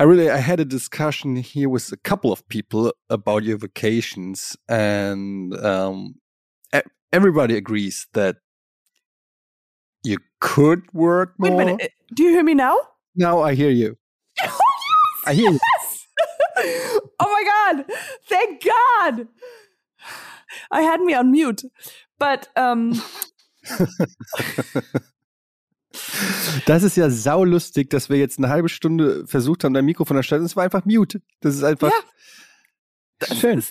I 0.00 0.04
really 0.04 0.30
I 0.30 0.38
had 0.38 0.60
a 0.60 0.64
discussion 0.64 1.36
here 1.36 1.68
with 1.68 1.92
a 1.92 1.96
couple 1.98 2.32
of 2.32 2.48
people 2.48 2.94
about 3.10 3.42
your 3.42 3.58
vacations, 3.58 4.56
and 4.66 5.54
um, 5.62 6.14
everybody 7.12 7.54
agrees 7.54 8.06
that 8.14 8.36
you 10.02 10.16
could 10.40 10.90
work 10.94 11.34
Wait 11.38 11.52
a 11.52 11.56
minute. 11.56 11.82
uh, 11.82 11.88
Do 12.14 12.22
you 12.22 12.30
hear 12.30 12.42
me 12.42 12.54
now? 12.54 12.78
Now 13.14 13.42
I 13.42 13.54
hear 13.54 13.68
you. 13.68 13.98
I 15.26 15.34
hear 15.34 15.50
you. 15.50 15.58
Yes! 15.78 16.06
oh 16.56 17.02
my 17.20 17.44
God! 17.52 17.84
Thank 18.26 18.64
God! 18.64 19.28
I 20.70 20.80
had 20.80 21.02
me 21.02 21.12
on 21.12 21.30
mute. 21.30 21.64
But 22.18 22.48
um, 22.56 23.02
Das 26.66 26.82
ist 26.82 26.96
ja 26.96 27.10
saulustig, 27.10 27.90
dass 27.90 28.08
wir 28.08 28.16
jetzt 28.16 28.38
eine 28.38 28.48
halbe 28.48 28.68
Stunde 28.68 29.26
versucht 29.26 29.64
haben, 29.64 29.74
dein 29.74 29.84
Mikrofon 29.84 30.16
zu 30.18 30.22
stellen. 30.22 30.44
Es 30.44 30.56
war 30.56 30.64
einfach 30.64 30.84
mute. 30.84 31.20
Das 31.40 31.54
ist 31.54 31.62
einfach 31.64 31.90
Ja. 33.28 33.34
schön. 33.34 33.62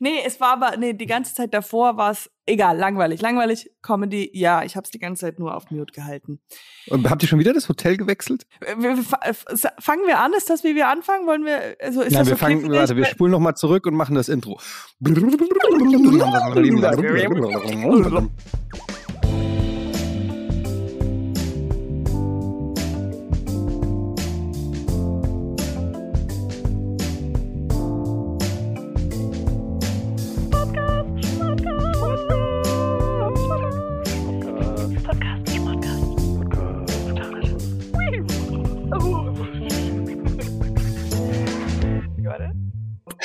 nee, 0.00 0.18
es 0.24 0.40
war 0.40 0.52
aber, 0.54 0.76
nee, 0.76 0.92
die 0.92 1.06
ganze 1.06 1.34
Zeit 1.34 1.54
davor 1.54 1.96
war 1.96 2.10
es 2.10 2.30
egal, 2.46 2.76
langweilig. 2.78 3.20
Langweilig, 3.20 3.70
Comedy, 3.82 4.30
ja, 4.34 4.64
ich 4.64 4.76
habe 4.76 4.84
es 4.84 4.90
die 4.90 4.98
ganze 4.98 5.20
Zeit 5.26 5.38
nur 5.38 5.54
auf 5.54 5.70
Mute 5.70 5.92
gehalten. 5.92 6.40
Und 6.88 7.08
habt 7.10 7.22
ihr 7.22 7.28
schon 7.28 7.38
wieder 7.38 7.52
das 7.52 7.68
Hotel 7.68 7.96
gewechselt? 7.96 8.46
Wir, 8.60 8.96
wir, 8.96 9.04
äh, 9.22 9.34
fangen 9.78 10.06
wir 10.06 10.18
an? 10.18 10.32
Ist 10.32 10.50
das, 10.50 10.64
wie 10.64 10.74
wir 10.74 10.88
anfangen? 10.88 11.26
Wollen 11.26 11.44
wir, 11.44 11.76
also 11.80 12.00
ist 12.02 12.12
Nein, 12.12 12.20
das 12.22 12.28
wir 12.28 12.34
okay 12.34 12.44
fangen, 12.44 12.60
für 12.62 12.68
dich? 12.70 12.78
warte, 12.78 12.96
wir 12.96 13.04
spulen 13.04 13.30
nochmal 13.32 13.54
zurück 13.54 13.86
und 13.86 13.94
machen 13.94 14.14
das 14.16 14.28
Intro. 14.28 14.58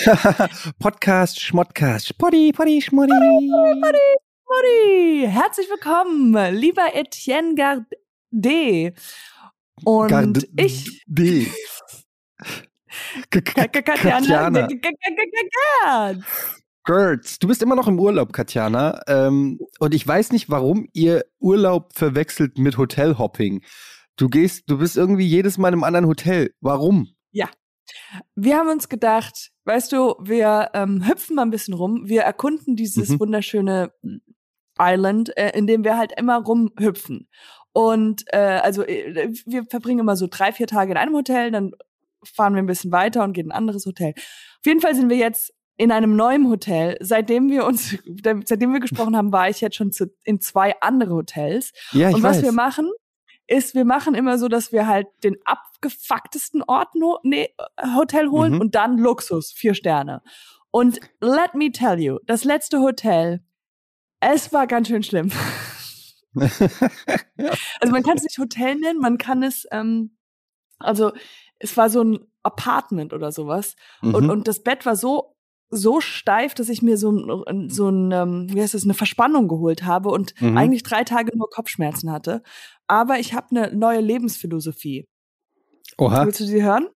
Podcast, 0.79 1.39
Schmodcast, 1.39 2.07
Spotty, 2.07 2.51
Potty, 2.51 2.81
Schmoddy. 2.81 3.13
Mutti, 3.13 5.27
herzlich 5.27 5.69
willkommen, 5.69 6.55
lieber 6.55 6.95
Etienne 6.95 7.53
Gardet. 7.53 8.97
Und 9.83 10.07
Garde- 10.07 10.47
ich, 10.57 11.03
D. 11.05 11.45
Katjana. 13.29 14.67
Gertz, 16.83 17.37
du 17.37 17.47
bist 17.47 17.61
immer 17.61 17.75
noch 17.75 17.87
im 17.87 17.99
Urlaub, 17.99 18.33
Katjana. 18.33 19.03
Ähm, 19.07 19.59
und 19.79 19.93
ich 19.93 20.07
weiß 20.07 20.31
nicht, 20.31 20.49
warum 20.49 20.87
ihr 20.93 21.25
Urlaub 21.39 21.93
verwechselt 21.93 22.57
mit 22.57 22.79
Hotelhopping. 22.79 23.61
Du 24.15 24.29
gehst, 24.29 24.63
du 24.65 24.79
bist 24.79 24.97
irgendwie 24.97 25.27
jedes 25.27 25.59
Mal 25.59 25.67
in 25.69 25.75
einem 25.75 25.83
anderen 25.83 26.07
Hotel. 26.07 26.55
Warum? 26.59 27.09
Wir 28.35 28.57
haben 28.57 28.69
uns 28.69 28.89
gedacht, 28.89 29.50
weißt 29.65 29.91
du, 29.91 30.15
wir 30.19 30.69
ähm, 30.73 31.07
hüpfen 31.07 31.35
mal 31.35 31.43
ein 31.43 31.51
bisschen 31.51 31.73
rum, 31.73 32.03
wir 32.07 32.21
erkunden 32.23 32.75
dieses 32.75 33.09
Mhm. 33.09 33.19
wunderschöne 33.19 33.91
Island, 34.79 35.35
äh, 35.37 35.51
in 35.57 35.67
dem 35.67 35.83
wir 35.83 35.97
halt 35.97 36.13
immer 36.17 36.37
rumhüpfen. 36.43 37.27
Und 37.73 38.23
äh, 38.27 38.37
also 38.37 38.83
äh, 38.83 39.31
wir 39.45 39.65
verbringen 39.65 39.99
immer 39.99 40.15
so 40.15 40.27
drei, 40.29 40.51
vier 40.51 40.67
Tage 40.67 40.91
in 40.91 40.97
einem 40.97 41.15
Hotel, 41.15 41.51
dann 41.51 41.71
fahren 42.23 42.53
wir 42.53 42.61
ein 42.61 42.67
bisschen 42.67 42.91
weiter 42.91 43.23
und 43.23 43.33
gehen 43.33 43.45
in 43.45 43.51
ein 43.51 43.57
anderes 43.57 43.85
Hotel. 43.85 44.13
Auf 44.15 44.65
jeden 44.65 44.81
Fall 44.81 44.95
sind 44.95 45.09
wir 45.09 45.17
jetzt 45.17 45.53
in 45.77 45.91
einem 45.91 46.15
neuen 46.15 46.49
Hotel. 46.49 46.97
Seitdem 46.99 47.49
wir 47.49 47.65
uns, 47.65 47.97
seitdem 48.45 48.73
wir 48.73 48.79
gesprochen 48.79 49.15
haben, 49.17 49.31
war 49.31 49.49
ich 49.49 49.61
jetzt 49.61 49.75
schon 49.75 49.91
zu, 49.91 50.07
in 50.23 50.39
zwei 50.39 50.75
andere 50.81 51.13
Hotels. 51.13 51.71
Ja, 51.91 52.09
ich 52.09 52.15
und 52.15 52.23
weiß. 52.23 52.37
was 52.37 52.43
wir 52.43 52.51
machen, 52.51 52.91
ist, 53.51 53.75
wir 53.75 53.85
machen 53.85 54.15
immer 54.15 54.37
so, 54.37 54.47
dass 54.47 54.71
wir 54.71 54.87
halt 54.87 55.07
den 55.23 55.35
abgefucktesten 55.45 56.63
Ort 56.63 56.95
no, 56.95 57.19
nee, 57.23 57.49
Hotel 57.95 58.29
holen 58.29 58.53
Mhm. 58.53 58.61
und 58.61 58.75
dann 58.75 58.97
Luxus, 58.97 59.51
vier 59.51 59.73
Sterne. 59.73 60.21
Und 60.71 60.99
let 61.19 61.53
me 61.53 61.71
tell 61.71 61.99
you, 61.99 62.19
das 62.25 62.43
letzte 62.45 62.79
Hotel, 62.79 63.43
es 64.21 64.53
war 64.53 64.67
ganz 64.67 64.87
schön 64.87 65.03
schlimm. 65.03 65.31
Also 67.81 67.91
man 67.91 68.03
kann 68.03 68.15
es 68.17 68.23
nicht 68.23 68.37
Hotel 68.37 68.75
nennen, 68.75 68.99
man 68.99 69.17
kann 69.17 69.43
es, 69.43 69.67
ähm, 69.71 70.15
also 70.79 71.11
es 71.59 71.75
war 71.75 71.89
so 71.89 72.03
ein 72.03 72.19
Apartment 72.43 73.11
oder 73.13 73.31
sowas. 73.33 73.75
Und, 74.01 74.23
Mhm. 74.23 74.29
und 74.29 74.47
das 74.47 74.63
Bett 74.63 74.85
war 74.85 74.95
so 74.95 75.35
so 75.71 76.01
steif, 76.01 76.53
dass 76.53 76.67
ich 76.69 76.81
mir 76.81 76.97
so 76.97 77.11
ein, 77.11 77.69
so 77.69 77.89
ein 77.89 78.11
ähm, 78.11 78.47
wie 78.53 78.61
heißt 78.61 78.73
das, 78.73 78.83
eine 78.83 78.93
Verspannung 78.93 79.47
geholt 79.47 79.83
habe 79.83 80.09
und 80.09 80.33
Mhm. 80.41 80.57
eigentlich 80.57 80.83
drei 80.83 81.03
Tage 81.03 81.35
nur 81.35 81.49
Kopfschmerzen 81.49 82.11
hatte. 82.11 82.43
Aber 82.87 83.19
ich 83.19 83.33
habe 83.33 83.47
eine 83.51 83.73
neue 83.75 84.01
Lebensphilosophie. 84.01 85.07
Oha. 85.97 86.25
Willst 86.25 86.39
du 86.41 86.45
sie 86.45 86.61
hören? 86.61 86.87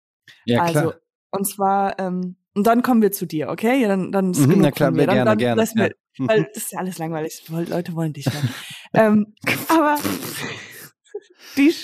Ja, 0.45 0.63
also, 0.63 0.81
klar. 0.81 0.95
und 1.31 1.45
zwar, 1.47 1.99
ähm, 2.01 2.37
und 2.55 2.67
dann 2.67 2.83
kommen 2.83 3.01
wir 3.03 3.13
zu 3.13 3.27
dir, 3.27 3.49
okay? 3.49 3.81
Ja, 3.81 3.89
dann, 3.89 4.11
dann 4.13 4.33
ist 4.33 4.39
Mhm, 4.41 4.51
genug 4.51 4.63
na 4.63 4.71
klar, 4.73 4.89
von 4.89 4.97
mir. 4.97 5.07
Dann, 5.07 5.15
gerne, 5.17 5.31
dann 5.31 5.39
gerne, 5.39 5.63
wir, 5.75 5.87
ja. 5.87 5.93
Mhm. 6.19 6.29
weil 6.29 6.51
das 6.55 6.65
ist 6.65 6.73
ja 6.73 6.79
alles 6.81 6.99
langweilig. 6.99 7.45
Leute 7.49 7.95
wollen 7.95 8.13
dich 8.13 8.27
hören. 8.33 8.51
ähm, 8.95 9.35
aber 9.69 9.97
die, 11.57 11.75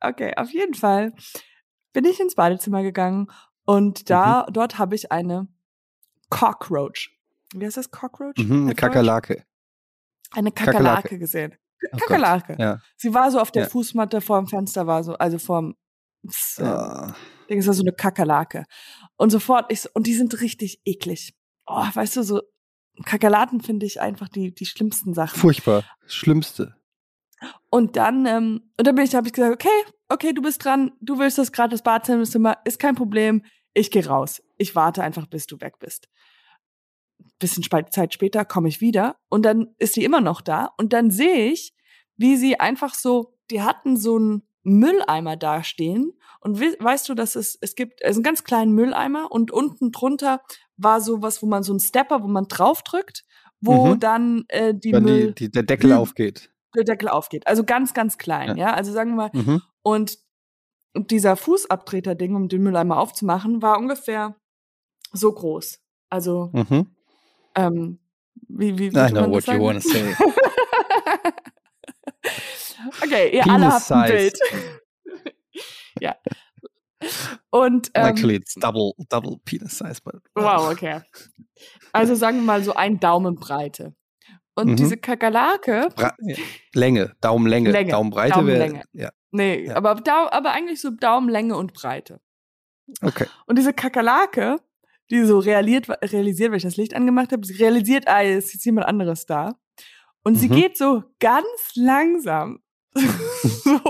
okay, 0.00 0.32
auf 0.36 0.50
jeden 0.52 0.74
Fall 0.74 1.12
bin 1.92 2.04
ich 2.04 2.20
ins 2.20 2.34
Badezimmer 2.34 2.82
gegangen 2.82 3.28
und 3.64 4.08
da, 4.10 4.46
Mhm. 4.48 4.52
dort 4.52 4.78
habe 4.78 4.94
ich 4.94 5.10
eine 5.12 5.48
Cockroach. 6.30 7.10
Wie 7.54 7.64
heißt 7.64 7.76
das? 7.76 7.90
Cockroach? 7.90 8.36
Mhm, 8.38 8.66
eine? 8.66 8.74
Kakerlake. 8.74 9.44
Eine 10.32 10.52
Kakerlake. 10.52 10.82
Kakerlake 10.82 11.18
gesehen. 11.18 11.54
Oh. 11.92 11.96
Kakerlake. 11.96 12.56
Ja. 12.58 12.80
Sie 12.96 13.14
war 13.14 13.30
so 13.30 13.40
auf 13.40 13.50
der 13.50 13.64
Ja. 13.64 13.68
Fußmatte 13.68 14.20
vor 14.20 14.38
dem 14.38 14.46
Fenster, 14.48 14.86
war 14.86 15.02
so, 15.04 15.14
also 15.14 15.38
vorm, 15.38 15.74
äh, 16.58 16.62
Ah. 16.62 17.14
Ding, 17.48 17.60
es 17.60 17.66
war 17.66 17.74
so 17.74 17.82
eine 17.82 17.92
Kakerlake. 17.92 18.64
Und 19.16 19.30
sofort, 19.30 19.72
ich, 19.72 19.86
und 19.94 20.06
die 20.06 20.14
sind 20.14 20.40
richtig 20.40 20.80
eklig. 20.84 21.34
Oh, 21.66 21.84
weißt 21.92 22.16
du, 22.16 22.22
so 22.22 22.42
Kakerlaken 23.04 23.60
finde 23.60 23.86
ich 23.86 24.00
einfach 24.00 24.28
die, 24.28 24.52
die 24.54 24.66
schlimmsten 24.66 25.14
Sachen. 25.14 25.38
Furchtbar. 25.38 25.84
Schlimmste. 26.06 26.74
Und 27.70 27.96
dann, 27.96 28.26
ähm, 28.26 28.72
und 28.76 28.86
dann 28.86 28.96
bin 28.96 29.04
ich, 29.04 29.14
habe 29.14 29.28
ich 29.28 29.32
gesagt, 29.32 29.54
okay, 29.54 29.92
okay, 30.08 30.32
du 30.32 30.42
bist 30.42 30.64
dran, 30.64 30.90
du 31.00 31.18
willst 31.18 31.38
das 31.38 31.52
gerade 31.52 31.70
das 31.70 31.82
Badezimmer, 31.82 32.58
ist 32.64 32.80
kein 32.80 32.96
Problem, 32.96 33.44
ich 33.74 33.90
gehe 33.92 34.04
raus. 34.04 34.42
Ich 34.58 34.74
warte 34.74 35.02
einfach, 35.02 35.26
bis 35.26 35.46
du 35.46 35.60
weg 35.60 35.78
bist. 35.78 36.08
Bisschen 37.38 37.64
Zeit 37.90 38.14
später 38.14 38.44
komme 38.44 38.68
ich 38.68 38.80
wieder 38.80 39.16
und 39.28 39.42
dann 39.44 39.74
ist 39.78 39.94
sie 39.94 40.04
immer 40.04 40.20
noch 40.20 40.40
da 40.40 40.70
und 40.76 40.92
dann 40.92 41.10
sehe 41.10 41.50
ich, 41.52 41.74
wie 42.16 42.36
sie 42.36 42.58
einfach 42.60 42.94
so, 42.94 43.36
die 43.50 43.62
hatten 43.62 43.96
so 43.96 44.16
einen 44.16 44.42
Mülleimer 44.64 45.36
dastehen 45.36 46.12
und 46.40 46.60
we 46.60 46.76
weißt 46.78 47.08
du, 47.08 47.14
dass 47.14 47.34
es, 47.36 47.56
es 47.60 47.74
gibt, 47.74 48.02
es 48.02 48.10
ist 48.12 48.16
ein 48.18 48.22
ganz 48.22 48.44
kleinen 48.44 48.72
Mülleimer 48.72 49.30
und 49.30 49.50
unten 49.50 49.92
drunter 49.92 50.40
war 50.76 51.00
so 51.00 51.22
was, 51.22 51.42
wo 51.42 51.46
man 51.46 51.62
so 51.62 51.72
ein 51.72 51.80
Stepper, 51.80 52.22
wo 52.22 52.28
man 52.28 52.46
draufdrückt, 52.48 53.24
wo 53.60 53.94
Mhm. 53.94 54.00
dann 54.00 54.44
äh, 54.48 54.74
die 54.74 54.92
Wenn 54.92 55.02
Müll, 55.04 55.26
die, 55.34 55.46
die, 55.46 55.50
der 55.50 55.62
Deckel 55.64 55.92
aufgeht. 55.92 56.50
der 56.76 56.84
Deckel 56.84 57.08
aufgeht. 57.08 57.46
Also 57.46 57.64
ganz, 57.64 57.94
ganz 57.94 58.18
klein, 58.18 58.56
ja. 58.56 58.74
Also 58.74 58.92
sagen 58.92 59.10
wir 59.12 59.16
mal, 59.16 59.30
Mhm. 59.32 59.62
und 59.82 60.18
dieser 60.96 61.36
Fußabtreter-Ding, 61.36 62.34
um 62.34 62.48
den 62.48 62.62
Mülleimer 62.62 62.98
aufzumachen, 62.98 63.62
war 63.62 63.78
ungefähr 63.78 64.36
so 65.12 65.32
groß. 65.32 65.78
Also, 66.10 66.50
Mhm. 66.52 66.86
ähm, 67.54 67.98
wie, 68.48 68.78
wie 68.78 68.86
I 68.86 68.92
würde 68.94 69.10
know 69.12 69.20
man 69.22 69.30
what 69.32 69.38
das 69.38 69.46
you 69.46 69.52
sagen? 69.52 69.64
wanna 69.64 69.80
say. 69.80 70.14
okay, 73.02 73.36
ihr 73.36 73.42
Penis 73.42 73.54
alle 73.54 73.72
habt 73.72 73.92
ein. 73.92 74.10
Bild. 74.10 74.38
ja. 76.00 76.16
Und 77.50 77.90
ähm, 77.94 78.06
Actually, 78.06 78.36
it's 78.36 78.54
double, 78.54 78.92
double 79.08 79.38
penis 79.44 79.78
size, 79.78 80.00
but. 80.02 80.16
Wow, 80.34 80.70
okay. 80.72 81.00
Also 81.92 82.14
sagen 82.14 82.38
wir 82.38 82.44
mal 82.44 82.62
so 82.64 82.74
ein 82.74 82.98
Daumenbreite. 83.00 83.94
Und 84.54 84.70
Mhm. 84.70 84.76
diese 84.76 84.96
Kakerlake, 84.96 85.88
Bra 85.94 86.14
Länge, 86.74 87.14
Daumenlänge. 87.20 87.70
Länge, 87.70 87.92
Daumenbreite 87.92 88.44
wäre. 88.46 88.58
Daumenlänge. 88.58 88.84
Ja, 88.92 89.10
nee, 89.30 89.66
Ja. 89.66 89.76
aber, 89.76 90.00
aber 90.32 90.50
eigentlich 90.52 90.80
so 90.80 90.90
Daumenlänge 90.90 91.56
und 91.56 91.72
Breite. 91.74 92.20
okay. 93.02 93.26
Und 93.46 93.56
diese 93.58 93.72
Kakerlake, 93.72 94.56
die 95.10 95.24
so 95.24 95.38
realiert, 95.38 95.88
realisiert, 95.88 96.50
weil 96.50 96.58
ich 96.58 96.62
das 96.64 96.76
Licht 96.76 96.94
angemacht 96.94 97.32
habe, 97.32 97.46
sie 97.46 97.54
realisiert, 97.54 98.08
ah, 98.08 98.20
jetzt 98.22 98.46
ist 98.46 98.54
jetzt 98.54 98.64
jemand 98.66 98.86
anderes 98.86 99.26
da. 99.26 99.58
Und 100.24 100.34
sie 100.36 100.48
Mhm. 100.48 100.54
geht 100.54 100.76
so 100.76 101.04
ganz 101.20 101.46
langsam, 101.74 102.60
so 102.94 103.80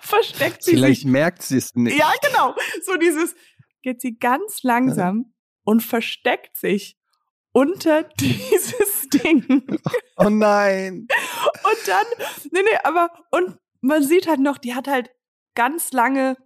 versteckt 0.00 0.62
sie 0.62 0.72
Vielleicht 0.72 1.02
sich. 1.02 1.10
merkt 1.10 1.42
sie 1.42 1.56
es 1.58 1.74
nicht. 1.74 1.98
Ja, 1.98 2.12
genau. 2.26 2.54
So 2.84 2.96
dieses, 2.96 3.34
geht 3.82 4.00
sie 4.00 4.16
ganz 4.18 4.62
langsam 4.62 5.34
und 5.64 5.82
versteckt 5.82 6.56
sich 6.56 6.96
unter 7.52 8.02
dieses 8.20 9.08
Ding. 9.10 9.64
Oh 10.16 10.28
nein. 10.30 11.06
Und 11.64 11.88
dann, 11.88 12.06
nee, 12.52 12.62
nee, 12.62 12.78
aber, 12.84 13.10
und 13.30 13.58
man 13.80 14.02
sieht 14.02 14.26
halt 14.28 14.40
noch, 14.40 14.58
die 14.58 14.74
hat 14.74 14.88
halt 14.88 15.10
ganz 15.54 15.92
lange, 15.92 16.36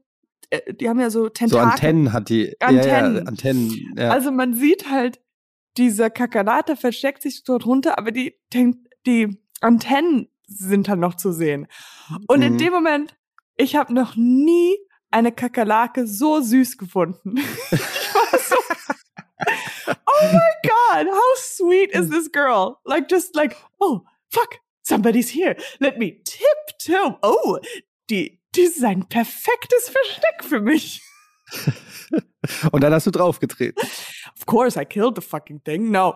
die 0.81 0.89
haben 0.89 1.01
ja 1.01 1.11
so 1.11 1.29
Tentakel. 1.29 1.65
So 1.65 1.71
Antennen 1.73 2.13
hat 2.13 2.29
die. 2.29 2.55
Antennen. 2.61 3.15
Ja, 3.15 3.21
ja, 3.21 3.27
Antennen. 3.27 3.95
Ja. 3.97 4.11
Also 4.11 4.31
man 4.31 4.55
sieht 4.55 4.91
halt, 4.91 5.21
dieser 5.77 6.11
Kakerlake 6.11 6.77
versteckt 6.77 7.23
sich 7.23 7.45
dort 7.45 7.67
runter, 7.67 7.99
aber 7.99 8.11
die, 8.11 8.35
die 9.07 9.39
Antennen 9.61 10.29
sind 10.47 10.89
halt 10.89 11.01
noch 11.01 11.15
zu 11.15 11.33
sehen. 11.33 11.67
Und 12.27 12.41
mhm. 12.41 12.47
in 12.47 12.59
dem 12.59 12.73
Moment, 12.73 13.17
ich 13.57 13.77
habe 13.77 13.93
noch 13.93 14.17
nie 14.17 14.77
eine 15.11 15.33
Kakerlake 15.33 16.07
so 16.07 16.41
süß 16.41 16.79
gefunden. 16.79 17.37
ich 17.71 18.15
war 18.15 18.39
so, 18.39 18.57
oh 19.87 20.33
my 20.33 20.69
god, 20.69 21.07
how 21.07 21.37
sweet 21.37 21.93
is 21.93 22.09
this 22.09 22.31
girl? 22.31 22.77
Like 22.85 23.09
just 23.11 23.35
like, 23.37 23.57
oh, 23.79 24.03
fuck, 24.31 24.59
somebody's 24.83 25.31
here. 25.31 25.57
Let 25.79 25.99
me 25.99 26.23
tiptoe. 26.25 27.19
Oh, 27.23 27.59
die, 28.11 28.41
die 28.55 28.63
ist 28.63 28.83
ein 28.85 29.09
perfektes 29.09 29.91
Versteck 29.91 30.45
für 30.45 30.61
mich. 30.61 31.03
Und 32.73 32.83
dann 32.83 32.93
hast 32.93 33.07
du 33.07 33.11
draufgetreten. 33.11 33.83
Of 34.37 34.47
course, 34.47 34.81
I 34.81 34.85
killed 34.85 35.17
the 35.17 35.21
fucking 35.23 35.63
thing. 35.65 35.91
No. 35.91 36.15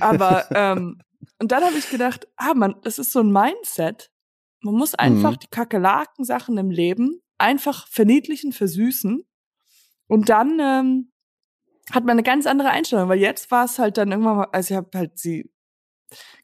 Aber, 0.00 0.46
ähm, 0.54 1.00
und 1.38 1.52
dann 1.52 1.64
habe 1.64 1.76
ich 1.76 1.90
gedacht, 1.90 2.28
ah, 2.36 2.54
man, 2.54 2.76
das 2.82 2.98
ist 2.98 3.12
so 3.12 3.20
ein 3.20 3.32
Mindset. 3.32 4.10
Man 4.62 4.74
muss 4.74 4.94
einfach 4.94 5.32
mhm. 5.32 5.38
die 5.38 5.48
Kakerlaken-Sachen 5.48 6.56
im 6.58 6.70
Leben 6.70 7.22
einfach 7.38 7.88
verniedlichen, 7.88 8.52
versüßen. 8.52 9.24
Und 10.06 10.28
dann 10.28 10.58
ähm, 10.60 11.12
hat 11.90 12.04
man 12.04 12.12
eine 12.12 12.22
ganz 12.22 12.46
andere 12.46 12.70
Einstellung, 12.70 13.08
weil 13.08 13.20
jetzt 13.20 13.50
war 13.50 13.64
es 13.64 13.78
halt 13.78 13.96
dann 13.96 14.10
irgendwann 14.10 14.36
mal, 14.36 14.48
also 14.52 14.74
ich 14.74 14.76
habe 14.76 14.90
halt 14.96 15.18
sie 15.18 15.50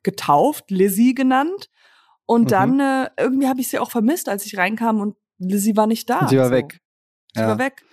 getauft, 0.03 0.71
Lizzie 0.71 1.15
genannt. 1.15 1.69
Und 2.27 2.45
mhm. 2.45 2.49
dann 2.49 2.81
äh, 2.81 3.11
irgendwie 3.17 3.49
habe 3.49 3.61
ich 3.61 3.69
sie 3.69 3.79
auch 3.79 3.91
vermisst, 3.91 4.29
als 4.29 4.45
ich 4.47 4.57
reinkam 4.59 5.01
und 5.01 5.17
Lizzie 5.39 5.77
war 5.77 5.87
nicht 5.87 6.11
da. 6.11 6.29
Sie 6.29 6.39
war 6.39 6.47
so. 6.47 6.51
weg. 6.53 6.81
Sie 7.35 7.41
ja. 7.41 7.49
war 7.49 7.59
weg. 7.59 7.85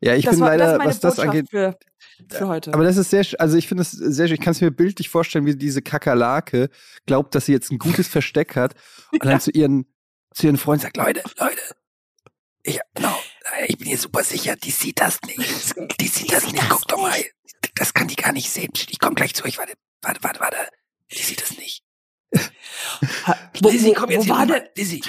Ja, 0.00 0.14
ich 0.14 0.24
das 0.24 0.34
bin 0.34 0.40
war, 0.40 0.56
leider, 0.56 0.78
das 0.78 0.86
was 0.86 1.00
das 1.00 1.18
angeht. 1.20 1.48
Für, 1.50 1.78
für 2.28 2.48
heute. 2.48 2.74
Aber 2.74 2.84
das 2.84 2.96
ist 2.96 3.10
sehr, 3.10 3.24
also 3.38 3.56
ich 3.56 3.68
finde 3.68 3.82
es 3.82 3.92
sehr 3.92 4.26
schön. 4.26 4.34
Ich 4.34 4.40
kann 4.40 4.52
es 4.52 4.60
mir 4.60 4.70
bildlich 4.70 5.08
vorstellen, 5.08 5.46
wie 5.46 5.56
diese 5.56 5.82
Kakerlake 5.82 6.70
glaubt, 7.06 7.34
dass 7.34 7.46
sie 7.46 7.52
jetzt 7.52 7.70
ein 7.70 7.78
gutes 7.78 8.08
Versteck 8.08 8.56
hat 8.56 8.74
und 9.12 9.24
dann 9.24 9.40
zu 9.40 9.50
ihren, 9.50 9.86
zu 10.34 10.46
ihren 10.46 10.56
Freunden 10.56 10.82
sagt, 10.82 10.96
Leute, 10.96 11.22
Leute, 11.38 11.60
ich, 12.64 12.80
no, 12.98 13.14
ich 13.66 13.78
bin 13.78 13.88
hier 13.88 13.98
super 13.98 14.22
sicher, 14.22 14.56
die 14.56 14.70
sieht 14.70 15.00
das 15.00 15.20
nicht. 15.22 15.38
Die 16.00 16.06
sieht 16.06 16.28
die 16.28 16.32
das 16.32 16.44
sieht 16.44 16.52
nicht. 16.52 16.64
Das 16.64 16.70
Guck 16.70 16.88
doch 16.88 17.00
mal. 17.00 17.20
Das 17.74 17.94
kann 17.94 18.08
die 18.08 18.16
gar 18.16 18.32
nicht 18.32 18.50
sehen. 18.50 18.72
Ich 18.88 18.98
komme 18.98 19.14
gleich 19.14 19.34
zu 19.34 19.44
euch. 19.44 19.58
Warte, 19.58 19.74
warte, 20.02 20.22
warte, 20.22 20.40
warte. 20.40 20.56
Die 21.12 21.22
sieht 21.22 21.40
das 21.42 21.56
nicht. 21.56 21.84
Lizzie, 23.60 23.92
komm 23.92 24.10
jetzt 24.10 24.28
wo 24.28 24.36
hier 24.36 24.70
Lizzie, 24.76 25.02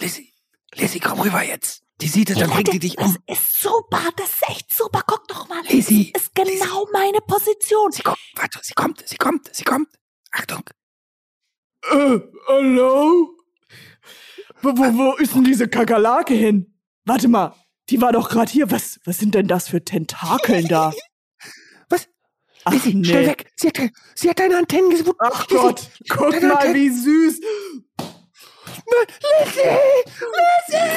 Lizzie, 0.00 0.32
Lizzie, 0.74 1.00
komm 1.00 1.20
rüber 1.20 1.42
jetzt. 1.42 1.82
Die 2.00 2.08
sieht 2.08 2.30
es, 2.30 2.38
dann 2.38 2.50
bringt 2.50 2.72
die 2.72 2.78
dich 2.78 2.96
um. 2.98 3.16
Das 3.26 3.38
ist 3.38 3.60
super, 3.60 4.00
das 4.16 4.28
ist 4.28 4.48
echt 4.48 4.72
super. 4.72 5.02
Guck 5.06 5.26
doch 5.26 5.48
mal. 5.48 5.62
Lizzie. 5.68 6.12
Das 6.12 6.24
ist 6.24 6.34
genau 6.34 6.48
Lizzie. 6.50 6.92
meine 6.92 7.18
Position. 7.26 7.90
Sie 7.90 8.02
kommt, 8.02 8.18
warte, 8.36 8.60
sie 8.62 8.74
kommt, 8.74 9.08
sie 9.08 9.16
kommt, 9.16 9.54
sie 9.54 9.64
kommt. 9.64 9.88
Achtung. 10.30 10.62
Äh, 11.90 12.20
hallo? 12.46 13.30
Wo, 14.62 14.76
wo, 14.76 14.98
wo 14.98 15.12
ist 15.14 15.34
denn 15.34 15.44
diese 15.44 15.68
Kakerlake 15.68 16.34
hin? 16.34 16.78
Warte 17.04 17.28
mal, 17.28 17.54
die 17.90 18.00
war 18.00 18.12
doch 18.12 18.28
gerade 18.28 18.50
hier. 18.50 18.70
Was, 18.70 19.00
was 19.04 19.18
sind 19.18 19.34
denn 19.34 19.48
das 19.48 19.68
für 19.68 19.84
Tentakeln 19.84 20.68
da? 20.68 20.92
Ach, 22.68 22.72
Lizzie, 22.72 22.94
nee. 22.94 23.04
schnell 23.04 23.26
weg. 23.26 23.50
Sie 23.56 23.68
hat, 23.68 23.90
sie 24.14 24.28
hat 24.28 24.38
deine 24.38 24.58
Antennen 24.58 24.90
gesucht. 24.90 25.16
Ach 25.18 25.48
Lizzie, 25.48 25.56
Gott, 25.56 25.90
guck 26.08 26.42
mal, 26.42 26.52
Antennen. 26.52 26.74
wie 26.74 26.90
süß. 26.90 27.40
Lizzie! 29.40 29.60
Lizzie! 30.68 30.88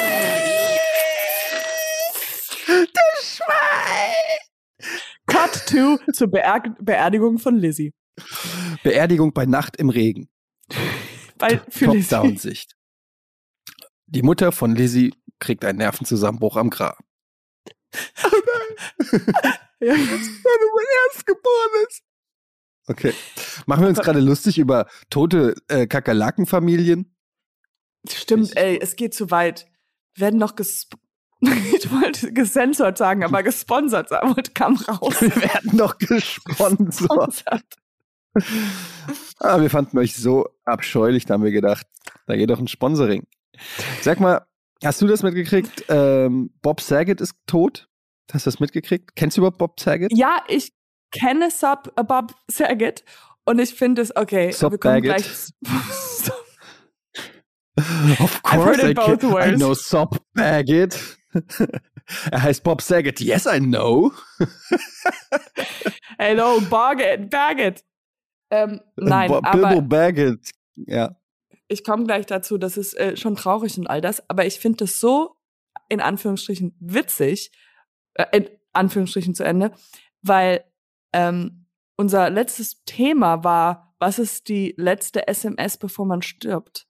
Du 2.66 3.00
Schwein! 3.22 4.14
Cut 5.26 5.66
to 5.66 5.98
zur 6.12 6.28
Beer 6.28 6.62
Beerdigung 6.80 7.38
von 7.38 7.56
Lizzie. 7.56 7.94
Beerdigung 8.82 9.32
bei 9.32 9.46
Nacht 9.46 9.76
im 9.76 9.88
Regen. 9.88 10.28
Top-Down-Sicht. 11.38 12.76
Die 14.06 14.22
Mutter 14.22 14.52
von 14.52 14.74
Lizzie 14.74 15.14
kriegt 15.38 15.64
einen 15.64 15.78
Nervenzusammenbruch 15.78 16.56
am 16.56 16.68
Grab. 16.68 16.98
ja, 19.82 19.94
wenn 19.94 20.06
du 20.08 20.68
mein 20.74 20.86
Erstgeborenes. 21.08 22.02
Okay. 22.88 23.14
Machen 23.66 23.82
wir 23.82 23.88
uns 23.88 24.00
gerade 24.00 24.20
lustig 24.20 24.58
über 24.58 24.86
tote 25.10 25.54
äh, 25.68 25.86
Kakerlakenfamilien? 25.86 27.14
Stimmt, 28.08 28.56
ey, 28.56 28.78
es 28.80 28.96
geht 28.96 29.14
zu 29.14 29.30
weit. 29.30 29.66
werden 30.16 30.38
noch 30.38 30.56
ges 30.56 30.88
ich 31.40 31.90
wollte 31.90 32.32
gesensort 32.32 32.98
sagen, 32.98 33.24
aber 33.24 33.42
gesponsert 33.42 34.08
sagen, 34.08 34.34
kam 34.54 34.76
raus. 34.76 35.20
Wir 35.20 35.34
werden 35.34 35.76
noch 35.76 35.98
gesponsert. 35.98 37.64
ah, 39.40 39.60
wir 39.60 39.68
fanden 39.68 39.98
euch 39.98 40.14
so 40.14 40.48
abscheulich, 40.64 41.26
da 41.26 41.34
haben 41.34 41.42
wir 41.42 41.50
gedacht, 41.50 41.86
da 42.26 42.36
geht 42.36 42.48
doch 42.48 42.60
ein 42.60 42.68
Sponsoring. 42.68 43.26
Sag 44.02 44.20
mal, 44.20 44.46
hast 44.84 45.02
du 45.02 45.08
das 45.08 45.24
mitgekriegt? 45.24 45.84
Ähm, 45.88 46.50
Bob 46.62 46.80
Saget 46.80 47.20
ist 47.20 47.34
tot? 47.46 47.88
Hast 48.32 48.46
du 48.46 48.50
das 48.50 48.60
mitgekriegt? 48.60 49.14
Kennst 49.14 49.36
du 49.36 49.42
überhaupt 49.42 49.58
Bob 49.58 49.78
Saget? 49.78 50.10
Ja, 50.16 50.42
ich 50.48 50.72
kenne 51.10 51.50
Sub, 51.50 51.92
uh, 52.00 52.04
Bob 52.04 52.34
Saget 52.50 53.04
und 53.44 53.58
ich 53.58 53.74
finde 53.74 54.00
es 54.00 54.16
okay. 54.16 54.52
Sub 54.52 54.72
wir 54.72 54.78
kommen 54.78 55.02
gleich. 55.02 55.26
of 58.18 58.42
course 58.42 58.90
I, 58.90 58.94
can, 58.94 59.18
I 59.20 59.54
know 59.54 59.74
Sub 59.74 60.18
Baggett. 60.32 60.98
er 62.30 62.42
heißt 62.42 62.64
Bob 62.64 62.80
Saget. 62.80 63.20
Yes, 63.20 63.44
I 63.44 63.60
know. 63.60 64.12
Hello, 66.18 66.58
Baggett. 66.70 67.28
Baggett. 67.28 67.84
Ähm, 68.50 68.80
nein, 68.96 69.28
Bo 69.28 69.40
aber 69.42 69.68
Bilbo 69.68 69.82
Baggett. 69.82 70.52
Ja. 70.76 71.16
Ich 71.68 71.84
komme 71.84 72.04
gleich 72.04 72.24
dazu. 72.24 72.56
Das 72.56 72.78
ist 72.78 72.94
äh, 72.94 73.14
schon 73.18 73.36
traurig 73.36 73.76
und 73.76 73.88
all 73.88 74.00
das. 74.00 74.26
Aber 74.30 74.46
ich 74.46 74.58
finde 74.58 74.78
das 74.84 75.00
so 75.00 75.36
in 75.90 76.00
Anführungsstrichen 76.00 76.74
witzig, 76.80 77.52
äh, 78.14 78.26
in 78.36 78.48
Anführungsstrichen 78.72 79.34
zu 79.34 79.44
Ende, 79.44 79.72
weil 80.22 80.64
ähm, 81.12 81.66
unser 81.96 82.30
letztes 82.30 82.84
Thema 82.84 83.44
war, 83.44 83.94
was 83.98 84.18
ist 84.18 84.48
die 84.48 84.74
letzte 84.76 85.28
SMS, 85.28 85.78
bevor 85.78 86.06
man 86.06 86.22
stirbt? 86.22 86.86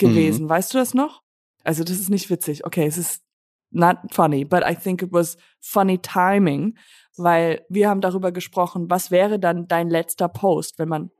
gewesen. 0.00 0.44
Mhm. 0.44 0.48
Weißt 0.48 0.74
du 0.74 0.78
das 0.78 0.94
noch? 0.94 1.22
Also 1.62 1.84
das 1.84 2.00
ist 2.00 2.10
nicht 2.10 2.28
witzig. 2.30 2.66
Okay, 2.66 2.86
es 2.86 2.98
ist 2.98 3.22
not 3.70 3.98
funny, 4.10 4.44
but 4.44 4.64
I 4.68 4.74
think 4.74 5.02
it 5.02 5.12
was 5.12 5.36
funny 5.60 5.98
timing, 5.98 6.76
weil 7.16 7.64
wir 7.68 7.88
haben 7.88 8.00
darüber 8.00 8.32
gesprochen, 8.32 8.90
was 8.90 9.12
wäre 9.12 9.38
dann 9.38 9.68
dein 9.68 9.88
letzter 9.88 10.28
Post, 10.28 10.78
wenn 10.78 10.88
man 10.88 11.10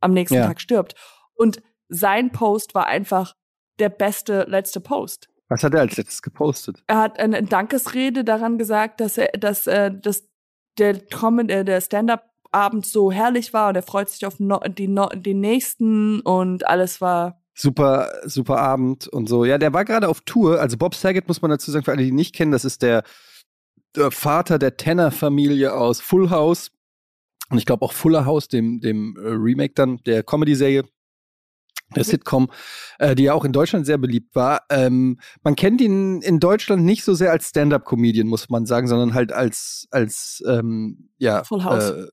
am 0.00 0.12
nächsten 0.12 0.36
ja. 0.36 0.46
Tag 0.46 0.60
stirbt. 0.60 0.94
Und 1.34 1.62
sein 1.88 2.30
Post 2.30 2.74
war 2.74 2.86
einfach 2.86 3.34
der 3.78 3.88
beste 3.88 4.44
letzte 4.48 4.80
Post. 4.80 5.28
Was 5.48 5.62
hat 5.62 5.74
er 5.74 5.80
als 5.80 5.96
letztes 5.96 6.22
gepostet? 6.22 6.82
Er 6.86 6.98
hat 6.98 7.18
eine 7.18 7.42
Dankesrede 7.42 8.24
daran 8.24 8.58
gesagt, 8.58 9.00
dass 9.00 9.16
er, 9.16 9.28
dass, 9.38 9.66
äh, 9.66 9.92
dass 9.92 10.24
der 10.78 10.96
äh, 10.96 11.64
der 11.64 11.80
Stand-up-Abend 11.80 12.84
so 12.86 13.12
herrlich 13.12 13.52
war 13.52 13.68
und 13.68 13.76
er 13.76 13.82
freut 13.82 14.10
sich 14.10 14.26
auf 14.26 14.40
no, 14.40 14.58
die, 14.60 14.88
no, 14.88 15.08
die 15.14 15.34
nächsten 15.34 16.20
und 16.20 16.66
alles 16.66 17.00
war 17.00 17.40
super, 17.56 18.12
super 18.24 18.58
Abend 18.58 19.08
und 19.08 19.28
so. 19.28 19.44
Ja, 19.44 19.58
der 19.58 19.72
war 19.72 19.84
gerade 19.84 20.08
auf 20.08 20.20
Tour. 20.20 20.60
Also 20.60 20.76
Bob 20.76 20.94
Saget 20.94 21.26
muss 21.26 21.42
man 21.42 21.50
dazu 21.50 21.70
sagen, 21.70 21.84
für 21.84 21.92
alle, 21.92 22.02
die 22.02 22.10
ihn 22.10 22.14
nicht 22.14 22.34
kennen, 22.34 22.52
das 22.52 22.64
ist 22.64 22.82
der, 22.82 23.02
der 23.96 24.10
Vater 24.10 24.58
der 24.58 24.76
Tanner-Familie 24.76 25.72
aus 25.72 26.00
Full 26.00 26.30
House. 26.30 26.70
Und 27.48 27.58
ich 27.58 27.66
glaube 27.66 27.84
auch 27.84 27.92
Fuller 27.92 28.26
House, 28.26 28.48
dem, 28.48 28.80
dem 28.80 29.16
äh, 29.16 29.28
Remake 29.28 29.74
dann 29.74 29.98
der 30.04 30.22
Comedy-Serie, 30.22 30.84
der 31.94 32.04
Sitcom, 32.04 32.50
äh, 32.98 33.14
die 33.14 33.24
ja 33.24 33.34
auch 33.34 33.44
in 33.44 33.52
Deutschland 33.52 33.86
sehr 33.86 33.98
beliebt 33.98 34.34
war. 34.34 34.62
Ähm, 34.70 35.20
man 35.42 35.54
kennt 35.54 35.80
ihn 35.80 36.20
in 36.22 36.40
Deutschland 36.40 36.84
nicht 36.84 37.04
so 37.04 37.14
sehr 37.14 37.30
als 37.30 37.50
Stand-up-Comedian, 37.50 38.26
muss 38.26 38.48
man 38.48 38.66
sagen, 38.66 38.88
sondern 38.88 39.14
halt 39.14 39.32
als, 39.32 39.86
als 39.90 40.42
ähm, 40.48 41.10
ja, 41.18 41.44
Full 41.44 41.64
House. 41.64 41.90
Äh, 41.90 42.06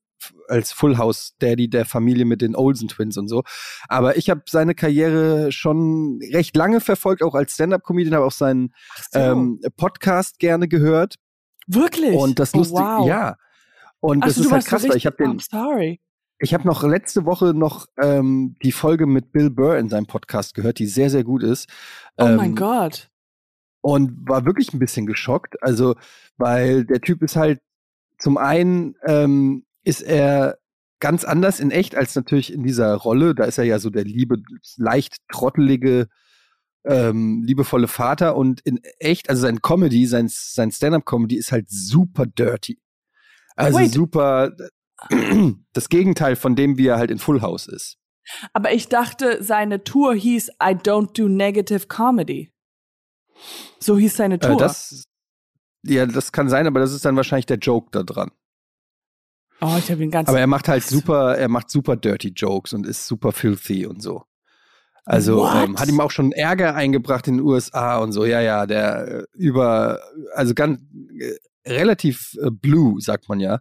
als 0.48 0.72
Full 0.72 0.98
House 0.98 1.34
Daddy 1.40 1.70
der 1.70 1.86
Familie 1.86 2.24
mit 2.24 2.42
den 2.42 2.56
Olsen 2.56 2.88
Twins 2.88 3.18
und 3.18 3.28
so. 3.28 3.44
Aber 3.90 4.16
ich 4.16 4.30
habe 4.30 4.44
seine 4.48 4.74
Karriere 4.74 5.52
schon 5.52 6.20
recht 6.32 6.56
lange 6.56 6.80
verfolgt, 6.80 7.24
auch 7.24 7.36
als 7.36 7.54
Stand-up-Comedian, 7.54 8.16
habe 8.16 8.26
auch 8.26 8.32
seinen 8.32 8.74
so. 9.12 9.20
ähm, 9.20 9.60
Podcast 9.76 10.40
gerne 10.40 10.70
gehört. 10.70 11.16
Wirklich? 11.68 12.16
Und 12.16 12.40
das 12.40 12.54
lustig, 12.54 12.80
oh, 12.80 13.00
wow. 13.00 13.08
ja. 13.08 13.36
Und 14.00 14.24
Ach, 14.24 14.28
das 14.28 14.38
ist 14.38 14.52
halt 14.52 14.66
krass, 14.66 14.88
weil 14.88 14.98
ich 14.98 15.06
habe 15.06 15.18
den. 15.18 15.40
sorry. 15.40 16.02
Ich 16.44 16.54
habe 16.54 16.68
noch 16.68 16.84
letzte 16.84 17.24
Woche 17.24 17.54
noch 17.54 17.86
ähm, 17.98 18.58
die 18.62 18.74
Folge 18.74 19.08
mit 19.08 19.32
Bill 19.32 19.50
Burr 19.50 19.78
in 19.78 19.88
seinem 19.88 20.08
Podcast 20.08 20.54
gehört, 20.54 20.78
die 20.78 20.88
sehr, 20.88 21.10
sehr 21.10 21.24
gut 21.24 21.42
ist. 21.42 21.70
Oh 22.18 22.26
ähm, 22.26 22.36
mein 22.36 22.56
Gott. 22.56 23.10
Und 23.80 24.28
war 24.28 24.46
wirklich 24.46 24.74
ein 24.74 24.80
bisschen 24.80 25.06
geschockt. 25.06 25.56
Also, 25.64 25.96
weil 26.36 26.84
der 26.84 27.00
Typ 27.00 27.24
ist 27.24 27.38
halt 27.38 27.62
zum 28.18 28.38
einen 28.38 28.96
ähm, 29.06 29.66
ist 29.86 30.02
er 30.02 30.58
ganz 31.00 31.24
anders 31.24 31.62
in 31.62 31.72
echt 31.72 31.96
als 31.96 32.14
natürlich 32.14 32.52
in 32.52 32.64
dieser 32.64 32.94
Rolle. 32.96 33.36
Da 33.36 33.46
ist 33.46 33.58
er 33.58 33.64
ja 33.64 33.80
so 33.80 33.90
der 33.90 34.04
liebe, 34.04 34.36
leicht 34.76 35.16
trottelige 35.32 36.10
ähm, 36.84 37.42
liebevolle 37.46 37.88
Vater 37.88 38.36
und 38.36 38.60
in 38.62 38.82
echt, 39.00 39.30
also 39.30 39.44
sein 39.44 39.62
Comedy, 39.62 40.06
sein, 40.08 40.28
sein 40.30 40.74
Stand-up-Comedy 40.74 41.38
ist 41.38 41.54
halt 41.54 41.70
super 41.70 42.26
dirty. 42.26 42.82
Also 43.56 43.80
Wait. 43.80 43.94
super 43.94 44.52
das 45.74 45.90
Gegenteil 45.90 46.36
von 46.36 46.56
dem, 46.56 46.78
wie 46.78 46.88
er 46.88 46.98
halt 46.98 47.12
in 47.12 47.20
Full 47.20 47.42
House 47.42 47.68
ist. 47.68 47.98
Aber 48.54 48.72
ich 48.72 48.88
dachte, 48.88 49.44
seine 49.44 49.84
Tour 49.84 50.16
hieß 50.16 50.50
I 50.62 50.76
don't 50.76 51.18
do 51.18 51.28
negative 51.28 51.88
comedy. 51.88 52.52
So 53.80 53.98
hieß 53.98 54.16
seine 54.16 54.40
Tour. 54.40 54.54
Äh, 54.54 54.58
das, 54.58 55.06
ja, 55.84 56.06
das 56.06 56.32
kann 56.32 56.50
sein, 56.50 56.68
aber 56.68 56.80
das 56.80 56.94
ist 56.94 57.04
dann 57.06 57.16
wahrscheinlich 57.16 57.46
der 57.46 57.58
Joke 57.58 57.90
da 57.92 58.04
dran. 58.04 58.32
oh, 59.62 59.76
ich 59.78 59.92
habe 59.92 60.04
ihn 60.04 60.12
ganz. 60.12 60.30
Aber 60.30 60.40
er 60.40 60.48
macht 60.48 60.68
halt 60.70 60.84
super, 60.84 61.38
er 61.38 61.50
macht 61.50 61.70
super 61.70 61.96
dirty 61.98 62.30
Jokes 62.30 62.74
und 62.74 62.88
ist 62.88 63.08
super 63.08 63.32
filthy 63.32 63.86
und 63.86 64.02
so. 64.02 64.24
Also 65.06 65.46
ähm, 65.46 65.78
hat 65.78 65.90
ihm 65.90 66.00
auch 66.00 66.12
schon 66.12 66.32
Ärger 66.32 66.76
eingebracht 66.76 67.28
in 67.28 67.38
den 67.38 67.46
USA 67.46 67.98
und 67.98 68.14
so. 68.14 68.24
Ja, 68.24 68.40
ja, 68.40 68.66
der 68.66 69.08
äh, 69.08 69.24
über, 69.34 70.00
also 70.34 70.54
ganz 70.54 70.80
äh, 71.20 71.36
relativ 71.70 72.38
äh, 72.42 72.50
blue, 72.50 73.02
sagt 73.02 73.28
man 73.28 73.42
ja, 73.42 73.60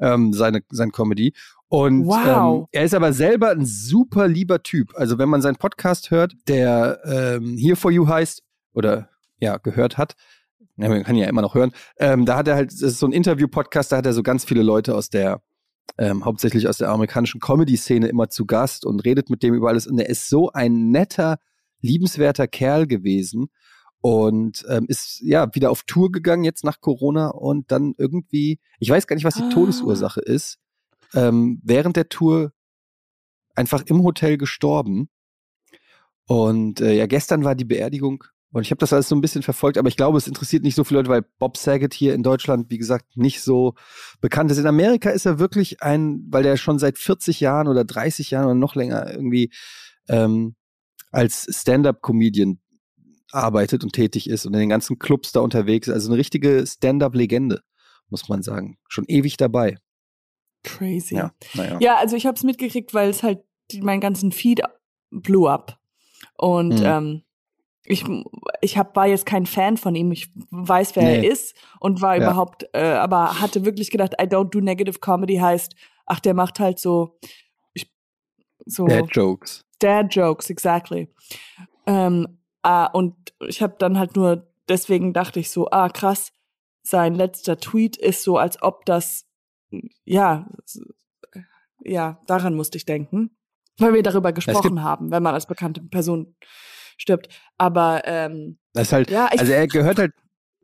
ähm, 0.00 0.32
seine 0.32 0.62
sein 0.70 0.92
Comedy. 0.92 1.34
Und 1.68 2.06
Wow. 2.06 2.62
ähm, 2.62 2.66
er 2.72 2.84
ist 2.84 2.94
aber 2.94 3.12
selber 3.12 3.50
ein 3.50 3.66
super 3.66 4.26
lieber 4.26 4.62
Typ. 4.62 4.92
Also 4.94 5.18
wenn 5.18 5.28
man 5.28 5.42
seinen 5.42 5.56
Podcast 5.56 6.10
hört, 6.10 6.32
der 6.48 7.00
ähm, 7.04 7.56
Here 7.58 7.76
for 7.76 7.90
You 7.90 8.08
heißt 8.08 8.42
oder 8.72 9.10
ja 9.38 9.58
gehört 9.58 9.98
hat, 9.98 10.14
ja, 10.76 10.88
man 10.88 11.02
kann 11.02 11.16
ihn 11.16 11.22
ja 11.22 11.28
immer 11.28 11.42
noch 11.42 11.54
hören. 11.54 11.72
Ähm, 11.98 12.24
da 12.24 12.36
hat 12.36 12.48
er 12.48 12.54
halt, 12.54 12.72
das 12.72 12.80
ist 12.82 12.98
so 13.00 13.06
ein 13.06 13.12
Interview-Podcast, 13.12 13.90
da 13.92 13.96
hat 13.96 14.06
er 14.06 14.12
so 14.12 14.22
ganz 14.22 14.44
viele 14.44 14.62
Leute 14.62 14.94
aus 14.94 15.10
der, 15.10 15.42
ähm, 15.98 16.24
hauptsächlich 16.24 16.68
aus 16.68 16.78
der 16.78 16.88
amerikanischen 16.90 17.40
Comedy-Szene 17.40 18.06
immer 18.06 18.28
zu 18.30 18.46
Gast 18.46 18.86
und 18.86 19.04
redet 19.04 19.28
mit 19.28 19.42
dem 19.42 19.54
über 19.54 19.68
alles. 19.68 19.86
Und 19.86 19.98
er 19.98 20.08
ist 20.08 20.28
so 20.28 20.52
ein 20.52 20.90
netter, 20.90 21.38
liebenswerter 21.80 22.46
Kerl 22.46 22.86
gewesen 22.86 23.48
und 24.00 24.64
ähm, 24.68 24.86
ist 24.88 25.20
ja 25.20 25.52
wieder 25.54 25.70
auf 25.70 25.82
Tour 25.82 26.12
gegangen 26.12 26.44
jetzt 26.44 26.64
nach 26.64 26.80
Corona 26.80 27.28
und 27.28 27.70
dann 27.72 27.94
irgendwie, 27.98 28.60
ich 28.78 28.90
weiß 28.90 29.06
gar 29.06 29.16
nicht, 29.16 29.24
was 29.24 29.34
die 29.34 29.42
Ah. 29.42 29.50
Todesursache 29.50 30.20
ist, 30.20 30.58
ähm, 31.14 31.60
während 31.64 31.96
der 31.96 32.08
Tour 32.08 32.52
einfach 33.54 33.82
im 33.86 34.02
Hotel 34.04 34.38
gestorben. 34.38 35.08
Und 36.26 36.80
äh, 36.80 36.94
ja, 36.94 37.06
gestern 37.06 37.44
war 37.44 37.54
die 37.54 37.64
Beerdigung 37.64 38.22
und 38.50 38.62
ich 38.62 38.70
habe 38.70 38.78
das 38.78 38.92
alles 38.92 39.08
so 39.08 39.14
ein 39.14 39.20
bisschen 39.20 39.42
verfolgt, 39.42 39.76
aber 39.76 39.88
ich 39.88 39.96
glaube, 39.96 40.16
es 40.16 40.26
interessiert 40.26 40.62
nicht 40.62 40.74
so 40.74 40.84
viele 40.84 41.00
Leute, 41.00 41.10
weil 41.10 41.22
Bob 41.38 41.56
Saget 41.56 41.92
hier 41.92 42.14
in 42.14 42.22
Deutschland, 42.22 42.70
wie 42.70 42.78
gesagt, 42.78 43.16
nicht 43.16 43.42
so 43.42 43.74
bekannt 44.20 44.50
ist. 44.50 44.58
In 44.58 44.66
Amerika 44.66 45.10
ist 45.10 45.26
er 45.26 45.38
wirklich 45.38 45.82
ein, 45.82 46.24
weil 46.30 46.42
der 46.42 46.56
schon 46.56 46.78
seit 46.78 46.98
40 46.98 47.40
Jahren 47.40 47.68
oder 47.68 47.84
30 47.84 48.30
Jahren 48.30 48.46
oder 48.46 48.54
noch 48.54 48.74
länger 48.74 49.10
irgendwie 49.10 49.52
ähm, 50.08 50.54
als 51.10 51.46
Stand-up-Comedian 51.50 52.58
arbeitet 53.32 53.84
und 53.84 53.92
tätig 53.92 54.28
ist 54.28 54.46
und 54.46 54.54
in 54.54 54.60
den 54.60 54.68
ganzen 54.68 54.98
Clubs 54.98 55.32
da 55.32 55.40
unterwegs 55.40 55.88
ist. 55.88 55.94
Also 55.94 56.10
eine 56.10 56.18
richtige 56.18 56.64
Stand-up-Legende, 56.66 57.62
muss 58.08 58.28
man 58.28 58.42
sagen. 58.42 58.78
Schon 58.88 59.04
ewig 59.06 59.36
dabei. 59.36 59.76
Crazy. 60.64 61.16
Ja, 61.16 61.32
naja. 61.54 61.78
Ja, 61.80 61.96
also 61.98 62.16
ich 62.16 62.26
habe 62.26 62.36
es 62.36 62.42
mitgekriegt, 62.42 62.94
weil 62.94 63.10
es 63.10 63.22
halt 63.22 63.40
meinen 63.80 64.00
ganzen 64.00 64.32
Feed 64.32 64.60
blew 65.10 65.46
up. 65.48 65.78
Und 66.36 66.80
Mhm. 66.80 66.84
ähm, 66.86 67.22
ich, 67.84 68.04
ich 68.60 68.76
hab, 68.76 68.94
war 68.96 69.06
jetzt 69.06 69.24
kein 69.24 69.46
Fan 69.46 69.76
von 69.78 69.94
ihm. 69.94 70.12
Ich 70.12 70.30
weiß, 70.50 70.94
wer 70.96 71.04
Nee. 71.04 71.16
er 71.26 71.30
ist 71.32 71.54
und 71.80 72.02
war 72.02 72.16
Ja. 72.16 72.22
überhaupt, 72.24 72.66
äh, 72.74 72.80
aber 72.82 73.40
hatte 73.40 73.64
wirklich 73.64 73.90
gedacht, 73.90 74.14
I 74.20 74.24
don't 74.24 74.50
do 74.50 74.60
negative 74.60 74.98
comedy 74.98 75.36
heißt, 75.36 75.74
ach, 76.06 76.20
der 76.20 76.34
macht 76.34 76.60
halt 76.60 76.78
so, 76.78 77.18
ich, 77.72 77.90
so 78.66 78.86
Dad 78.86 79.06
Jokes. 79.12 79.64
Dad 79.78 80.14
Jokes, 80.14 80.50
exactly. 80.50 81.08
Ähm, 81.86 82.37
ah, 82.62 82.86
und 82.86 83.14
ich 83.46 83.62
habe 83.62 83.76
dann 83.78 83.98
halt 83.98 84.16
nur, 84.16 84.50
deswegen 84.68 85.12
dachte 85.12 85.40
ich 85.40 85.50
so, 85.50 85.70
ah, 85.70 85.88
krass, 85.88 86.32
sein 86.82 87.14
letzter 87.14 87.58
Tweet 87.58 87.96
ist 87.96 88.22
so, 88.22 88.38
als 88.38 88.62
ob 88.62 88.84
das, 88.84 89.26
ja, 90.04 90.46
ja, 91.84 92.20
daran 92.26 92.54
musste 92.54 92.78
ich 92.78 92.84
denken, 92.84 93.30
weil 93.78 93.94
wir 93.94 94.02
darüber 94.02 94.32
gesprochen 94.32 94.82
haben, 94.82 95.10
wenn 95.10 95.22
man 95.22 95.34
als 95.34 95.46
bekannte 95.46 95.82
Person 95.82 96.34
stirbt. 96.96 97.28
Aber 97.56 98.02
ähm, 98.04 98.58
Das 98.72 98.88
ist 98.88 98.92
halt, 98.92 99.10
ja, 99.10 99.26
also 99.26 99.52
er 99.52 99.66
gehört 99.66 99.98
halt 99.98 100.12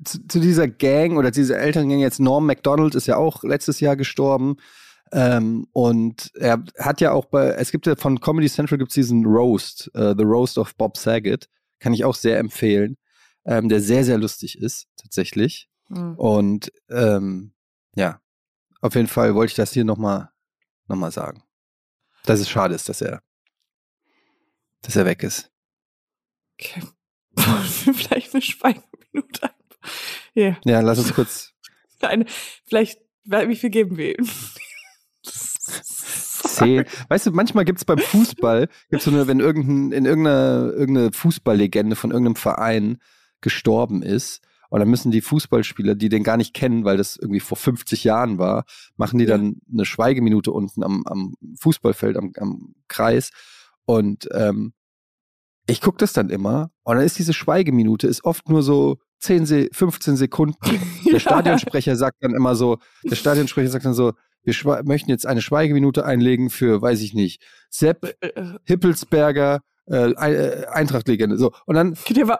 zu, 0.04 0.26
zu 0.26 0.40
dieser 0.40 0.68
Gang 0.68 1.16
oder 1.16 1.30
dieser 1.30 1.58
älteren 1.58 1.88
Gang 1.88 2.00
jetzt. 2.00 2.20
Norm 2.20 2.46
MacDonald 2.46 2.94
ist 2.94 3.06
ja 3.06 3.16
auch 3.16 3.42
letztes 3.44 3.80
Jahr 3.80 3.96
gestorben. 3.96 4.56
Ähm, 5.12 5.66
und 5.72 6.32
er 6.34 6.64
hat 6.78 7.00
ja 7.00 7.12
auch 7.12 7.26
bei, 7.26 7.50
es 7.50 7.70
gibt 7.70 7.86
ja 7.86 7.94
von 7.94 8.20
Comedy 8.20 8.48
Central 8.48 8.78
gibt 8.78 8.90
es 8.90 8.94
diesen 8.94 9.24
Roast, 9.24 9.90
äh, 9.94 10.14
The 10.16 10.24
Roast 10.24 10.58
of 10.58 10.74
Bob 10.76 10.96
Saget. 10.96 11.48
Kann 11.84 11.92
ich 11.92 12.04
auch 12.06 12.14
sehr 12.14 12.38
empfehlen. 12.38 12.96
Ähm, 13.44 13.68
der 13.68 13.82
sehr, 13.82 14.06
sehr 14.06 14.16
lustig 14.16 14.56
ist, 14.58 14.86
tatsächlich. 14.96 15.68
hm. 15.88 16.14
Und 16.16 16.72
ähm, 16.88 17.52
ja, 17.94 18.22
auf 18.80 18.94
jeden 18.94 19.06
Fall 19.06 19.34
wollte 19.34 19.50
ich 19.50 19.56
das 19.56 19.74
hier 19.74 19.84
nochmal 19.84 20.30
noch 20.88 20.96
mal 20.96 21.10
sagen. 21.12 21.42
Dass 22.24 22.40
es 22.40 22.48
schade 22.48 22.74
ist, 22.74 22.88
dass 22.88 23.02
er, 23.02 23.22
dass 24.80 24.96
er 24.96 25.04
weg 25.04 25.22
ist. 25.22 25.50
okay. 26.54 26.82
vielleicht 27.94 28.32
eine 28.32 28.40
Schweigeminute. 28.40 29.50
ein- 30.34 30.56
Ja, 30.64 30.80
lass 30.80 30.98
uns 30.98 31.12
kurz 31.12 31.52
eine, 32.00 32.24
vielleicht, 32.64 32.98
wie 33.24 33.56
viel 33.56 33.68
geben 33.68 33.98
wir 33.98 34.18
ihm? 34.18 34.26
zehn. 36.44 36.84
Weißt 37.08 37.26
du, 37.26 37.30
manchmal 37.32 37.64
gibt 37.64 37.78
es 37.78 37.84
beim 37.84 37.98
Fußball, 37.98 38.68
gibt's 38.90 39.04
so 39.04 39.10
eine, 39.10 39.26
wenn 39.26 39.40
irgendein, 39.40 39.92
in 39.92 40.04
irgendeiner 40.04 40.72
irgendeine 40.72 41.12
Fußballlegende 41.12 41.96
von 41.96 42.10
irgendeinem 42.10 42.36
Verein 42.36 42.98
gestorben 43.40 44.02
ist, 44.02 44.40
und 44.70 44.80
dann 44.80 44.90
müssen 44.90 45.12
die 45.12 45.20
Fußballspieler, 45.20 45.94
die 45.94 46.08
den 46.08 46.24
gar 46.24 46.36
nicht 46.36 46.52
kennen, 46.52 46.84
weil 46.84 46.96
das 46.96 47.16
irgendwie 47.16 47.38
vor 47.38 47.56
50 47.56 48.02
Jahren 48.02 48.38
war, 48.38 48.64
machen 48.96 49.20
die 49.20 49.24
Ja. 49.24 49.36
dann 49.36 49.58
eine 49.72 49.84
Schweigeminute 49.84 50.50
unten 50.50 50.82
am, 50.82 51.04
am 51.06 51.34
Fußballfeld, 51.60 52.16
am, 52.16 52.32
am 52.38 52.74
Kreis. 52.88 53.30
Und 53.84 54.28
ähm, 54.32 54.72
ich 55.68 55.80
gucke 55.80 55.98
das 55.98 56.12
dann 56.12 56.28
immer 56.28 56.72
und 56.82 56.96
dann 56.96 57.04
ist 57.04 57.20
diese 57.20 57.32
Schweigeminute 57.34 58.08
ist 58.08 58.24
oft 58.24 58.48
nur 58.48 58.64
so 58.64 58.98
10, 59.20 59.46
Se 59.46 59.68
15 59.70 60.16
Sekunden. 60.16 60.58
Der 61.12 61.20
Stadionsprecher 61.20 61.94
sagt 61.94 62.16
dann 62.22 62.34
immer 62.34 62.56
so, 62.56 62.78
der 63.04 63.14
Stadionsprecher 63.16 63.70
sagt 63.70 63.84
dann 63.84 63.94
so, 63.94 64.12
wir 64.44 64.82
möchten 64.84 65.10
jetzt 65.10 65.26
eine 65.26 65.40
Schweigeminute 65.42 66.04
einlegen 66.04 66.50
für, 66.50 66.80
weiß 66.82 67.00
ich 67.02 67.14
nicht, 67.14 67.42
Sepp 67.70 68.14
Äh, 68.20 68.32
Hippelsberger, 68.64 69.60
äh, 69.86 70.14
Ei- 70.16 70.34
äh, 70.34 70.66
Eintracht-Legende. 70.66 71.36
So. 71.38 71.52
Und 71.66 71.74
dann 71.74 71.96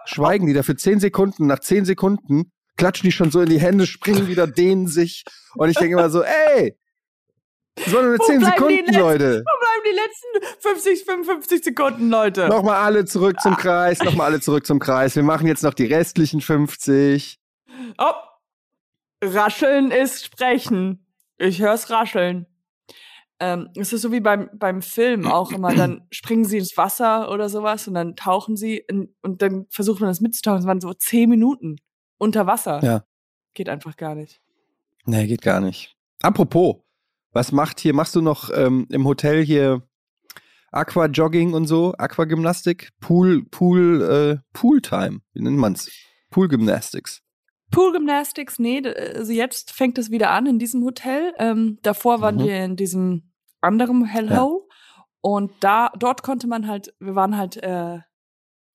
schweigen 0.07 0.47
die 0.47 0.53
da 0.53 0.63
für 0.63 0.77
10 0.77 1.01
Sekunden. 1.01 1.47
Nach 1.47 1.59
10 1.59 1.85
Sekunden 1.85 2.53
klatschen 2.77 3.07
die 3.07 3.13
schon 3.13 3.31
so 3.31 3.41
in 3.41 3.49
die 3.49 3.61
Hände, 3.61 3.87
springen 3.87 4.27
wieder, 4.29 4.47
dehnen 4.47 4.87
sich. 4.89 5.25
Und 5.57 5.69
ich 5.71 5.77
denke 5.77 5.95
immer 5.95 6.11
so, 6.11 6.23
ey, 6.23 6.77
das 7.77 7.93
waren 7.93 8.07
nur 8.07 8.19
Wo 8.19 8.25
10 8.25 8.39
bleiben 8.41 8.53
die 8.53 8.57
Sekunden, 8.61 8.85
letzten- 8.87 9.01
Leute. 9.01 9.45
Wo 9.45 9.61
bleiben 9.61 9.85
die 9.85 9.97
letzten 9.97 10.61
50, 10.61 11.05
55 11.05 11.65
Sekunden, 11.65 12.09
Leute? 12.11 12.49
Nochmal 12.49 12.77
alle 12.77 13.05
zurück 13.05 13.41
zum 13.41 13.57
Kreis, 13.57 14.01
nochmal 14.03 14.27
alle 14.31 14.41
zurück 14.41 14.65
zum 14.67 14.79
Kreis. 14.79 15.17
Wir 15.17 15.23
machen 15.25 15.47
jetzt 15.47 15.63
noch 15.63 15.75
die 15.75 15.87
restlichen 15.87 16.41
50. 16.41 17.39
Oh, 17.99 18.13
rascheln 19.23 19.91
ist 19.91 20.25
sprechen. 20.25 21.04
Ich 21.39 21.61
hör's 21.61 21.91
rascheln. 21.91 22.47
Ähm, 23.41 23.69
es 23.77 23.93
ist 23.93 24.03
so 24.03 24.13
wie 24.13 24.21
beim, 24.21 24.49
beim 24.55 24.81
Film 24.81 25.27
auch 25.27 25.51
immer, 25.53 25.75
dann 25.75 26.07
springen 26.11 26.45
sie 26.45 26.59
ins 26.59 26.77
Wasser 26.77 27.31
oder 27.31 27.49
sowas 27.49 27.89
und 27.89 27.95
dann 27.95 28.15
tauchen 28.15 28.57
sie 28.57 28.77
in, 28.77 29.15
und 29.23 29.43
dann 29.43 29.67
versucht 29.71 30.01
man 30.01 30.09
das 30.09 30.21
mitzutauchen. 30.21 30.61
Es 30.61 30.67
waren 30.67 30.81
so 30.81 30.95
zehn 30.95 31.29
Minuten 31.29 31.77
unter 32.19 32.47
Wasser. 32.47 32.83
Ja. 32.85 33.05
Geht 33.55 33.69
einfach 33.69 33.97
gar 33.97 34.15
nicht. 34.15 34.41
Nee, 35.05 35.27
geht 35.27 35.43
gar 35.43 35.61
nicht. 35.61 35.97
Apropos, 36.23 36.77
was 37.33 37.53
macht 37.53 37.81
hier, 37.81 37.93
machst 37.93 38.15
du 38.15 38.23
noch 38.23 38.51
ähm, 38.55 38.87
im 38.91 39.05
Hotel 39.05 39.45
hier 39.45 39.83
Aquajogging 40.71 41.53
und 41.53 41.67
so, 41.67 41.95
Aquagymnastik, 41.99 42.91
Pool, 43.01 43.45
Pool, 43.45 44.03
äh, 44.03 44.43
Pooltime, 44.53 45.21
wie 45.33 45.43
nennt 45.43 45.59
man's? 45.59 45.91
Poolgymnastics. 46.31 47.24
Pool 47.75 47.93
Gymnastics, 47.93 48.59
nee, 48.59 48.83
also 48.87 49.33
jetzt 49.33 49.73
fängt 49.73 49.99
es 49.99 50.11
wieder 50.11 50.31
an 50.31 50.47
in 50.47 50.59
diesem 50.59 50.85
Hotel. 50.85 51.33
Ähm, 51.39 51.79
davor 51.83 52.21
waren 52.21 52.37
Mhm. 52.37 52.45
wir 52.45 52.65
in 52.65 52.77
diesem 52.77 53.33
anderen 53.61 54.05
Hello 54.05 54.69
und 55.21 55.53
da 55.61 55.91
dort 55.99 56.23
konnte 56.23 56.47
man 56.47 56.67
halt, 56.69 56.95
wir 57.01 57.15
waren 57.15 57.37
halt 57.37 57.57
äh, 57.57 57.99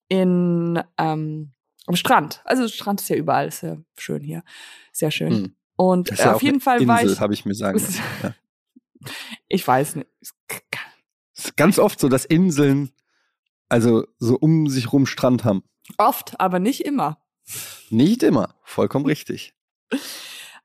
in 0.10 0.82
ähm, 0.98 1.53
am 1.86 1.96
Strand. 1.96 2.41
Also 2.46 2.68
Strand 2.68 3.01
ist 3.01 3.10
ja 3.10 3.15
überall, 3.15 3.48
ist 3.48 3.62
ja 3.62 3.77
schön 3.98 4.22
hier, 4.24 4.44
sehr 4.91 5.12
schön. 5.12 5.32
Hm. 5.34 5.56
Und 5.75 6.10
ja 6.18 6.34
auf 6.36 6.44
jeden 6.44 6.60
Fall 6.60 6.86
war 6.88 7.00
Insel, 7.01 7.13
ich, 7.15 7.22
habe 7.22 7.34
ich 7.34 7.46
mir 7.46 7.56
sagen 7.56 7.77
ist- 7.77 8.01
Ja. 8.24 8.34
ich 9.48 9.65
weiß 9.68 9.96
nicht, 9.96 10.08
Es 10.22 11.46
ist 11.46 11.56
ganz 11.58 11.79
oft 11.79 12.00
so, 12.00 12.10
dass 12.10 12.25
Inseln 12.25 12.91
also 13.70 14.06
so 14.18 14.36
um 14.38 14.68
sich 14.68 14.91
rum 14.91 15.06
Strand 15.06 15.46
haben. 15.46 15.63
oft, 15.98 16.39
aber 16.39 16.60
nicht 16.60 16.82
immer. 16.86 17.22
Nicht 17.89 18.24
immer, 18.24 18.56
vollkommen 18.63 19.06
richtig. 19.06 19.53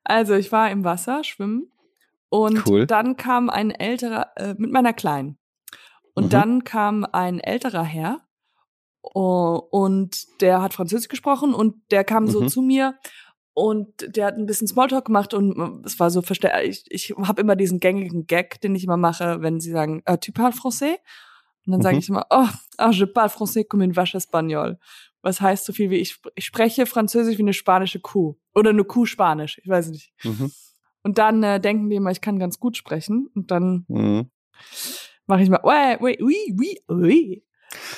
Also 0.05 0.35
ich 0.35 0.53
war 0.53 0.71
im 0.71 0.85
Wasser 0.85 1.25
schwimmen 1.25 1.71
und 2.29 2.67
Cool. 2.67 2.87
dann 2.87 3.17
kam 3.17 3.49
ein 3.49 3.71
älterer 3.71 4.33
äh, 4.37 4.55
mit 4.59 4.71
meiner 4.71 4.93
Kleinen 4.93 5.39
und 6.15 6.25
Mhm. 6.27 6.31
dann 6.31 6.65
kam 6.65 7.07
ein 7.11 7.41
älterer 7.41 7.85
Herr 7.85 8.21
Oh, 9.13 9.61
und 9.71 10.41
der 10.41 10.63
hat 10.63 10.73
Französisch 10.73 11.09
gesprochen 11.09 11.53
und 11.55 11.77
der 11.91 12.05
kam 12.05 12.27
so 12.27 12.41
Mhm. 12.41 12.49
zu 12.49 12.63
mir 12.63 12.99
und 13.53 13.93
der 14.17 14.25
hat 14.27 14.37
ein 14.37 14.47
bisschen 14.47 14.67
Smalltalk 14.67 15.05
gemacht 15.05 15.35
und 15.35 15.85
es 15.85 16.01
war 16.01 16.11
so 16.11 16.23
verstärkt. 16.23 16.65
Ich, 16.65 16.85
ich 16.91 17.15
habe 17.19 17.43
immer 17.43 17.55
diesen 17.55 17.81
gängigen 17.81 18.27
Gag, 18.27 18.63
den 18.63 18.75
ich 18.75 18.85
immer 18.85 18.97
mache, 18.97 19.43
wenn 19.43 19.61
sie 19.61 19.71
sagen, 19.73 20.03
äh, 20.07 20.17
tu 20.17 20.33
parles 20.33 20.57
français? 20.59 20.97
Und 21.67 21.73
dann 21.73 21.83
sage 21.83 21.97
Mhm. 21.97 22.01
ich 22.01 22.09
immer, 22.09 22.27
oh, 22.31 22.47
ah, 22.79 22.91
je 22.93 23.05
parle 23.07 23.29
français 23.29 23.65
comme 23.65 23.85
une 23.85 23.95
vache 23.95 24.17
espagnole. 24.17 24.79
Was 25.25 25.41
heißt 25.41 25.65
so 25.65 25.73
viel 25.73 25.89
wie 25.91 25.97
ich, 25.97 26.19
ich 26.35 26.45
spreche 26.45 26.85
Französisch 26.87 27.39
wie 27.39 27.43
eine 27.43 27.55
spanische 27.55 27.99
Kuh. 28.01 28.37
Oder 28.55 28.71
eine 28.71 28.85
Kuh 28.85 29.07
Spanisch, 29.07 29.59
ich 29.63 29.69
weiß 29.69 29.89
nicht. 29.89 30.13
Mhm. 30.23 30.53
Und 31.03 31.19
dann 31.19 31.43
äh, 31.43 31.61
denken 31.61 31.89
die 31.89 31.97
immer, 31.97 32.11
ich 32.11 32.21
kann 32.21 32.39
ganz 32.39 32.59
gut 32.61 32.77
sprechen. 32.77 33.29
Und 33.35 33.51
dann 33.51 33.85
Mhm. 33.89 34.31
mache 35.27 35.43
ich 35.43 35.49
mal, 35.49 35.61
oui, 35.65 36.17
oui, 36.21 36.55
oui, 36.59 36.79
oui. 36.89 37.45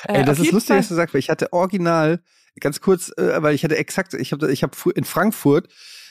Äh, 0.09 0.19
Ey, 0.19 0.25
das 0.25 0.39
ist 0.39 0.53
lustig, 0.53 0.69
Fall- 0.69 0.77
dass 0.79 0.89
du 0.89 0.95
sagst, 0.95 1.15
weil 1.15 1.19
ich 1.19 1.29
hatte 1.31 1.53
original, 1.53 2.21
ganz 2.61 2.81
kurz, 2.81 3.13
äh, 3.19 3.43
weil 3.43 3.55
ich 3.55 3.65
hatte 3.65 3.77
exakt, 3.77 4.15
ich 4.15 4.33
habe 4.33 4.51
ich 4.53 4.63
hab 4.63 4.77
in 4.95 5.05
Frankfurt 5.05 5.69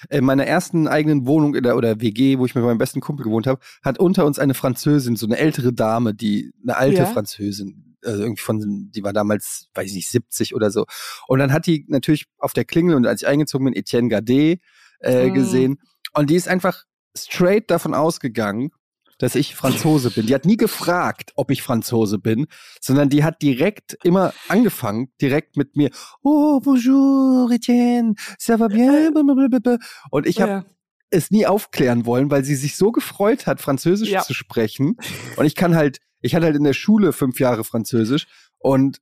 in 0.10 0.24
meiner 0.26 0.46
ersten 0.46 0.88
eigenen 0.88 1.26
Wohnung 1.26 1.56
in 1.56 1.64
der, 1.64 1.76
oder 1.78 2.00
WG, 2.02 2.38
wo 2.38 2.46
ich 2.46 2.54
mit 2.54 2.64
meinem 2.64 2.78
besten 2.78 3.00
Kumpel 3.00 3.24
gewohnt 3.24 3.48
habe, 3.48 3.60
hat 3.84 3.98
unter 4.00 4.26
uns 4.26 4.38
eine 4.38 4.54
Französin, 4.54 5.16
so 5.16 5.26
eine 5.26 5.38
ältere 5.38 5.74
Dame, 5.74 6.14
die 6.14 6.52
eine 6.62 6.78
alte 6.78 6.98
Ja. 7.00 7.06
Französin, 7.06 7.95
also 8.06 8.22
irgendwie 8.24 8.42
von, 8.42 8.90
die 8.92 9.04
war 9.04 9.14
damals, 9.14 9.68
weiß 9.74 9.88
ich 9.90 9.96
nicht, 9.96 10.10
70 10.10 10.56
oder 10.56 10.72
so. 10.72 10.86
Und 11.28 11.40
dann 11.40 11.52
hat 11.52 11.66
die 11.66 11.86
natürlich 11.88 12.26
auf 12.38 12.54
der 12.54 12.66
Klingel 12.66 12.96
und 12.96 13.06
als 13.08 13.22
ich 13.22 13.28
eingezogen 13.28 13.66
bin, 13.66 13.76
Etienne 13.76 14.10
Gardet 14.10 14.60
äh, 15.02 15.28
Mm. 15.30 15.34
gesehen. 15.34 15.78
Und 16.14 16.30
die 16.30 16.36
ist 16.36 16.48
einfach 16.48 16.84
straight 17.18 17.70
davon 17.70 17.94
ausgegangen, 17.94 18.72
dass 19.18 19.36
ich 19.36 19.56
Franzose 19.56 20.12
bin. 20.12 20.26
Die 20.26 20.34
hat 20.36 20.44
nie 20.46 20.58
gefragt, 20.58 21.32
ob 21.36 21.50
ich 21.52 21.62
Franzose 21.62 22.20
bin, 22.20 22.48
sondern 22.82 23.10
die 23.10 23.24
hat 23.24 23.42
direkt 23.42 23.98
immer 24.04 24.34
angefangen, 24.50 25.10
direkt 25.22 25.56
mit 25.56 25.76
mir, 25.78 25.90
oh, 26.22 26.60
bonjour, 26.60 27.50
Etienne, 27.52 28.16
ça 28.40 28.60
va 28.60 28.68
bien? 28.68 29.14
blablabla. 29.14 29.78
Und 30.12 30.28
ich 30.28 30.42
habe 30.42 30.52
ja. 30.52 30.66
es 31.12 31.32
nie 31.32 31.46
aufklären 31.48 32.06
wollen, 32.06 32.30
weil 32.30 32.44
sie 32.44 32.56
sich 32.56 32.76
so 32.76 32.92
gefreut 32.92 33.48
hat, 33.48 33.62
Französisch 33.62 34.10
Ja. 34.10 34.22
zu 34.22 34.34
sprechen. 34.34 34.98
Und 35.38 35.46
ich 35.46 35.56
kann 35.56 35.76
halt, 35.76 36.00
ich 36.26 36.34
hatte 36.34 36.48
halt 36.48 36.56
in 36.56 36.64
der 36.64 36.74
Schule 36.74 37.14
fünf 37.14 37.40
Jahre 37.40 37.64
Französisch 37.64 38.26
und 38.58 39.00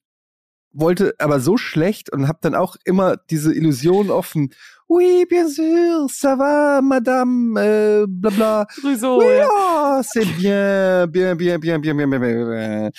wollte 0.73 1.13
aber 1.19 1.39
so 1.39 1.55
schlecht 1.55 2.11
und 2.11 2.27
habe 2.27 2.39
dann 2.41 2.53
auch 2.55 2.75
immer 2.83 3.15
diese 3.29 3.53
Illusion 3.53 4.09
offen. 4.09 4.53
Oui, 4.89 5.25
bien 5.29 5.47
sûr, 5.47 6.07
ça 6.09 6.37
va, 6.37 6.81
madame, 6.81 7.57
äh, 7.57 8.05
bla 8.07 8.31
bla. 8.31 8.67
Sowieso, 8.81 9.19
Oui, 9.19 9.37
ja. 9.37 9.47
C'est 10.01 10.25
bien, 10.25 11.05
bien, 11.07 11.35
bien, 11.35 11.59
bien, 11.59 11.77
bien, 11.77 11.93
bien, 11.93 12.07
bien, 12.07 12.19
bien. 12.19 12.89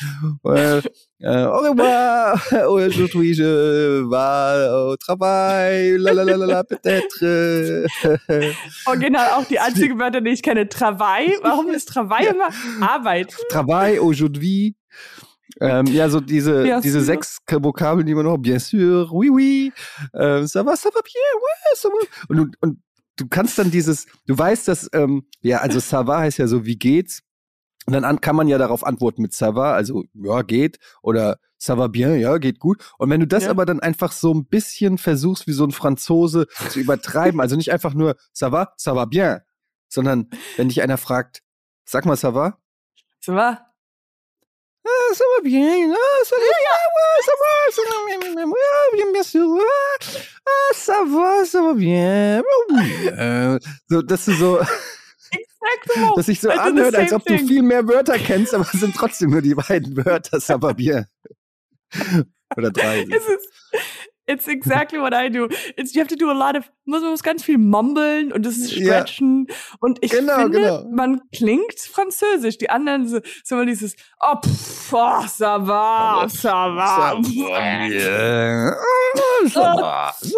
Ouais. 0.45 0.81
Euh, 1.25 1.47
bah, 1.47 1.51
au 1.51 1.63
revoir. 1.69 2.69
Aujourd'hui, 2.69 3.35
je 3.35 4.03
vais 4.03 4.91
au 4.91 4.97
Travail. 4.97 5.97
La, 5.99 6.13
la, 6.13 6.25
la, 6.25 6.37
la, 6.37 6.65
peut-être. 6.65 7.19
Euh, 7.23 7.87
oh, 8.29 8.91
Original, 8.91 9.31
auch 9.37 9.47
die 9.47 9.59
einzigen 9.67 9.99
Wörter, 9.99 10.21
die 10.21 10.31
ich 10.31 10.43
kenne. 10.43 10.69
Travail. 10.69 11.33
Warum 11.43 11.69
ist 11.71 11.89
Travail 11.89 12.27
immer 12.27 12.51
Travail, 13.49 13.99
aujourd'hui. 13.99 14.77
Ähm, 15.61 15.87
ja, 15.87 16.09
so 16.09 16.21
diese, 16.21 16.65
bien 16.65 16.81
diese 16.81 17.01
bien 18.39 18.59
sûr, 18.59 19.13
oui, 19.13 19.31
oui, 19.31 19.73
ähm, 20.15 20.49
ça 20.49 20.65
va, 20.65 20.75
ça 20.75 20.91
va 20.93 21.01
bien, 21.01 21.23
ouais, 21.37 21.77
ça 21.77 21.89
va. 21.89 21.95
Und, 22.61 22.77
du 23.17 23.29
kannst 23.29 23.59
dann 23.59 23.71
dieses, 23.71 24.07
du 24.27 24.37
weißt, 24.37 24.69
dass, 24.69 24.89
ähm, 24.93 25.27
ja, 25.41 25.59
also 25.59 25.79
ça 25.79 26.07
va 26.07 26.21
heißt 26.21 26.39
ja 26.39 26.47
so, 26.47 26.65
wie 26.65 26.77
geht's? 26.77 27.23
Und 27.87 27.93
dann 27.93 28.05
an, 28.05 28.21
kann 28.21 28.35
man 28.35 28.49
ja 28.49 28.57
darauf 28.57 28.85
antworten 28.85 29.21
mit 29.23 29.33
ça 29.33 29.55
va, 29.55 29.75
also 29.75 30.05
ja, 30.15 30.43
geht, 30.43 30.79
oder 31.03 31.39
ça 31.61 31.77
va 31.77 31.89
bien, 31.89 32.19
ja, 32.19 32.39
geht 32.39 32.59
gut. 32.59 32.83
Und 32.99 33.11
wenn 33.11 33.21
du 33.21 33.27
das 33.27 33.45
Ja. 33.45 33.51
aber 33.51 33.67
dann 33.67 33.81
einfach 33.81 34.13
so 34.13 34.33
ein 34.33 34.47
bisschen 34.47 34.97
versuchst, 34.99 35.47
wie 35.47 35.53
so 35.53 35.65
ein 35.65 35.71
Franzose 35.71 36.47
zu 36.71 36.81
übertreiben, 36.81 37.41
also 37.41 37.57
nicht 37.57 37.73
einfach 37.73 37.95
nur 37.95 38.17
ça 38.35 38.51
va, 38.51 38.73
ça 38.79 38.95
va 38.95 39.05
bien, 39.05 39.41
sondern 39.89 40.29
wenn 40.57 40.69
dich 40.69 40.83
einer 40.83 40.97
fragt, 40.97 41.43
sag 41.85 42.07
mal 42.07 42.17
ça 42.17 42.33
va, 42.35 42.59
ça 43.21 43.35
va 43.35 43.74
estaba 45.13 45.41
bien, 45.43 45.93
ah, 45.93 46.25
salí, 46.25 46.45
estaba, 47.21 47.49
estaba, 47.69 47.97
bien, 48.07 48.21
bien, 48.21 49.23
estaba, 50.77 51.43
estaba 51.43 51.73
bien. 51.75 52.43
So, 53.89 54.03
dass 54.03 54.25
du 54.25 54.33
so, 54.35 54.61
dass 56.17 56.27
sich 56.27 56.41
so 56.41 56.51
also 56.51 56.63
anhört, 56.63 56.95
als 56.95 57.13
ob 57.13 57.25
du 57.25 57.39
viel 57.39 57.63
mehr 57.63 57.87
Wörter 57.89 58.19
kennst, 58.19 58.55
aber 58.55 58.65
es 58.65 58.81
sind 58.81 58.95
trotzdem 58.95 59.31
nur 59.31 59.43
die 59.43 59.55
beiden 59.55 59.97
Wörter, 59.97 60.41
Sababir. 60.41 61.07
Oder 62.57 62.71
drei 62.71 63.07
it's 64.27 64.47
exactly 64.49 64.99
what 64.99 65.13
I 65.15 65.29
do. 65.29 65.49
It's, 65.77 65.95
you 65.95 66.01
have 66.01 66.09
to 66.09 66.17
do 66.17 66.31
a 66.31 66.35
lot 66.35 66.57
of, 66.57 66.71
muss, 66.87 67.03
man 67.03 67.11
muss 67.11 67.23
ganz 67.23 67.43
viel 67.45 67.59
mumbeln 67.59 68.33
und 68.33 68.45
das 68.45 68.57
ist 68.57 68.73
Ja. 68.77 68.87
stretchen. 69.05 69.47
Und 69.81 69.99
ich 70.03 70.11
Genau, 70.11 70.37
finde, 70.43 70.59
genau. 70.61 70.85
man 70.91 71.21
klingt 71.35 71.79
französisch. 71.81 72.59
Die 72.59 72.71
anderen 72.71 73.07
so, 73.09 73.21
so 73.45 73.55
immer 73.57 73.67
dieses, 73.67 73.95
oh, 74.21 74.37
pff, 74.41 74.93
oh, 74.93 75.27
ça 75.27 75.59
va, 75.59 76.27
ça 76.29 76.29
va. 76.29 76.29
ça 76.29 76.69
va, 76.69 77.15
ça 79.49 79.75
va, 79.77 80.13
ça 80.19 80.31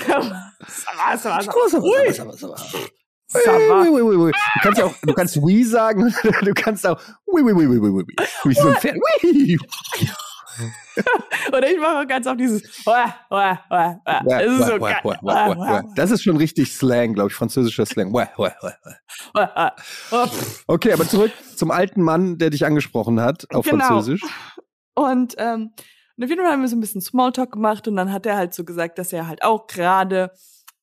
va. 0.00 0.42
Ça 0.66 0.90
va, 0.96 1.16
ça 1.18 1.30
va, 1.30 1.40
ça 1.40 1.50
va. 1.50 1.54
Oh, 1.54 1.68
ça 1.68 1.78
va, 1.78 1.84
Ui, 1.84 2.12
ça 2.14 2.24
va, 2.24 2.32
ça 2.32 2.46
va, 2.48 2.56
ça 2.56 2.78
va. 2.78 3.40
ça 3.42 3.52
va. 3.52 3.80
Oui, 3.82 3.88
oui, 3.90 4.00
oui, 4.02 4.16
oui. 4.16 4.30
Du 4.32 4.60
kannst 4.62 4.78
ja 4.78 4.84
auch, 4.86 4.94
du 5.02 5.14
kannst 5.14 5.36
oui 5.42 5.64
sagen, 5.64 6.12
du 6.42 6.52
kannst 6.54 6.86
auch 6.86 7.00
oui, 7.26 7.42
oui, 7.42 7.52
oui, 7.52 7.66
oui, 7.66 7.78
oui, 7.78 7.88
oui, 7.90 8.04
oui. 8.06 8.14
Wie 8.44 8.54
so 8.54 8.68
ein 8.68 8.74
Pferd. 8.76 8.96
Oui. 9.22 9.58
Oder 11.48 11.70
ich 11.70 11.78
mache 11.78 12.06
ganz 12.06 12.26
oft 12.26 12.38
dieses. 12.38 12.62
Das 15.94 16.10
ist 16.10 16.22
schon 16.22 16.36
richtig 16.36 16.72
Slang, 16.72 17.14
glaube 17.14 17.30
ich, 17.30 17.34
französischer 17.34 17.86
Slang. 17.86 18.12
Oh. 20.12 20.26
Okay, 20.66 20.92
aber 20.92 21.06
zurück 21.08 21.32
zum 21.56 21.70
alten 21.70 22.02
Mann, 22.02 22.38
der 22.38 22.50
dich 22.50 22.64
angesprochen 22.64 23.20
hat 23.20 23.46
auf 23.52 23.64
Genau. 23.64 23.84
Französisch. 23.84 24.22
Und, 24.94 25.34
ähm, 25.38 25.72
und 26.16 26.24
auf 26.24 26.30
jeden 26.30 26.42
Fall 26.42 26.52
haben 26.52 26.62
wir 26.62 26.68
so 26.68 26.76
ein 26.76 26.80
bisschen 26.80 27.00
Smalltalk 27.00 27.52
gemacht 27.52 27.88
und 27.88 27.96
dann 27.96 28.12
hat 28.12 28.26
er 28.26 28.36
halt 28.36 28.54
so 28.54 28.64
gesagt, 28.64 28.98
dass 28.98 29.12
er 29.12 29.26
halt 29.26 29.42
auch 29.42 29.66
gerade 29.66 30.30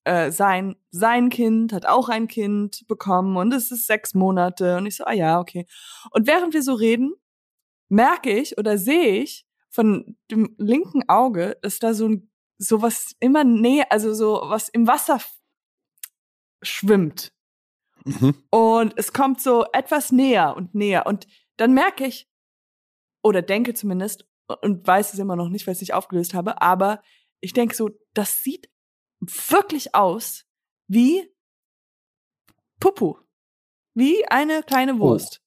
äh, 0.04 0.32
sein 0.32 0.76
sein 0.90 1.30
Kind 1.30 1.74
hat 1.74 1.86
auch 1.86 2.10
ein 2.10 2.28
Kind 2.28 2.86
bekommen 2.88 3.38
und 3.38 3.54
es 3.54 3.72
ist 3.72 3.86
sechs 3.86 4.14
Monate 4.16 4.78
und 4.78 4.88
ich 4.88 4.98
so 4.98 5.06
ah 5.06 5.14
ja 5.14 5.40
okay 5.40 5.68
und 6.10 6.26
während 6.26 6.54
wir 6.56 6.64
so 6.64 6.74
reden 6.74 7.14
merke 7.88 8.32
ich 8.32 8.58
oder 8.58 8.80
sehe 8.80 9.22
ich 9.22 9.46
von 9.72 10.18
dem 10.30 10.56
linken 10.58 11.08
Auge 11.10 11.58
dass 11.62 11.80
da 11.80 11.94
so 11.94 12.08
ein 12.08 12.32
sowas 12.58 13.16
immer 13.20 13.44
näher 13.44 13.92
also 13.92 14.14
so 14.14 14.42
was 14.46 14.70
im 14.70 14.88
Wasser 14.88 15.20
schwimmt 16.62 17.34
Mhm. 18.06 18.36
und 18.50 18.94
es 18.98 19.14
kommt 19.14 19.42
so 19.42 19.66
etwas 19.74 20.12
näher 20.12 20.56
und 20.56 20.74
näher. 20.74 21.06
Und 21.06 21.28
dann 21.58 21.74
merke 21.74 22.06
ich, 22.06 22.30
oder 23.24 23.42
denke 23.42 23.74
zumindest, 23.74 24.28
und 24.62 24.86
weiß 24.86 25.14
es 25.14 25.20
immer 25.20 25.36
noch 25.36 25.50
nicht, 25.50 25.66
weil 25.66 25.74
ich 25.74 25.78
es 25.78 25.82
nicht 25.82 25.94
aufgelöst 25.94 26.34
habe, 26.34 26.62
aber 26.62 27.02
ich 27.40 27.54
denke 27.54 27.76
so, 27.76 27.90
das 28.14 28.44
sieht 28.44 28.70
wirklich 29.20 29.96
aus 29.96 30.46
wie 30.88 31.30
Pupu. 32.80 33.18
Wie 33.94 34.26
eine 34.28 34.64
kleine 34.64 35.00
Wurst. 35.00 35.42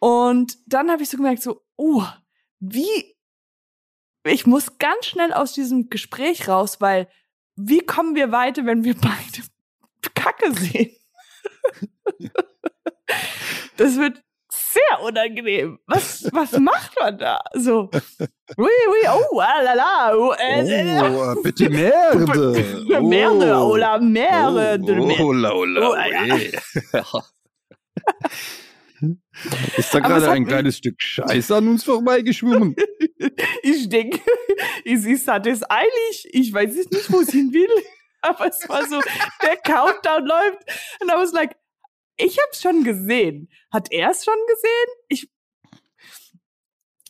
Und 0.00 0.58
dann 0.66 0.90
habe 0.90 1.02
ich 1.02 1.08
so 1.08 1.16
gemerkt, 1.16 1.42
so, 1.42 1.64
oh, 1.76 2.04
wie, 2.62 3.16
ich 4.24 4.46
muss 4.46 4.78
ganz 4.78 5.06
schnell 5.06 5.32
aus 5.32 5.52
diesem 5.52 5.90
Gespräch 5.90 6.48
raus, 6.48 6.80
weil 6.80 7.08
wie 7.56 7.80
kommen 7.80 8.14
wir 8.14 8.30
weiter, 8.30 8.64
wenn 8.66 8.84
wir 8.84 8.94
beide 8.94 9.42
Kacke 10.14 10.54
sehen? 10.54 10.96
das 13.76 13.96
wird 13.96 14.22
sehr 14.48 15.02
unangenehm. 15.02 15.80
Was, 15.86 16.28
was 16.32 16.52
macht 16.52 16.92
man 17.00 17.18
da? 17.18 17.40
So, 17.54 17.90
oui, 18.56 18.70
oui, 18.88 19.08
oh, 19.08 19.40
ah 19.40 19.60
la 19.60 19.74
la, 19.74 20.14
oh, 20.14 20.32
äh, 20.32 20.60
äh, 20.60 21.00
Oh, 21.00 21.42
bitte 21.42 21.68
Merde. 21.68 22.64
Merde, 23.02 23.56
oh 23.56 23.76
la 23.76 23.98
Merde. 23.98 24.78
Oh, 24.88 25.12
oh, 25.18 25.32
la, 25.32 25.52
oh, 25.52 25.64
la, 25.64 25.88
Oh, 25.88 25.96
ja. 25.96 26.34
ui. 26.34 26.52
Ist 29.76 29.92
da 29.94 29.98
es 29.98 30.04
gerade 30.04 30.30
ein 30.30 30.46
kleines 30.46 30.76
Stück 30.78 31.00
Scheiße 31.00 31.56
an 31.56 31.68
uns 31.68 31.84
vorbeigeschwommen? 31.84 32.74
Ich 33.62 33.88
denke, 33.88 34.18
sie 34.84 35.16
hat 35.28 35.46
es 35.46 35.62
eilig. 35.70 36.28
Ich 36.32 36.52
weiß 36.52 36.76
es 36.76 36.90
nicht, 36.90 37.10
wo 37.12 37.22
sie 37.22 37.38
hin 37.38 37.52
will. 37.52 37.68
Aber 38.22 38.48
es 38.48 38.68
war 38.68 38.84
so, 38.86 39.00
der 39.42 39.56
Countdown 39.58 40.26
läuft. 40.26 40.58
Und 41.00 41.08
I 41.08 41.12
was 41.14 41.32
like, 41.32 41.54
ich 42.16 42.36
hab's 42.40 42.60
schon 42.60 42.82
gesehen. 42.82 43.48
Hat 43.72 43.92
er 43.92 44.10
es 44.10 44.24
schon 44.24 44.34
gesehen? 44.48 44.88
Ich. 45.08 45.30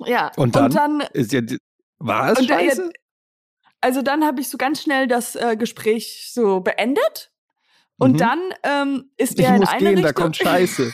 Ja. 0.06 0.30
Und 0.36 0.54
dann? 0.56 0.64
Und 0.66 0.74
dann 0.74 1.00
Ist 1.12 1.32
ja, 1.32 1.40
war 1.98 2.32
es 2.32 2.44
Scheiße? 2.46 2.92
also 3.80 4.02
dann 4.02 4.24
habe 4.24 4.40
ich 4.42 4.48
so 4.50 4.58
ganz 4.58 4.82
schnell 4.82 5.06
das 5.06 5.34
äh, 5.34 5.56
Gespräch 5.56 6.30
so 6.32 6.60
beendet. 6.60 7.30
Und 7.98 8.12
Mhm. 8.12 8.16
dann 8.18 8.40
ähm, 8.64 9.10
ist 9.16 9.38
Ich 9.38 9.44
er 9.46 9.54
in 9.54 9.60
muss 9.60 9.68
eine 9.70 9.78
gehen, 9.78 9.88
Richtung. 9.98 10.04
da 10.04 10.12
kommt 10.12 10.36
Scheiße. 10.36 10.92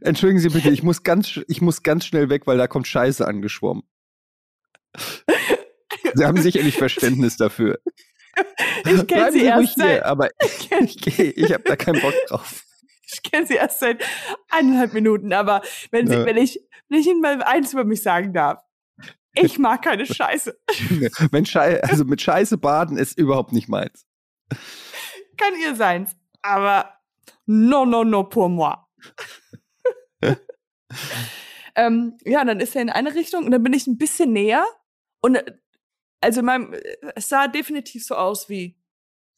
Entschuldigen 0.00 0.40
Sie 0.40 0.48
bitte, 0.50 0.70
ich 0.70 0.82
muss 0.82 1.02
ganz, 1.02 1.40
ich 1.48 1.60
muss 1.60 1.82
ganz 1.82 2.04
schnell 2.04 2.28
weg, 2.28 2.46
weil 2.46 2.58
da 2.58 2.66
kommt 2.66 2.86
Scheiße 2.86 3.26
angeschwommen. 3.26 3.84
Sie 6.14 6.24
haben 6.24 6.40
sicherlich 6.40 6.76
Verständnis 6.76 7.36
dafür. 7.36 7.78
Ich 8.84 9.06
kenne 9.06 9.32
sie, 9.32 9.40
Sie 9.40 9.44
erst 9.46 9.76
seit, 9.76 9.88
hier, 9.90 10.06
aber 10.06 10.28
ich, 10.80 10.98
geh- 11.00 11.30
ich 11.30 11.52
habe 11.52 11.64
da 11.64 11.76
keinen 11.76 12.00
Bock 12.00 12.14
drauf. 12.28 12.64
ich 13.10 13.22
kenn 13.22 13.46
sie 13.46 13.54
erst 13.54 13.80
seit 13.80 14.04
eineinhalb 14.50 14.92
Minuten. 14.92 15.32
Aber 15.32 15.62
wenn, 15.90 16.06
sie, 16.06 16.14
Ja. 16.14 16.24
wenn, 16.26 16.36
ich, 16.36 16.60
wenn 16.88 17.00
ich 17.00 17.06
Ihnen 17.06 17.20
mal 17.20 17.42
eins 17.42 17.72
über 17.72 17.84
mich 17.84 18.02
sagen 18.02 18.32
darf, 18.32 18.60
ich 19.38 19.58
mag 19.58 19.82
keine 19.82 20.06
Scheiße. 20.06 20.58
Wenn 21.30 21.44
Schei 21.44 21.82
also 21.82 22.06
mit 22.06 22.22
Scheiße 22.22 22.56
baden 22.56 22.96
ist 22.96 23.18
überhaupt 23.18 23.52
nicht 23.52 23.68
meins. 23.68 24.06
Kann 25.36 25.52
ihr 25.62 25.74
seins. 25.76 26.16
Aber 26.40 26.94
no, 27.44 27.84
no, 27.84 28.02
no 28.02 28.22
pour 28.24 28.48
moi. 28.48 28.76
ähm, 31.74 32.16
ja, 32.24 32.44
dann 32.44 32.60
ist 32.60 32.74
er 32.76 32.82
in 32.82 32.90
eine 32.90 33.14
Richtung 33.14 33.44
und 33.44 33.50
dann 33.50 33.62
bin 33.62 33.72
ich 33.72 33.86
ein 33.86 33.98
bisschen 33.98 34.32
näher. 34.32 34.64
Und 35.20 35.36
äh, 35.36 35.52
also 36.20 36.40
in 36.40 36.46
meinem, 36.46 36.72
äh, 36.72 36.80
es 37.14 37.28
sah 37.28 37.48
definitiv 37.48 38.04
so 38.04 38.14
aus 38.14 38.48
wie, 38.48 38.76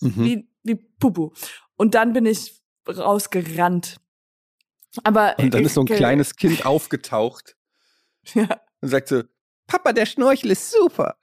Mhm. 0.01 0.25
wie, 0.25 0.49
wie 0.63 0.75
Pupu. 0.77 1.33
Und 1.77 1.95
dann 1.97 2.13
bin 2.13 2.25
ich 2.25 2.63
rausgerannt. 2.89 3.97
Aber 5.03 5.35
Und 5.39 5.53
dann 5.53 5.65
ist 5.65 5.75
so 5.75 5.81
ein 5.83 5.87
kleines 5.87 6.37
Kind 6.37 6.65
aufgetaucht 6.65 7.57
Ja, 8.35 8.61
und 8.81 8.89
sagt 8.89 9.09
so, 9.09 9.25
Papa, 9.67 9.93
der 9.93 10.07
Schnorchel 10.07 10.53
ist 10.53 10.71
super. 10.71 11.17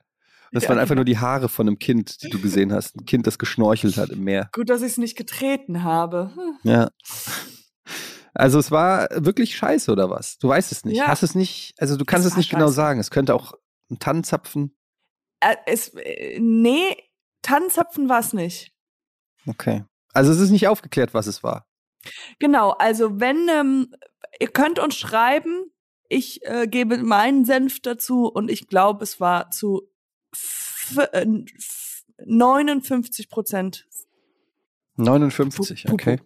Das 0.52 0.64
Ja, 0.64 0.70
waren 0.70 0.80
einfach 0.80 0.90
genau. 0.90 1.00
nur 1.00 1.06
die 1.06 1.18
Haare 1.18 1.48
von 1.50 1.68
einem 1.68 1.80
Kind, 1.80 2.22
die 2.22 2.30
du 2.30 2.40
gesehen 2.42 2.72
hast. 2.74 2.96
Ein 2.98 3.06
Kind, 3.06 3.26
das 3.28 3.40
geschnorchelt 3.40 3.96
hat 3.98 4.10
im 4.10 4.24
Meer. 4.26 4.50
gut, 4.54 4.70
dass 4.70 4.82
ich 4.82 4.92
es 4.92 4.98
nicht 4.98 5.18
getreten 5.18 5.84
habe. 5.84 6.32
Hm. 6.36 6.58
Ja. 6.64 6.90
Also 8.36 8.60
es 8.60 8.70
war 8.70 9.08
wirklich 9.12 9.56
scheiße 9.56 9.92
oder 9.92 10.10
was? 10.10 10.38
Du 10.38 10.50
weißt 10.50 10.72
es 10.72 10.84
nicht. 10.86 10.98
Ja. 10.98 11.08
Hast 11.08 11.24
es 11.24 11.36
nicht, 11.36 11.74
also 11.80 11.96
du 11.98 12.06
kannst 12.06 12.26
Es 12.26 12.34
es 12.34 12.38
nicht 12.38 12.50
genau 12.50 12.66
scheiße. 12.66 12.76
sagen. 12.76 13.00
Es 13.00 13.10
könnte 13.10 13.34
auch 13.34 13.54
ein 13.90 13.98
Tannenzapfen. 14.00 14.78
Äh, 15.40 15.56
es, 15.66 15.90
äh, 15.96 16.38
nee, 16.40 16.98
Tannenzapfen 17.42 18.10
war 18.10 18.20
es 18.20 18.34
nicht. 18.34 18.74
Okay. 19.48 19.84
Also 20.14 20.32
es 20.32 20.40
ist 20.40 20.50
nicht 20.52 20.68
aufgeklärt, 20.68 21.14
was 21.14 21.28
es 21.28 21.44
war. 21.44 21.68
Genau, 22.40 22.72
also 22.72 23.20
wenn, 23.20 23.48
ähm, 23.50 23.94
ihr 24.40 24.48
könnt 24.50 24.80
uns 24.80 24.96
schreiben, 24.96 25.72
ich 26.10 26.46
äh, 26.46 26.68
gebe 26.68 26.98
meinen 26.98 27.46
Senf 27.46 27.80
dazu 27.82 28.28
und 28.28 28.52
ich 28.52 28.68
glaube, 28.68 29.04
es 29.04 29.20
war 29.20 29.50
zu 29.52 29.90
f 30.34 30.98
äh, 31.14 31.26
f 31.58 32.04
59 32.26 33.30
Prozent. 33.30 33.88
59, 34.98 35.86
Pu- 35.86 35.90
Pupu. 35.90 35.94
okay. 35.94 36.20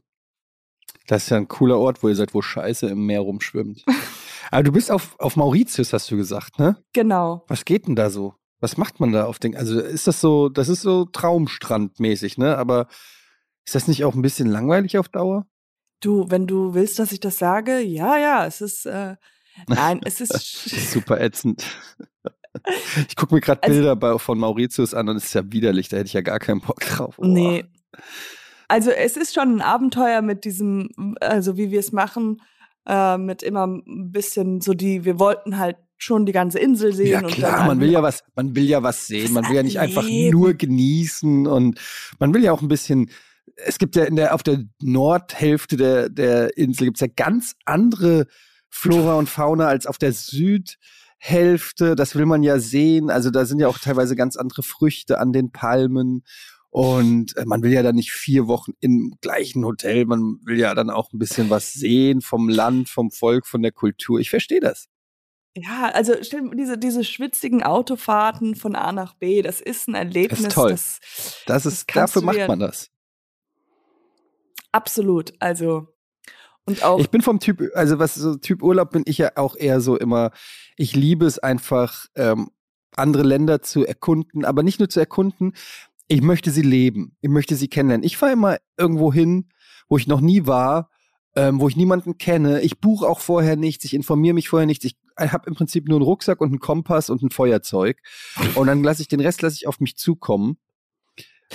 Das 1.10 1.24
ist 1.24 1.30
ja 1.32 1.38
ein 1.38 1.48
cooler 1.48 1.80
Ort, 1.80 2.04
wo 2.04 2.08
ihr 2.08 2.15
seid, 2.15 2.36
wo 2.36 2.41
Scheiße 2.43 2.86
im 2.88 3.08
Meer 3.08 3.22
rumschwimmt. 3.22 3.84
Aber 4.52 4.62
du 4.62 4.72
bist 4.72 4.91
auf, 4.91 5.19
auf 5.19 5.36
Mauritius, 5.36 5.91
hast 5.91 6.10
du 6.12 6.17
gesagt, 6.17 6.60
ne? 6.60 6.78
Genau. 6.93 7.45
Was 7.48 7.65
geht 7.65 7.88
denn 7.88 7.95
da 7.95 8.12
so? 8.12 8.36
Was 8.60 8.78
macht 8.78 9.00
man 9.00 9.12
da 9.12 9.26
auf 9.26 9.39
den, 9.39 9.56
also 9.56 9.80
ist 9.80 10.06
das 10.06 10.22
so, 10.22 10.50
das 10.50 10.69
ist 10.69 10.82
so 10.82 11.06
Traumstrandmäßig, 11.06 12.38
ne? 12.38 12.58
Aber 12.60 12.88
ist 13.65 13.74
das 13.74 13.88
nicht 13.88 14.06
auch 14.06 14.13
ein 14.13 14.22
bisschen 14.22 14.48
langweilig 14.50 15.00
auf 15.00 15.10
Dauer? 15.10 15.48
Du, 16.00 16.30
wenn 16.30 16.45
du 16.45 16.76
willst, 16.76 17.00
dass 17.00 17.12
ich 17.12 17.19
das 17.19 17.39
sage, 17.39 17.80
ja, 17.80 18.17
ja, 18.19 18.45
es 18.45 18.62
ist, 18.62 18.86
äh, 18.86 19.15
nein, 19.67 20.02
es 20.06 20.22
ist, 20.22 20.34
super 20.91 21.19
ätzend. 21.19 21.63
Ich 23.08 23.15
gucke 23.15 23.36
mir 23.36 23.41
gerade 23.41 23.62
Also- 23.63 23.76
Bilder 23.76 23.95
bei, 23.95 24.17
von 24.17 24.38
Mauritius 24.38 24.93
an 24.95 25.08
und 25.08 25.17
es 25.17 25.26
ist 25.26 25.34
ja 25.36 25.43
widerlich, 25.52 25.88
da 25.88 25.98
hätte 25.98 26.08
ich 26.08 26.13
ja 26.13 26.22
gar 26.22 26.39
keinen 26.39 26.62
Bock 26.62 26.80
drauf. 26.80 27.15
Oh. 27.17 27.26
nee. 27.26 27.63
Also 28.69 28.91
es 28.91 29.17
ist 29.17 29.34
schon 29.34 29.55
ein 29.55 29.62
Abenteuer 29.62 30.21
mit 30.21 30.45
diesem, 30.45 31.15
also 31.19 31.58
wie 31.58 31.71
wir 31.71 31.79
es 31.79 31.91
machen, 31.91 32.41
äh, 32.88 33.17
mit 33.17 33.43
immer 33.43 33.65
ein 33.65 34.12
bisschen 34.12 34.62
so 34.62 34.73
die, 34.73 35.03
wir 35.05 35.19
wollten 35.19 35.58
halt 35.58 35.77
schon 35.97 36.25
die 36.25 36.32
ganze 36.32 36.60
Insel 36.60 36.93
sehen. 36.93 37.12
Ja 37.12 37.19
und 37.19 37.32
klar, 37.32 37.65
man 37.65 37.79
will 37.79 37.89
ja 37.89 38.01
was, 38.01 38.23
man 38.36 38.55
will 38.55 38.63
ja 38.63 38.82
was 38.84 39.08
sehen, 39.08 39.34
man 39.34 39.47
will 39.49 39.55
ja 39.55 39.63
nicht 39.63 39.79
einfach 39.79 40.05
nur 40.08 40.53
genießen 40.53 41.45
und 41.47 41.79
man 42.19 42.34
will 42.34 42.43
ja 42.43 42.53
auch 42.53 42.62
ein 42.62 42.67
bisschen. 42.67 43.10
Es 43.55 43.79
gibt 43.79 43.95
ja 43.95 44.05
in 44.05 44.15
der 44.15 44.34
auf 44.36 44.43
der 44.43 44.63
Nordhälfte 44.82 45.75
der 45.75 46.10
der 46.10 46.55
Insel 46.55 46.86
gibt's 46.86 47.01
ja 47.01 47.08
ganz 47.13 47.55
andere 47.65 48.27
Flora 48.69 49.15
und 49.15 49.27
Fauna 49.27 49.67
als 49.67 49.88
auf 49.88 49.97
der 49.97 50.13
Südhälfte. 50.13 51.95
Das 51.95 52.15
will 52.15 52.27
man 52.27 52.43
ja 52.43 52.60
sehen. 52.60 53.10
Also 53.10 53.32
da 53.32 53.45
sind 53.45 53.60
ja 53.60 53.67
auch 53.67 53.79
teilweise 53.79 54.15
ganz 54.15 54.38
andere 54.38 54.63
Früchte 54.63 55.19
an 55.19 55.34
den 55.34 55.51
Palmen. 55.51 56.23
Und 56.71 57.36
äh, 57.36 57.45
man 57.45 57.63
will 57.63 57.71
ja 57.71 57.82
dann 57.82 57.95
nicht 57.95 58.12
vier 58.12 58.47
Wochen 58.47 58.73
im 58.79 59.15
gleichen 59.21 59.65
Hotel, 59.65 60.05
man 60.05 60.39
will 60.43 60.60
ja 60.60 60.75
dann 60.75 60.89
auch 60.89 61.12
ein 61.12 61.19
bisschen 61.19 61.49
was 61.49 61.73
sehen 61.73 62.21
vom 62.21 62.47
Land, 62.47 62.89
vom 62.89 63.10
Volk, 63.10 63.47
von 63.47 63.62
der 63.63 63.71
Kultur. 63.71 64.19
Ich 64.19 64.29
verstehe 64.29 64.60
das. 64.60 64.88
Ja, 65.55 65.89
also 65.93 66.13
diese, 66.53 66.77
diese 66.77 67.03
schwitzigen 67.03 67.63
Autofahrten 67.63 68.55
von 68.55 68.75
A 68.75 68.91
nach 68.91 69.15
B, 69.15 69.41
das 69.41 69.62
ist 69.62 69.88
ein 69.88 69.95
Erlebnis. 69.95 70.53
toll. 70.53 70.71
Das, 70.71 70.99
Das 71.47 71.65
ist, 71.65 71.88
kannst 71.88 72.15
dafür 72.15 72.25
macht 72.25 72.47
man 72.47 72.60
das. 72.60 72.91
absolut. 74.71 75.34
Also, 75.39 75.88
und 76.65 76.84
auch, 76.84 76.99
Ich 76.99 77.10
bin 77.10 77.21
vom 77.21 77.39
Typ, 77.39 77.63
also 77.73 77.97
was 77.97 78.13
so 78.13 78.36
Typ 78.36 78.62
Urlaub 78.62 78.91
bin 78.91 79.03
ich 79.08 79.17
ja 79.17 79.32
auch 79.36 79.55
eher 79.55 79.82
so 79.82 79.97
immer, 79.97 80.32
ich 80.77 80.95
liebe 80.95 81.25
es 81.25 81.39
einfach, 81.39 82.05
ähm, 82.15 82.51
andere 82.95 83.23
Länder 83.23 83.62
zu 83.62 83.86
erkunden, 83.86 84.45
aber 84.45 84.63
nicht 84.63 84.79
nur 84.79 84.89
zu 84.89 84.99
erkunden, 84.99 85.53
ich 86.10 86.22
möchte 86.22 86.50
sie 86.52 86.63
leben, 86.63 87.15
ich 87.22 87.30
möchte 87.30 87.56
sie 87.56 87.67
kennenlernen. 87.67 88.04
Ich 88.04 88.17
fahre 88.17 88.34
immer 88.34 88.58
irgendwo 88.78 89.13
hin, 89.13 89.48
wo 89.88 89.98
ich 89.98 90.08
noch 90.08 90.22
nie 90.22 90.48
war, 90.48 90.89
ähm, 91.36 91.62
wo 91.62 91.69
ich 91.69 91.76
niemanden 91.76 92.17
kenne. 92.17 92.62
Ich 92.62 92.80
buche 92.80 93.08
auch 93.08 93.19
vorher 93.19 93.56
nichts, 93.56 93.86
ich 93.86 93.93
informiere 93.93 94.34
mich 94.34 94.50
vorher 94.50 94.65
nichts. 94.65 94.86
Ich 94.86 94.98
habe 95.17 95.48
im 95.48 95.56
Prinzip 95.56 95.88
nur 95.88 95.98
einen 95.98 96.06
Rucksack 96.06 96.41
und 96.41 96.48
einen 96.48 96.60
Kompass 96.60 97.12
und 97.12 97.22
ein 97.22 97.30
Feuerzeug. 97.30 98.02
Und 98.56 98.67
dann 98.67 98.84
lasse 98.84 99.04
ich 99.04 99.08
den 99.08 99.19
Rest 99.19 99.43
lasse 99.43 99.58
ich 99.58 99.67
auf 99.67 99.80
mich 99.80 99.98
zukommen, 99.98 100.58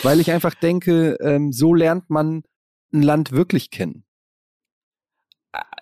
weil 0.03 0.21
ich 0.21 0.31
einfach 0.31 0.55
denke, 0.55 1.19
ähm, 1.21 1.53
so 1.53 1.75
lernt 1.75 2.09
man 2.09 2.45
ein 2.93 3.03
Land 3.03 3.33
wirklich 3.33 3.71
kennen. 3.71 4.05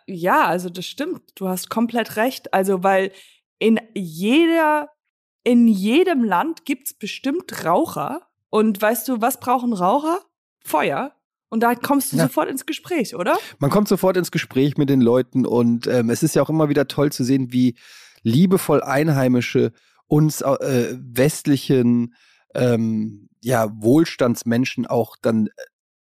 ja, 0.06 0.46
also 0.46 0.70
das 0.70 0.86
stimmt. 0.86 1.22
Du 1.34 1.48
hast 1.48 1.68
komplett 1.68 2.16
recht. 2.16 2.54
Also, 2.54 2.82
weil 2.82 3.12
in 3.58 3.78
jeder, 3.94 4.88
in 5.44 5.68
jedem 5.68 6.24
Land 6.24 6.64
gibt's 6.64 6.94
bestimmt 6.94 7.66
Raucher. 7.66 8.31
Und 8.52 8.82
weißt 8.82 9.08
du, 9.08 9.22
was 9.22 9.40
brauchen 9.40 9.72
Raucher? 9.72 10.20
Feuer. 10.62 11.12
Und 11.48 11.60
da 11.62 11.74
kommst 11.74 12.12
du 12.12 12.16
Ja. 12.18 12.24
sofort 12.24 12.48
ins 12.50 12.66
Gespräch, 12.66 13.14
oder? 13.16 13.38
Man 13.58 13.70
kommt 13.70 13.88
sofort 13.88 14.16
ins 14.18 14.30
Gespräch 14.30 14.76
mit 14.76 14.90
den 14.90 15.00
Leuten 15.00 15.46
und 15.46 15.86
ähm, 15.86 16.10
es 16.10 16.22
ist 16.22 16.34
ja 16.34 16.42
auch 16.42 16.50
immer 16.50 16.68
wieder 16.68 16.86
toll 16.86 17.10
zu 17.10 17.24
sehen, 17.24 17.50
wie 17.50 17.76
liebevoll 18.22 18.82
Einheimische 18.82 19.72
uns 20.06 20.42
äh, 20.42 20.96
westlichen 21.00 22.14
ähm, 22.54 23.28
ja, 23.40 23.70
Wohlstandsmenschen 23.82 24.86
auch 24.86 25.16
dann 25.22 25.46
äh, 25.46 25.50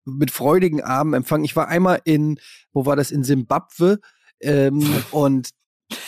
mit 0.03 0.29
freudigen 0.29 0.81
Armen 0.83 1.13
empfangen. 1.13 1.45
Ich 1.45 1.55
war 1.55 1.69
einmal 1.69 2.01
in, 2.03 2.39
wo 2.73 2.85
war 2.85 2.97
das, 2.97 3.09
in 3.11 3.23
Simbabwe 3.23 3.99
ähm, 4.41 4.81
und 5.11 5.49
Z- 5.91 6.05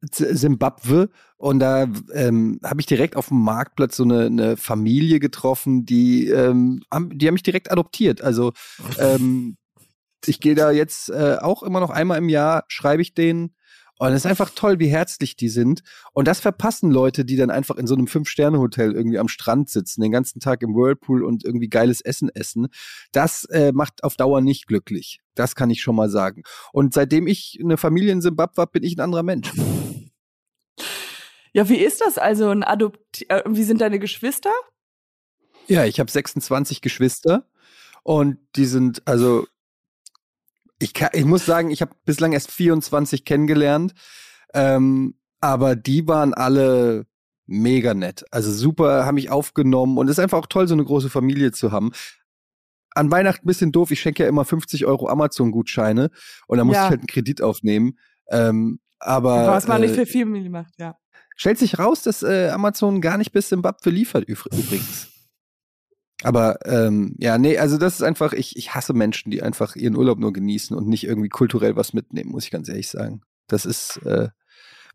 Simbabwe 0.00 1.10
und 1.36 1.58
da 1.58 1.88
ähm, 2.12 2.60
habe 2.64 2.80
ich 2.80 2.86
direkt 2.86 3.16
auf 3.16 3.28
dem 3.28 3.40
Marktplatz 3.40 3.96
so 3.96 4.04
eine, 4.04 4.26
eine 4.26 4.56
Familie 4.56 5.18
getroffen, 5.18 5.84
die 5.84 6.28
ähm, 6.28 6.82
haben, 6.92 7.18
die 7.18 7.26
haben 7.26 7.34
mich 7.34 7.42
direkt 7.42 7.72
adoptiert. 7.72 8.22
Also 8.22 8.52
ähm, 8.98 9.56
ich 10.26 10.40
gehe 10.40 10.54
da 10.54 10.70
jetzt 10.70 11.10
äh, 11.10 11.36
auch 11.40 11.62
immer 11.62 11.80
noch 11.80 11.90
einmal 11.90 12.18
im 12.18 12.28
Jahr, 12.28 12.64
schreibe 12.68 13.02
ich 13.02 13.14
denen. 13.14 13.54
Und 14.00 14.12
es 14.12 14.24
ist 14.24 14.26
einfach 14.26 14.50
toll, 14.54 14.78
wie 14.78 14.86
herzlich 14.86 15.34
die 15.34 15.48
sind. 15.48 15.82
Und 16.12 16.28
das 16.28 16.38
verpassen 16.38 16.90
Leute, 16.92 17.24
die 17.24 17.36
dann 17.36 17.50
einfach 17.50 17.76
in 17.76 17.88
so 17.88 17.96
einem 17.96 18.06
Fünf-Sterne-Hotel 18.06 18.92
irgendwie 18.92 19.18
am 19.18 19.26
Strand 19.26 19.70
sitzen, 19.70 20.02
den 20.02 20.12
ganzen 20.12 20.38
Tag 20.38 20.62
im 20.62 20.74
Whirlpool 20.74 21.24
und 21.24 21.44
irgendwie 21.44 21.68
geiles 21.68 22.00
Essen 22.00 22.28
essen. 22.28 22.68
Das 23.10 23.44
äh, 23.46 23.72
macht 23.72 24.04
auf 24.04 24.14
Dauer 24.14 24.40
nicht 24.40 24.68
glücklich. 24.68 25.20
Das 25.34 25.56
kann 25.56 25.70
ich 25.70 25.82
schon 25.82 25.96
mal 25.96 26.10
sagen. 26.10 26.42
Und 26.72 26.94
seitdem 26.94 27.26
ich 27.26 27.58
eine 27.60 27.76
Familie 27.76 28.12
in 28.12 28.22
Simbabwe 28.22 28.62
habe, 28.62 28.72
bin 28.72 28.84
ich 28.84 28.96
ein 28.96 29.00
anderer 29.00 29.24
Mensch. 29.24 29.52
Ja, 31.58 31.68
wie 31.68 31.78
ist 31.78 32.00
das 32.00 32.18
also 32.18 32.50
ein 32.50 32.62
Adopt 32.62 33.28
äh, 33.28 33.42
wie 33.44 33.64
sind 33.64 33.80
deine 33.80 33.98
Geschwister? 33.98 34.52
Ja, 35.66 35.84
ich 35.86 35.98
habe 35.98 36.08
26 36.08 36.82
Geschwister 36.82 37.48
und 38.04 38.38
die 38.54 38.64
sind, 38.64 39.02
also 39.08 39.44
ich, 40.78 40.94
kann, 40.94 41.08
ich 41.14 41.24
muss 41.24 41.44
sagen, 41.44 41.72
ich 41.72 41.82
habe 41.82 41.96
bislang 42.04 42.32
erst 42.32 42.52
24 42.52 43.24
kennengelernt, 43.24 43.94
ähm, 44.54 45.18
aber 45.40 45.74
die 45.74 46.06
waren 46.06 46.32
alle 46.32 47.06
mega 47.46 47.92
nett. 47.92 48.24
Also 48.30 48.52
super, 48.52 49.04
haben 49.04 49.16
mich 49.16 49.30
aufgenommen 49.30 49.98
und 49.98 50.06
es 50.06 50.12
ist 50.12 50.20
einfach 50.20 50.38
auch 50.38 50.46
toll, 50.46 50.68
so 50.68 50.74
eine 50.74 50.84
große 50.84 51.10
Familie 51.10 51.50
zu 51.50 51.72
haben. 51.72 51.90
An 52.92 53.10
Weihnachten 53.10 53.42
ein 53.42 53.48
bisschen 53.48 53.72
doof, 53.72 53.90
ich 53.90 53.98
schenke 54.00 54.22
ja 54.22 54.28
immer 54.28 54.44
50 54.44 54.86
Euro 54.86 55.08
Amazon-Gutscheine 55.08 56.10
und 56.46 56.58
da 56.58 56.62
muss 56.62 56.76
Ja. 56.76 56.84
ich 56.84 56.90
halt 56.90 57.00
einen 57.00 57.08
Kredit 57.08 57.42
aufnehmen. 57.42 57.98
Ähm, 58.28 58.78
aber 59.00 59.48
Was 59.48 59.66
man 59.66 59.80
nicht 59.80 59.94
äh, 59.94 59.94
für 59.96 60.06
viel 60.06 60.24
macht, 60.24 60.74
ja. 60.78 60.96
Stellt 61.40 61.58
sich 61.58 61.78
raus, 61.78 62.02
dass 62.02 62.24
äh, 62.24 62.48
Amazon 62.48 63.00
gar 63.00 63.16
nicht 63.16 63.30
bis 63.30 63.48
Zimbabwe 63.48 63.90
liefert, 63.90 64.28
übr- 64.28 64.52
übrigens. 64.52 65.06
Aber 66.24 66.58
ähm, 66.66 67.14
ja, 67.18 67.38
nee, 67.38 67.58
also 67.58 67.78
das 67.78 67.94
ist 67.94 68.02
einfach, 68.02 68.32
ich, 68.32 68.56
ich 68.56 68.74
hasse 68.74 68.92
Menschen, 68.92 69.30
die 69.30 69.40
einfach 69.40 69.76
ihren 69.76 69.96
Urlaub 69.96 70.18
nur 70.18 70.32
genießen 70.32 70.76
und 70.76 70.88
nicht 70.88 71.04
irgendwie 71.04 71.28
kulturell 71.28 71.76
was 71.76 71.92
mitnehmen, 71.92 72.32
muss 72.32 72.42
ich 72.44 72.50
ganz 72.50 72.68
ehrlich 72.68 72.88
sagen. 72.88 73.22
Das 73.46 73.66
ist, 73.66 73.98
äh, 73.98 74.30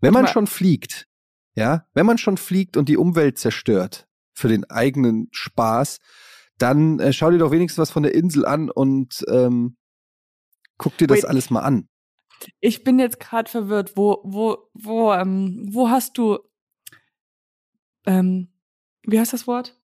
wenn 0.02 0.14
man 0.14 0.28
schon 0.28 0.48
fliegt, 0.48 1.08
ja, 1.56 1.88
wenn 1.94 2.06
man 2.06 2.18
schon 2.18 2.36
fliegt 2.36 2.76
und 2.76 2.90
die 2.90 2.98
Umwelt 2.98 3.38
zerstört 3.38 4.06
für 4.34 4.50
den 4.50 4.70
eigenen 4.70 5.30
Spaß, 5.32 6.00
dann 6.58 7.00
äh, 7.00 7.14
schau 7.14 7.32
dir 7.32 7.38
doch 7.38 7.52
wenigstens 7.52 7.82
was 7.84 7.92
von 7.92 8.04
der 8.04 8.14
Insel 8.14 8.46
an 8.46 8.70
und 8.70 9.24
ähm, 9.30 9.78
guck 10.78 10.98
dir 10.98 11.08
das 11.08 11.20
Wait. 11.20 11.26
alles 11.26 11.50
mal 11.50 11.62
an. 11.62 11.88
Ich 12.60 12.84
bin 12.84 13.00
jetzt 13.00 13.20
gerade 13.20 13.50
verwirrt. 13.50 13.94
Wo, 13.96 14.20
wo, 14.24 14.70
wo, 14.74 15.14
ähm, 15.14 15.66
wo 15.72 15.90
hast 15.90 16.18
du, 16.18 16.40
ähm, 18.06 18.50
wie 19.06 19.20
heißt 19.20 19.34
das 19.34 19.48
Wort? 19.48 19.80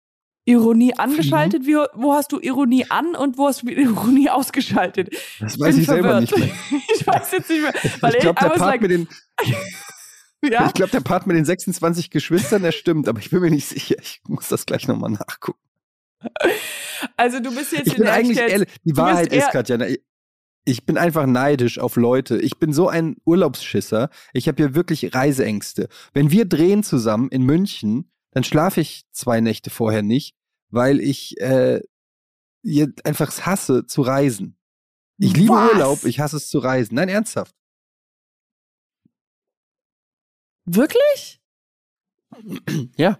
Ironie 0.45 0.93
angeschaltet? 0.95 1.65
Wie, 1.67 1.75
wo 1.75 2.13
hast 2.13 2.31
du 2.31 2.39
Ironie 2.39 2.85
an 2.89 3.15
und 3.15 3.37
wo 3.37 3.47
hast 3.47 3.61
du 3.63 3.69
Ironie 3.69 4.29
ausgeschaltet? 4.29 5.09
Das 5.39 5.59
weiß 5.59 5.71
bin 5.75 5.81
ich 5.81 5.85
selber 5.87 6.09
verwirrt. 6.21 6.37
nicht 6.37 6.71
mehr. 6.71 6.81
ich 6.95 7.05
weiß 7.07 7.31
jetzt 7.33 7.49
nicht 7.49 7.61
mehr. 7.61 7.73
Weil 8.01 8.15
ich 8.15 8.19
glaube, 8.21 8.39
der 8.41 8.47
Part 8.47 8.59
like, 8.59 8.81
mit 8.81 8.91
den, 8.91 9.07
ja? 10.49 10.65
ich 10.67 10.73
glaube, 10.73 10.91
der 10.91 11.01
Part 11.01 11.27
mit 11.27 11.37
den 11.37 11.45
26 11.45 12.09
Geschwistern, 12.09 12.63
der 12.63 12.71
stimmt, 12.71 13.07
aber 13.07 13.19
ich 13.19 13.29
bin 13.29 13.41
mir 13.41 13.51
nicht 13.51 13.67
sicher. 13.67 13.95
Ich 14.01 14.21
muss 14.27 14.47
das 14.47 14.65
gleich 14.65 14.87
nochmal 14.87 15.11
nachgucken. 15.11 15.59
Also 17.15 17.39
du 17.39 17.53
bist 17.55 17.71
jetzt 17.71 17.87
Ich 17.87 17.93
in 17.93 17.97
bin 17.97 18.03
der 18.05 18.13
eigentlich 18.13 18.37
ehrlich, 18.39 18.69
die 18.83 18.97
Wahrheit 18.97 19.27
ist, 19.31 19.43
eher- 19.45 19.51
Katja, 19.51 19.77
ne, 19.77 19.97
ich 20.69 20.85
bin 20.85 20.97
einfach 20.97 21.25
neidisch 21.25 21.79
auf 21.79 21.95
Leute. 21.95 22.39
Ich 22.39 22.59
bin 22.59 22.73
so 22.73 22.87
ein 22.87 23.17
Urlaubsschisser. 23.25 24.09
Ich 24.33 24.47
habe 24.47 24.61
hier 24.61 24.75
wirklich 24.75 25.15
Reiseängste. 25.15 25.89
Wenn 26.13 26.29
wir 26.29 26.45
drehen 26.45 26.83
zusammen 26.83 27.29
in 27.29 27.43
München, 27.43 28.11
dann 28.31 28.43
schlafe 28.43 28.81
ich 28.81 29.05
zwei 29.11 29.41
Nächte 29.41 29.71
vorher 29.71 30.03
nicht, 30.03 30.35
weil 30.69 30.99
ich 30.99 31.39
äh, 31.41 31.81
einfach 33.03 33.29
es 33.29 33.47
hasse 33.47 33.87
zu 33.87 34.03
reisen. 34.03 34.57
Ich 35.17 35.35
liebe 35.35 35.53
Was? 35.53 35.73
Urlaub, 35.73 36.03
ich 36.05 36.19
hasse 36.19 36.37
es 36.37 36.49
zu 36.49 36.59
reisen. 36.59 36.95
Nein, 36.95 37.09
ernsthaft. 37.09 37.55
Wirklich? 40.65 41.41
Ja. 42.95 43.19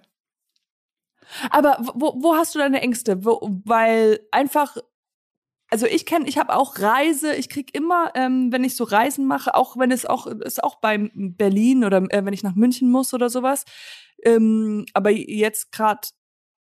Aber 1.49 1.77
wo, 1.95 2.21
wo 2.21 2.35
hast 2.35 2.53
du 2.53 2.59
deine 2.59 2.81
Ängste? 2.81 3.25
Wo, 3.25 3.62
weil 3.65 4.19
einfach, 4.31 4.77
also 5.69 5.86
ich 5.86 6.05
kenne, 6.05 6.27
ich 6.27 6.38
habe 6.38 6.55
auch 6.55 6.79
Reise, 6.79 7.36
ich 7.36 7.49
krieg 7.49 7.75
immer, 7.75 8.12
ähm, 8.15 8.51
wenn 8.51 8.63
ich 8.63 8.75
so 8.75 8.84
Reisen 8.84 9.27
mache, 9.27 9.53
auch 9.55 9.77
wenn 9.77 9.91
es 9.91 10.05
auch, 10.05 10.27
ist 10.27 10.63
auch 10.63 10.75
bei 10.75 11.10
Berlin 11.13 11.86
oder 11.86 11.97
äh, 12.12 12.25
wenn 12.25 12.34
ich 12.34 12.43
nach 12.43 12.55
München 12.55 12.91
muss 12.91 13.13
oder 13.13 13.29
sowas, 13.29 13.65
ähm, 14.23 14.86
aber 14.93 15.12
jetzt 15.12 15.71
gerade 15.71 16.08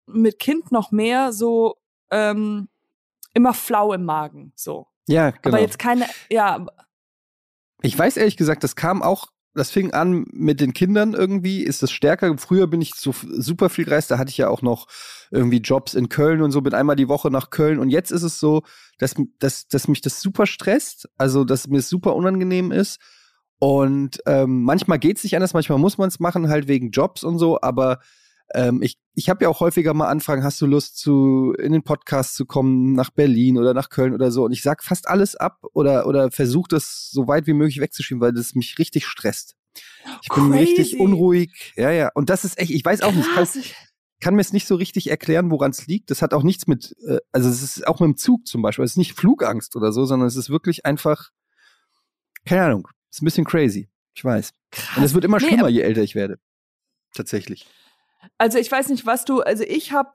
mit 0.06 0.38
Kind 0.38 0.72
noch 0.72 0.90
mehr 0.90 1.32
so 1.32 1.76
ähm, 2.10 2.68
immer 3.34 3.54
flau 3.54 3.92
im 3.92 4.04
Magen, 4.04 4.52
so. 4.54 4.86
Ja, 5.06 5.30
genau. 5.30 5.56
Aber 5.56 5.60
jetzt 5.60 5.78
keine, 5.78 6.06
ja, 6.30 6.66
Ich 7.82 7.98
weiß 7.98 8.16
ehrlich 8.16 8.38
gesagt, 8.38 8.64
das 8.64 8.76
kam 8.76 9.02
auch, 9.02 9.28
das 9.54 9.70
fing 9.70 9.92
an 9.92 10.24
mit 10.32 10.60
den 10.60 10.72
Kindern 10.72 11.14
irgendwie, 11.14 11.62
ist 11.62 11.82
es 11.82 11.90
stärker. 11.90 12.36
Früher 12.38 12.66
bin 12.66 12.80
ich 12.80 12.94
so 12.94 13.14
super 13.22 13.68
viel 13.68 13.84
gereist, 13.84 14.10
da 14.10 14.18
hatte 14.18 14.30
ich 14.30 14.36
ja 14.36 14.48
auch 14.48 14.62
noch 14.62 14.86
irgendwie 15.30 15.58
Jobs 15.58 15.94
in 15.94 16.08
Köln 16.08 16.42
und 16.42 16.50
so, 16.50 16.60
bin 16.60 16.74
einmal 16.74 16.96
die 16.96 17.08
Woche 17.08 17.30
nach 17.30 17.50
Köln 17.50 17.78
und 17.78 17.90
jetzt 17.90 18.10
ist 18.10 18.22
es 18.22 18.40
so, 18.40 18.62
dass, 18.98 19.14
dass, 19.38 19.68
dass 19.68 19.88
mich 19.88 20.00
das 20.00 20.20
super 20.20 20.46
stresst, 20.46 21.08
also 21.16 21.44
dass 21.44 21.68
mir 21.68 21.78
es 21.78 21.88
super 21.88 22.14
unangenehm 22.16 22.72
ist. 22.72 23.00
Und 23.58 24.18
ähm, 24.26 24.62
manchmal 24.62 24.98
geht 24.98 25.16
es 25.16 25.24
nicht 25.24 25.36
anders, 25.36 25.54
manchmal 25.54 25.78
muss 25.78 25.96
man 25.96 26.08
es 26.08 26.20
machen, 26.20 26.48
halt 26.48 26.68
wegen 26.68 26.90
Jobs 26.90 27.22
und 27.24 27.38
so, 27.38 27.60
aber 27.60 28.00
ähm, 28.52 28.82
ich, 28.82 28.98
ich 29.14 29.30
habe 29.30 29.44
ja 29.44 29.48
auch 29.48 29.60
häufiger 29.60 29.94
mal 29.94 30.08
Anfragen, 30.08 30.44
hast 30.44 30.60
du 30.60 30.66
Lust 30.66 30.98
zu 30.98 31.54
in 31.58 31.72
den 31.72 31.82
Podcast 31.82 32.34
zu 32.34 32.44
kommen, 32.46 32.92
nach 32.92 33.10
Berlin 33.10 33.58
oder 33.58 33.74
nach 33.74 33.88
Köln 33.88 34.12
oder 34.12 34.30
so. 34.30 34.44
Und 34.44 34.52
ich 34.52 34.62
sag 34.62 34.82
fast 34.82 35.08
alles 35.08 35.36
ab 35.36 35.62
oder, 35.72 36.06
oder 36.06 36.30
versuche 36.30 36.68
das 36.68 37.10
so 37.10 37.26
weit 37.26 37.46
wie 37.46 37.52
möglich 37.54 37.80
wegzuschieben, 37.80 38.20
weil 38.20 38.32
das 38.32 38.54
mich 38.54 38.78
richtig 38.78 39.06
stresst. 39.06 39.56
Ich 40.22 40.28
bin 40.28 40.50
Crazy. 40.50 40.58
richtig 40.58 41.00
unruhig. 41.00 41.72
Ja, 41.76 41.90
ja. 41.90 42.10
Und 42.14 42.30
das 42.30 42.44
ist 42.44 42.58
echt, 42.58 42.70
ich 42.70 42.84
weiß 42.84 43.00
auch 43.02 43.12
nicht, 43.12 43.26
ich 43.28 43.34
kann, 43.34 43.48
kann 44.20 44.34
mir 44.34 44.40
es 44.42 44.52
nicht 44.52 44.66
so 44.66 44.76
richtig 44.76 45.10
erklären, 45.10 45.50
woran 45.50 45.70
es 45.70 45.86
liegt. 45.86 46.10
Das 46.10 46.22
hat 46.22 46.34
auch 46.34 46.42
nichts 46.42 46.66
mit, 46.66 46.94
äh, 47.08 47.18
also 47.32 47.48
es 47.48 47.62
ist 47.62 47.86
auch 47.86 48.00
mit 48.00 48.08
dem 48.08 48.16
Zug 48.16 48.46
zum 48.46 48.62
Beispiel. 48.62 48.84
Es 48.84 48.92
ist 48.92 48.98
nicht 48.98 49.14
Flugangst 49.14 49.74
oder 49.74 49.92
so, 49.92 50.04
sondern 50.04 50.28
es 50.28 50.36
ist 50.36 50.50
wirklich 50.50 50.84
einfach, 50.86 51.30
keine 52.44 52.64
Ahnung, 52.64 52.88
es 53.10 53.16
ist 53.16 53.22
ein 53.22 53.24
bisschen 53.24 53.44
crazy. 53.44 53.88
Ich 54.14 54.24
weiß. 54.24 54.52
krass. 54.70 54.96
Und 54.96 55.02
es 55.02 55.14
wird 55.14 55.24
immer 55.24 55.38
Nee, 55.40 55.46
schlimmer, 55.48 55.68
je 55.68 55.80
älter 55.80 56.02
ich 56.02 56.14
werde. 56.14 56.38
Tatsächlich. 57.14 57.66
Also 58.38 58.58
ich 58.58 58.70
weiß 58.70 58.88
nicht, 58.88 59.06
was 59.06 59.24
du, 59.24 59.40
also 59.40 59.64
ich 59.64 59.92
habe, 59.92 60.10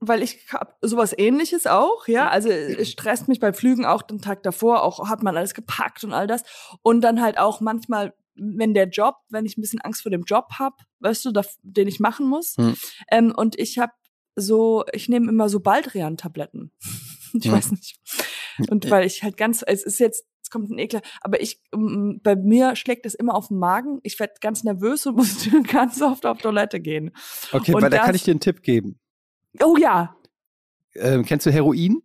weil 0.00 0.22
ich 0.22 0.52
hab 0.52 0.76
sowas 0.82 1.14
ähnliches 1.16 1.66
auch, 1.66 2.06
ja, 2.08 2.28
also 2.28 2.48
es 2.50 2.90
stresst 2.90 3.28
mich 3.28 3.40
bei 3.40 3.52
Flügen 3.52 3.86
auch 3.86 4.02
den 4.02 4.20
Tag 4.20 4.42
davor, 4.42 4.82
auch 4.82 5.08
hat 5.08 5.22
man 5.22 5.36
alles 5.36 5.54
gepackt 5.54 6.04
und 6.04 6.12
all 6.12 6.26
das 6.26 6.42
und 6.82 7.00
dann 7.00 7.22
halt 7.22 7.38
auch 7.38 7.60
manchmal, 7.60 8.14
wenn 8.34 8.74
der 8.74 8.88
Job, 8.88 9.16
wenn 9.30 9.46
ich 9.46 9.56
ein 9.56 9.62
bisschen 9.62 9.80
Angst 9.80 10.02
vor 10.02 10.10
dem 10.10 10.24
Job 10.24 10.46
hab, 10.58 10.74
weißt 11.00 11.24
du, 11.24 11.30
da, 11.32 11.42
den 11.62 11.88
ich 11.88 12.00
machen 12.00 12.26
muss 12.26 12.56
Hm. 12.56 12.76
ähm, 13.10 13.32
und 13.34 13.58
ich 13.58 13.78
habe 13.78 13.92
so, 14.36 14.84
ich 14.92 15.08
nehme 15.08 15.30
immer 15.30 15.48
so 15.48 15.60
Baldrian-Tabletten. 15.60 16.72
ich 17.34 17.44
Hm. 17.46 17.52
weiß 17.52 17.70
nicht. 17.70 17.98
Und 18.68 18.90
weil 18.90 19.06
ich 19.06 19.22
halt 19.22 19.36
ganz, 19.36 19.62
es 19.66 19.84
ist 19.84 19.98
jetzt, 20.00 20.26
es 20.44 20.50
kommt 20.50 20.70
ein 20.70 20.78
Ekler, 20.78 21.00
aber 21.22 21.40
ich, 21.40 21.60
mm, 21.74 22.18
bei 22.22 22.36
mir 22.36 22.76
schlägt 22.76 23.06
es 23.06 23.14
immer 23.14 23.34
auf 23.34 23.48
den 23.48 23.58
Magen. 23.58 23.98
Ich 24.02 24.20
werde 24.20 24.34
ganz 24.40 24.62
nervös 24.62 25.06
und 25.06 25.16
muss 25.16 25.48
ganz 25.72 26.00
oft 26.02 26.24
auf 26.26 26.38
Toilette 26.38 26.80
gehen. 26.80 27.10
Okay, 27.50 27.74
Und 27.74 27.82
weil 27.82 27.90
da 27.90 27.98
kann 27.98 28.08
das- 28.08 28.16
ich 28.16 28.22
dir 28.24 28.32
einen 28.32 28.40
Tipp 28.40 28.62
geben. 28.62 28.98
Oh 29.62 29.76
ja, 29.76 30.16
Ähm, 30.94 31.24
kennst 31.24 31.46
du 31.46 31.50
Heroin? 31.50 32.02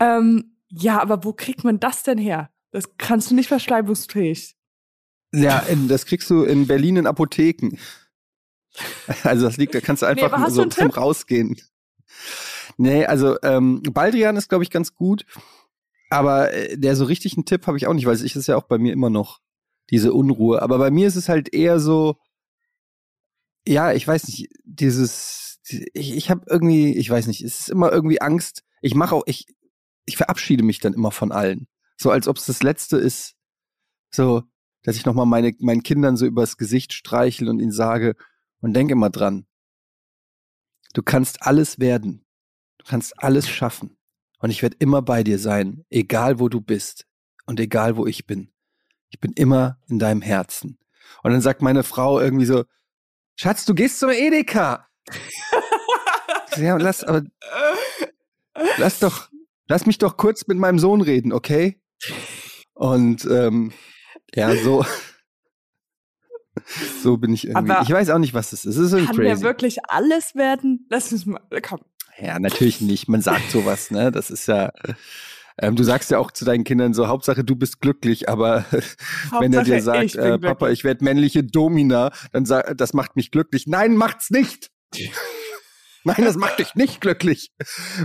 ähm, 0.00 0.56
ja, 0.70 1.00
aber 1.00 1.24
wo 1.24 1.32
kriegt 1.32 1.64
man 1.64 1.80
das 1.80 2.02
denn 2.02 2.18
her? 2.18 2.50
Das 2.70 2.96
kannst 2.98 3.30
du 3.30 3.34
nicht 3.34 3.48
verschleibungsfähig. 3.48 4.54
Ja, 5.34 5.64
das 5.88 6.06
kriegst 6.06 6.28
du 6.30 6.44
in 6.44 6.66
Berlin 6.66 6.96
in 6.96 7.06
Apotheken. 7.06 7.78
Also 9.24 9.46
das 9.46 9.56
liegt, 9.56 9.74
da 9.74 9.80
kannst 9.80 10.02
du 10.02 10.06
einfach 10.06 10.44
du 10.44 10.50
so 10.52 10.64
zum? 10.66 10.90
Rausgehen. 10.90 11.56
Nee, 12.76 13.06
also 13.06 13.36
ähm, 13.42 13.82
Baldrian 13.82 14.36
ist, 14.36 14.48
glaube 14.48 14.62
ich, 14.62 14.70
ganz 14.70 14.94
gut. 14.94 15.24
Aber 16.10 16.52
äh, 16.52 16.78
der 16.78 16.96
so 16.96 17.04
richtig 17.04 17.36
einen 17.36 17.44
Tipp 17.44 17.66
habe 17.66 17.76
ich 17.76 17.86
auch 17.86 17.94
nicht, 17.94 18.06
weil 18.06 18.14
es 18.14 18.22
ist 18.22 18.46
ja 18.46 18.56
auch 18.56 18.64
bei 18.64 18.78
mir 18.78 18.92
immer 18.92 19.10
noch 19.10 19.40
diese 19.90 20.12
Unruhe. 20.12 20.62
Aber 20.62 20.78
bei 20.78 20.90
mir 20.90 21.08
ist 21.08 21.16
es 21.16 21.28
halt 21.28 21.52
eher 21.52 21.80
so, 21.80 22.16
ja, 23.66 23.92
ich 23.92 24.06
weiß 24.06 24.28
nicht, 24.28 24.48
dieses, 24.64 25.60
ich, 25.92 26.16
ich 26.16 26.30
habe 26.30 26.44
irgendwie, 26.48 26.96
ich 26.96 27.10
weiß 27.10 27.26
nicht, 27.26 27.42
es 27.42 27.60
ist 27.60 27.70
immer 27.70 27.92
irgendwie 27.92 28.20
Angst. 28.20 28.64
Ich 28.80 28.94
mache 28.94 29.14
auch, 29.14 29.24
ich, 29.26 29.46
ich 30.06 30.16
verabschiede 30.16 30.62
mich 30.62 30.80
dann 30.80 30.94
immer 30.94 31.10
von 31.10 31.32
allen. 31.32 31.68
So 31.96 32.10
als 32.10 32.28
ob 32.28 32.36
es 32.36 32.46
das 32.46 32.62
Letzte 32.62 32.96
ist. 32.96 33.34
So, 34.10 34.44
dass 34.82 34.96
ich 34.96 35.04
nochmal 35.04 35.26
meine, 35.26 35.54
meinen 35.58 35.82
Kindern 35.82 36.16
so 36.16 36.24
übers 36.24 36.56
Gesicht 36.56 36.94
streichel 36.94 37.48
und 37.48 37.60
ihnen 37.60 37.72
sage 37.72 38.16
und 38.60 38.72
denk 38.74 38.90
immer 38.90 39.10
dran. 39.10 39.46
Du 40.94 41.02
kannst 41.02 41.42
alles 41.42 41.78
werden. 41.78 42.24
Du 42.78 42.86
kannst 42.86 43.22
alles 43.22 43.48
schaffen. 43.48 43.97
Und 44.38 44.50
ich 44.50 44.62
werde 44.62 44.76
immer 44.78 45.02
bei 45.02 45.22
dir 45.24 45.38
sein, 45.38 45.84
egal 45.90 46.38
wo 46.38 46.48
du 46.48 46.60
bist 46.60 47.06
und 47.46 47.58
egal 47.60 47.96
wo 47.96 48.06
ich 48.06 48.26
bin. 48.26 48.52
Ich 49.10 49.20
bin 49.20 49.32
immer 49.32 49.78
in 49.88 49.98
deinem 49.98 50.22
Herzen. 50.22 50.78
Und 51.22 51.32
dann 51.32 51.40
sagt 51.40 51.62
meine 51.62 51.82
Frau 51.82 52.20
irgendwie 52.20 52.44
so, 52.44 52.64
Schatz, 53.36 53.64
du 53.64 53.74
gehst 53.74 53.98
zum 53.98 54.10
Edeka. 54.10 54.86
So, 56.54 56.62
ja, 56.62 56.76
lass, 56.76 57.04
aber 57.04 57.22
lass 58.76 58.98
doch, 58.98 59.28
lass 59.68 59.86
mich 59.86 59.98
doch 59.98 60.16
kurz 60.16 60.46
mit 60.46 60.58
meinem 60.58 60.78
Sohn 60.78 61.00
reden, 61.00 61.32
okay? 61.32 61.80
Und 62.74 63.24
ähm, 63.24 63.72
ja, 64.34 64.54
so, 64.56 64.84
so 67.02 67.16
bin 67.16 67.32
ich 67.32 67.46
irgendwie. 67.46 67.72
Aber 67.72 67.82
ich 67.82 67.90
weiß 67.90 68.10
auch 68.10 68.18
nicht, 68.18 68.34
was 68.34 68.52
es 68.52 68.64
ist. 68.64 68.76
Es 68.76 68.86
ist 68.86 68.92
irgendwie 68.92 69.06
Kann 69.06 69.16
crazy. 69.16 69.40
der 69.40 69.40
wirklich 69.42 69.78
alles 69.88 70.34
werden? 70.34 70.86
Lass 70.90 71.12
uns 71.12 71.26
mal, 71.26 71.40
komm. 71.62 71.80
Ja, 72.20 72.38
natürlich 72.38 72.80
nicht. 72.80 73.08
Man 73.08 73.22
sagt 73.22 73.50
sowas, 73.50 73.90
ne? 73.90 74.10
Das 74.10 74.30
ist 74.30 74.48
ja. 74.48 74.72
Ähm, 75.60 75.74
du 75.74 75.82
sagst 75.82 76.10
ja 76.10 76.18
auch 76.18 76.30
zu 76.30 76.44
deinen 76.44 76.64
Kindern 76.64 76.94
so, 76.94 77.08
Hauptsache 77.08 77.42
du 77.42 77.56
bist 77.56 77.80
glücklich, 77.80 78.28
aber 78.28 78.64
wenn 79.40 79.52
er 79.52 79.64
dir 79.64 79.82
sagt, 79.82 80.04
ich 80.04 80.16
äh, 80.16 80.38
Papa, 80.38 80.70
ich 80.70 80.84
werde 80.84 81.04
männliche 81.04 81.42
Domina, 81.42 82.12
dann 82.32 82.46
sag, 82.46 82.76
das 82.76 82.92
macht 82.92 83.16
mich 83.16 83.30
glücklich. 83.32 83.66
Nein, 83.66 83.96
macht's 83.96 84.30
nicht. 84.30 84.70
Nein, 86.04 86.24
das 86.24 86.36
macht 86.36 86.60
dich 86.60 86.74
nicht 86.74 87.00
glücklich. 87.00 87.50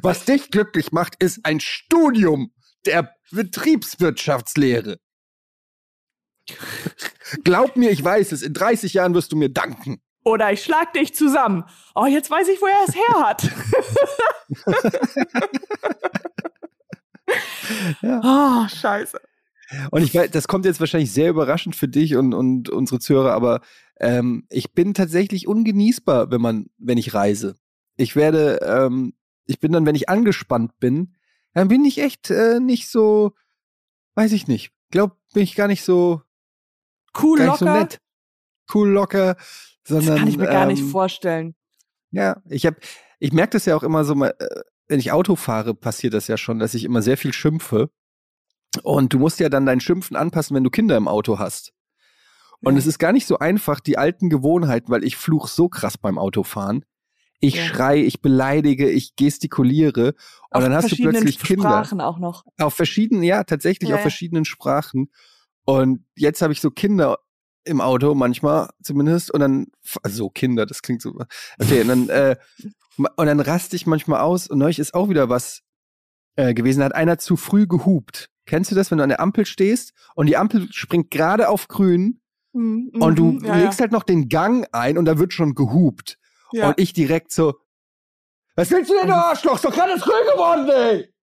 Was 0.02 0.26
dich 0.26 0.50
glücklich 0.50 0.92
macht, 0.92 1.16
ist 1.24 1.42
ein 1.44 1.60
Studium 1.60 2.52
der 2.86 3.14
Betriebswirtschaftslehre. 3.32 4.98
Glaub 7.44 7.78
mir, 7.78 7.92
ich 7.92 8.04
weiß 8.04 8.32
es. 8.32 8.42
In 8.42 8.54
30 8.54 8.94
Jahren 8.94 9.14
wirst 9.14 9.32
du 9.32 9.38
mir 9.38 9.50
danken. 9.50 10.02
Oder 10.24 10.54
ich 10.54 10.64
schlag 10.64 10.94
dich 10.94 11.14
zusammen. 11.14 11.66
Oh, 11.96 12.06
jetzt 12.06 12.32
weiß 12.32 12.48
ich, 12.48 12.62
wo 12.62 12.68
er 12.68 12.86
es 12.88 12.96
her 12.96 13.28
hat. 13.28 13.50
Ja. 18.02 18.22
Oh, 18.24 18.68
scheiße. 18.68 19.20
Und 19.92 20.04
ich 20.04 20.14
weiß, 20.14 20.30
das 20.32 20.48
kommt 20.48 20.66
jetzt 20.66 20.80
wahrscheinlich 20.80 21.12
sehr 21.12 21.30
überraschend 21.30 21.76
für 21.76 21.88
dich 21.88 22.16
und, 22.16 22.34
und 22.34 22.70
unsere 22.70 23.00
Zuhörer, 23.00 23.34
aber 23.34 23.62
ähm, 24.00 24.46
ich 24.50 24.74
bin 24.74 24.94
tatsächlich 24.94 25.48
ungenießbar, 25.48 26.30
wenn 26.30 26.42
man, 26.42 26.68
wenn 26.78 26.98
ich 26.98 27.14
reise. 27.14 27.56
Ich 27.96 28.16
werde, 28.16 28.60
ähm, 28.62 29.14
ich 29.46 29.60
bin 29.60 29.72
dann, 29.72 29.86
wenn 29.86 29.96
ich 29.96 30.10
angespannt 30.10 30.80
bin, 30.80 31.16
dann 31.54 31.70
bin 31.70 31.86
ich 31.86 32.00
echt 32.00 32.30
äh, 32.30 32.60
nicht 32.60 32.90
so, 32.90 33.34
weiß 34.16 34.32
ich 34.34 34.48
nicht. 34.48 34.72
Glaub, 34.92 35.18
bin 35.34 35.44
ich 35.44 35.56
gar 35.56 35.68
nicht 35.68 35.84
so, 35.84 36.22
Cool, 37.20 37.40
so 37.40 37.46
locker. 37.46 37.80
nett. 37.80 38.00
oldschool 38.68 38.90
locker, 38.90 39.36
sondern. 39.84 40.08
Das 40.08 40.20
kann 40.20 40.28
ich 40.28 40.38
mir 40.38 40.46
ähm, 40.46 40.52
gar 40.52 40.66
nicht 40.66 40.82
ähm, 40.82 40.90
vorstellen. 40.90 41.56
Ja, 42.12 42.42
ich 42.50 42.66
habe, 42.66 42.78
ich 43.20 43.34
merke 43.34 43.52
das 43.52 43.66
ja 43.66 43.76
auch 43.76 43.84
immer 43.84 44.06
so, 44.06 44.14
äh, 44.24 44.34
wenn 44.88 45.00
ich 45.00 45.12
Auto 45.12 45.36
fahre, 45.36 45.74
passiert 45.74 46.14
das 46.14 46.28
ja 46.28 46.38
schon, 46.38 46.60
dass 46.60 46.74
ich 46.74 46.84
immer 46.84 47.02
sehr 47.02 47.18
viel 47.18 47.34
schimpfe. 47.34 47.90
Und 48.82 49.14
du 49.14 49.20
musst 49.20 49.40
ja 49.40 49.50
dann 49.50 49.66
dein 49.66 49.80
Schimpfen 49.80 50.16
anpassen, 50.16 50.56
wenn 50.56 50.64
du 50.64 50.70
Kinder 50.70 50.98
im 50.98 51.08
Auto 51.08 51.40
hast. 51.40 51.74
Und 52.62 52.74
ja. 52.74 52.80
es 52.80 52.88
ist 52.88 52.98
gar 52.98 53.12
nicht 53.12 53.28
so 53.28 53.40
einfach, 53.40 53.80
die 53.80 53.98
alten 53.98 54.30
Gewohnheiten, 54.30 54.92
weil 54.92 55.04
ich 55.04 55.18
fluch 55.18 55.48
so 55.48 55.70
krass 55.70 55.98
beim 55.98 56.18
Autofahren. 56.18 56.86
Ich 57.40 57.56
ja. 57.56 57.66
schrei, 57.66 57.98
ich 57.98 58.22
beleidige, 58.22 58.90
ich 58.90 59.16
gestikuliere. 59.16 60.08
Und 60.08 60.16
auf 60.52 60.64
dann 60.64 60.74
hast 60.74 60.92
du 60.92 60.96
plötzlich 60.96 61.40
Kinder. 61.40 61.64
Sprachen 61.64 62.00
auch 62.00 62.20
noch. 62.20 62.46
Auf 62.58 62.74
verschiedenen, 62.74 63.22
ja, 63.22 63.44
tatsächlich 63.44 63.90
ja. 63.90 63.98
auf 63.98 64.02
verschiedenen 64.02 64.46
Sprachen. 64.46 65.12
Und 65.66 66.06
jetzt 66.16 66.42
habe 66.42 66.54
ich 66.54 66.62
so 66.62 66.72
Kinder 66.72 67.20
im 67.66 67.82
Auto 67.82 68.14
manchmal 68.16 68.70
zumindest 68.82 69.32
und 69.32 69.40
dann 69.40 69.68
also 70.02 70.30
Kinder, 70.30 70.66
das 70.66 70.82
klingt 70.82 71.02
so 71.02 71.16
okay 71.60 71.82
und 71.82 71.88
dann 71.88 72.10
äh, 72.10 72.36
und 72.98 73.26
dann 73.26 73.40
raste 73.40 73.76
ich 73.76 73.88
manchmal 73.88 74.22
aus 74.22 74.48
und 74.48 74.60
neulich 74.60 74.80
ist 74.80 74.94
auch 74.94 75.10
wieder 75.10 75.30
was 75.30 75.62
äh, 76.36 76.54
gewesen, 76.54 76.80
da 76.80 76.86
hat 76.86 76.96
einer 76.96 77.18
zu 77.18 77.38
früh 77.38 77.68
gehupt. 77.68 78.30
Kennst 78.46 78.72
du 78.72 78.76
das, 78.76 78.92
wenn 78.92 78.98
du 78.98 79.04
an 79.04 79.10
der 79.10 79.20
Ampel 79.20 79.46
stehst 79.46 79.94
und 80.16 80.28
die 80.28 80.38
Ampel 80.38 80.68
springt 80.72 81.12
gerade 81.12 81.50
auf 81.50 81.68
grün 81.68 82.22
mhm, 82.54 82.92
und 83.00 83.18
du 83.18 83.34
mhm, 83.34 83.46
ja, 83.46 83.56
legst 83.56 83.80
ja. 83.80 83.84
halt 83.84 83.92
noch 83.92 84.04
den 84.04 84.30
Gang 84.30 84.68
ein 84.72 84.98
und 84.98 85.06
da 85.06 85.18
wird 85.18 85.34
schon 85.34 85.56
gehupt. 85.56 86.18
Ja. 86.52 86.70
Und 86.70 86.80
ich 86.80 86.94
direkt 86.94 87.32
so 87.32 87.56
Was 88.56 88.70
willst 88.70 88.92
du 88.92 88.96
denn, 88.96 89.08
du 89.08 89.16
Arschloch? 89.16 89.56
Ist 89.56 89.66
doch 89.66 89.74
gerade 89.74 89.98
früh 90.00 90.12
geworden, 90.32 90.70
ey! 90.70 91.14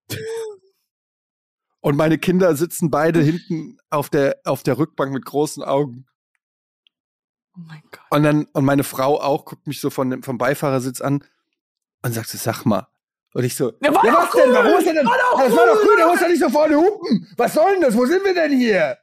Und 1.82 1.96
meine 1.96 2.18
Kinder 2.18 2.54
sitzen 2.56 2.90
beide 2.90 3.20
hinten 3.20 3.78
auf 3.88 4.10
der, 4.10 4.36
auf 4.44 4.62
der 4.62 4.78
Rückbank 4.78 5.12
mit 5.12 5.24
großen 5.24 5.62
Augen. 5.62 6.06
Oh 7.60 7.66
mein 7.66 7.82
Gott. 7.90 8.00
Und 8.10 8.22
dann, 8.22 8.44
und 8.52 8.64
meine 8.64 8.84
Frau 8.84 9.20
auch, 9.20 9.44
guckt 9.44 9.66
mich 9.66 9.80
so 9.80 9.90
von, 9.90 10.22
vom 10.22 10.38
Beifahrersitz 10.38 11.00
an 11.00 11.24
und 12.02 12.12
sagt 12.12 12.28
so, 12.28 12.38
sag 12.38 12.64
mal. 12.64 12.88
Und 13.32 13.44
ich 13.44 13.54
so, 13.54 13.72
ja, 13.80 13.92
ja 13.92 13.92
was 13.92 14.30
denn? 14.32 14.52
Warum 14.52 14.78
ist 14.78 14.86
denn? 14.86 14.96
War 14.96 15.18
doch 15.18 15.38
das 15.38 15.56
war 15.56 15.66
doch 15.66 15.80
grün, 15.80 15.96
der 15.98 16.06
muss 16.06 16.20
doch 16.20 16.28
nicht 16.28 16.40
so 16.40 16.48
vorne 16.48 16.76
hupen. 16.76 17.32
Was 17.36 17.54
soll 17.54 17.72
denn 17.72 17.82
das? 17.82 17.96
Wo 17.96 18.04
sind 18.06 18.24
wir 18.24 18.34
denn 18.34 18.52
hier? 18.52 18.98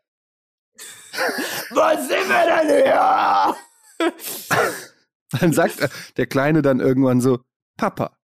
Wo 1.70 2.02
sind 2.02 2.28
wir 2.28 2.63
denn 2.63 2.84
hier? 2.84 3.56
dann 5.39 5.54
sagt 5.54 5.89
der 6.17 6.28
Kleine 6.28 6.62
dann 6.62 6.80
irgendwann 6.80 7.22
so, 7.22 7.39
Papa, 7.78 8.17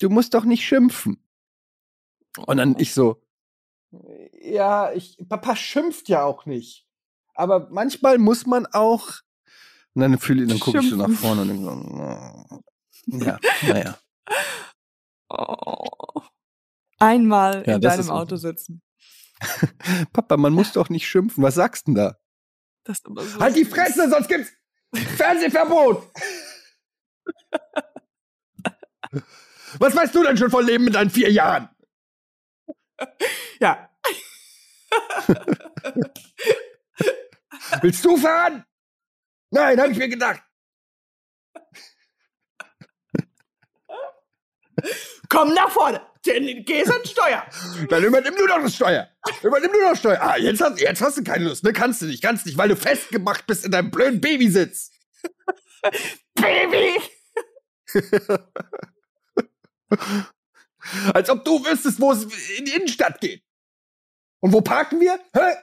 du 0.00 0.08
musst 0.08 0.34
doch 0.34 0.44
nicht 0.44 0.66
schimpfen. 0.66 1.22
Und 2.46 2.56
dann 2.56 2.76
ich 2.78 2.94
so, 2.94 3.22
ja, 4.40 4.92
ich, 4.92 5.18
Papa 5.28 5.56
schimpft 5.56 6.08
ja 6.08 6.24
auch 6.24 6.46
nicht. 6.46 6.86
Aber 7.34 7.68
manchmal 7.70 8.18
muss 8.18 8.46
man 8.46 8.66
auch 8.66 9.20
und 9.98 10.02
dann 10.02 10.18
fühle 10.20 10.46
dann 10.46 10.60
gucke 10.60 10.78
ich 10.78 10.90
so 10.90 10.96
nach 10.96 11.10
vorne 11.10 11.42
und 11.42 11.48
denke 11.48 11.64
so, 11.64 11.70
oh. 11.72 12.60
ja, 13.18 13.36
naja. 13.66 13.98
Oh. 15.28 16.22
Einmal 17.00 17.64
ja, 17.66 17.74
in 17.74 17.80
deinem 17.80 18.08
Auto 18.08 18.36
sitzen. 18.36 18.80
Papa, 20.12 20.36
man 20.36 20.52
muss 20.52 20.70
doch 20.70 20.88
nicht 20.88 21.08
schimpfen. 21.08 21.42
Was 21.42 21.56
sagst 21.56 21.88
du 21.88 21.94
denn 21.94 21.96
da? 21.96 22.16
So 22.86 23.40
halt 23.40 23.56
die 23.56 23.64
Fresse, 23.64 24.08
sonst 24.08 24.28
gibt's 24.28 24.52
Fernsehverbot. 25.16 26.12
Was 29.80 29.96
weißt 29.96 30.14
du 30.14 30.22
denn 30.22 30.36
schon 30.36 30.52
von 30.52 30.64
Leben 30.64 30.84
mit 30.84 30.94
deinen 30.94 31.10
vier 31.10 31.32
Jahren? 31.32 31.70
Ja. 33.58 33.90
Willst 37.82 38.04
du 38.04 38.16
fahren? 38.16 38.64
Nein, 39.50 39.80
habe 39.80 39.92
ich 39.92 39.98
mir 39.98 40.08
gedacht. 40.08 40.42
Komm 45.28 45.54
nach 45.54 45.70
vorne. 45.70 46.00
Gehst 46.22 46.90
an 46.92 47.04
Steuer. 47.04 47.46
Dann 47.88 48.04
übernimm 48.04 48.34
du 48.36 48.46
doch 48.46 48.60
das 48.60 48.74
Steuer. 48.74 49.08
Übernimm 49.42 49.72
du 49.72 49.80
doch 49.80 49.96
Steuer. 49.96 50.20
Ah, 50.20 50.36
jetzt 50.36 50.60
hast, 50.60 50.80
jetzt 50.80 51.00
hast 51.00 51.16
du 51.16 51.24
keine 51.24 51.44
Lust, 51.44 51.64
ne? 51.64 51.72
Kannst 51.72 52.02
du 52.02 52.06
nicht, 52.06 52.22
kannst 52.22 52.44
nicht, 52.46 52.58
weil 52.58 52.68
du 52.68 52.76
festgemacht 52.76 53.46
bist 53.46 53.64
in 53.64 53.70
deinem 53.70 53.90
blöden 53.90 54.20
Babysitz. 54.20 54.90
Baby! 56.34 57.00
Als 61.14 61.30
ob 61.30 61.44
du 61.44 61.64
wüsstest, 61.64 62.00
wo 62.00 62.12
es 62.12 62.24
in 62.58 62.64
die 62.66 62.72
Innenstadt 62.72 63.20
geht. 63.20 63.42
Und 64.40 64.52
wo 64.52 64.60
parken 64.60 65.00
wir? 65.00 65.18
Hä? 65.34 65.56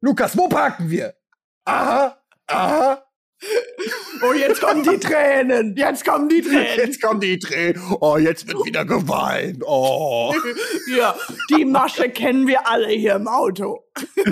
Lukas, 0.00 0.36
wo 0.36 0.48
parken 0.48 0.90
wir? 0.90 1.16
Aha. 1.64 2.23
Aha. 2.46 3.02
Oh, 4.22 4.32
jetzt 4.32 4.60
kommen 4.60 4.82
die 4.82 4.98
Tränen. 4.98 5.76
Jetzt 5.76 6.04
kommen 6.04 6.28
die 6.28 6.40
Tränen. 6.40 6.76
Jetzt 6.76 7.02
kommen 7.02 7.20
die 7.20 7.38
Tränen. 7.38 7.82
Oh, 8.00 8.16
jetzt 8.16 8.46
wird 8.48 8.64
wieder 8.64 8.84
geweint. 8.84 9.62
Oh. 9.66 10.34
Ja, 10.96 11.16
die 11.50 11.64
Masche 11.64 12.10
kennen 12.10 12.46
wir 12.46 12.68
alle 12.68 12.88
hier 12.88 13.14
im 13.14 13.26
Auto. 13.26 13.84